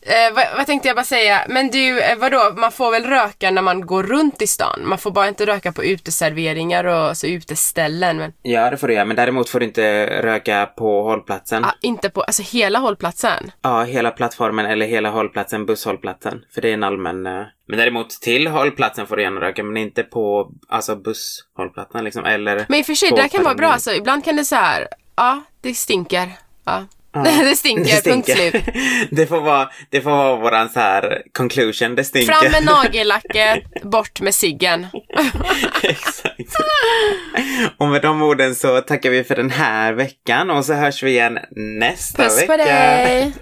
Eh, 0.05 0.35
vad, 0.35 0.45
vad 0.57 0.67
tänkte 0.67 0.89
jag 0.89 0.97
bara 0.97 1.05
säga? 1.05 1.45
Men 1.49 1.71
du, 1.71 2.01
eh, 2.01 2.19
vadå? 2.19 2.53
Man 2.57 2.73
får 2.73 2.91
väl 2.91 3.05
röka 3.05 3.51
när 3.51 3.63
man 3.63 3.87
går 3.87 4.03
runt 4.03 4.43
i 4.43 4.47
stan? 4.47 4.81
Man 4.85 4.99
får 4.99 5.11
bara 5.11 5.29
inte 5.29 5.47
röka 5.47 5.73
på 5.73 5.85
uteserveringar 5.85 6.85
och 6.85 6.95
alltså, 6.97 7.27
uteställen. 7.27 8.17
Men 8.17 8.33
Ja, 8.43 8.71
det 8.71 8.77
får 8.77 8.89
du 8.89 8.95
göra. 8.95 9.05
Men 9.05 9.17
däremot 9.17 9.49
får 9.49 9.61
du 9.61 9.67
inte 9.67 10.07
röka 10.23 10.67
på 10.67 11.03
hållplatsen. 11.03 11.65
ah, 11.65 11.75
inte 11.81 12.11
på, 12.11 12.23
alltså 12.23 12.43
hela 12.43 12.79
hållplatsen. 12.79 13.51
Ja, 13.63 13.83
hela 13.83 14.11
plattformen 14.11 14.67
eller 14.67 14.87
hela 14.87 15.11
hållplatsen, 15.11 15.67
busshållplatsen. 15.67 16.45
För 16.55 16.61
det 16.63 16.69
är 16.69 16.75
en 16.75 16.85
allmän... 16.85 17.27
eh, 17.27 17.43
Men 17.69 17.79
däremot 17.79 18.11
till 18.11 18.47
hållplatsen 18.47 19.07
får 19.07 19.17
du 19.17 19.23
gärna 19.23 19.41
röka, 19.41 19.63
men 19.65 19.77
inte 19.77 20.03
på 20.03 20.51
alltså 20.69 20.97
busshållplatsen 20.97 22.05
liksom. 22.05 22.25
Eller... 22.25 22.67
Men 22.69 22.79
i 22.79 22.83
och 22.83 22.87
för 22.87 22.95
sig, 22.95 23.11
det 23.17 23.29
kan 23.29 23.45
vara 23.45 23.55
bra. 23.55 23.69
Alltså, 23.69 23.93
ibland 23.93 24.25
kan 24.25 24.37
det 24.37 24.45
så 24.45 24.57
här, 24.57 24.89
ja, 25.17 25.43
det 25.61 25.75
stinker. 25.75 26.29
Ja. 26.65 26.85
det 27.25 27.57
stinker, 27.57 28.11
punkt 28.11 28.31
slut. 28.31 28.65
det, 29.11 29.27
får 29.27 29.41
vara, 29.41 29.71
det 29.91 30.01
får 30.01 30.11
vara 30.11 30.37
våran 30.37 30.69
så 30.69 30.81
här 30.81 31.23
conclusion, 31.33 31.95
det 31.95 32.05
stinker. 32.05 32.33
Fram 32.33 32.51
med 32.53 32.65
nagellacket, 32.85 33.83
bort 33.83 34.21
med 34.21 34.35
ciggen. 34.35 34.87
Exakt. 35.83 36.57
Och 37.79 37.89
med 37.89 38.03
de 38.03 38.23
orden 38.23 38.55
så 38.55 38.81
tackar 38.81 39.11
vi 39.11 39.25
för 39.25 39.35
den 39.37 39.51
här 39.51 39.93
veckan 39.93 40.51
och 40.51 40.65
så 40.65 40.73
hörs 40.75 41.03
vi 41.03 41.11
igen 41.11 41.39
nästa 41.81 42.23
Puss 42.23 42.39
vecka. 42.39 42.47
på 42.47 42.57
dig! 42.57 43.33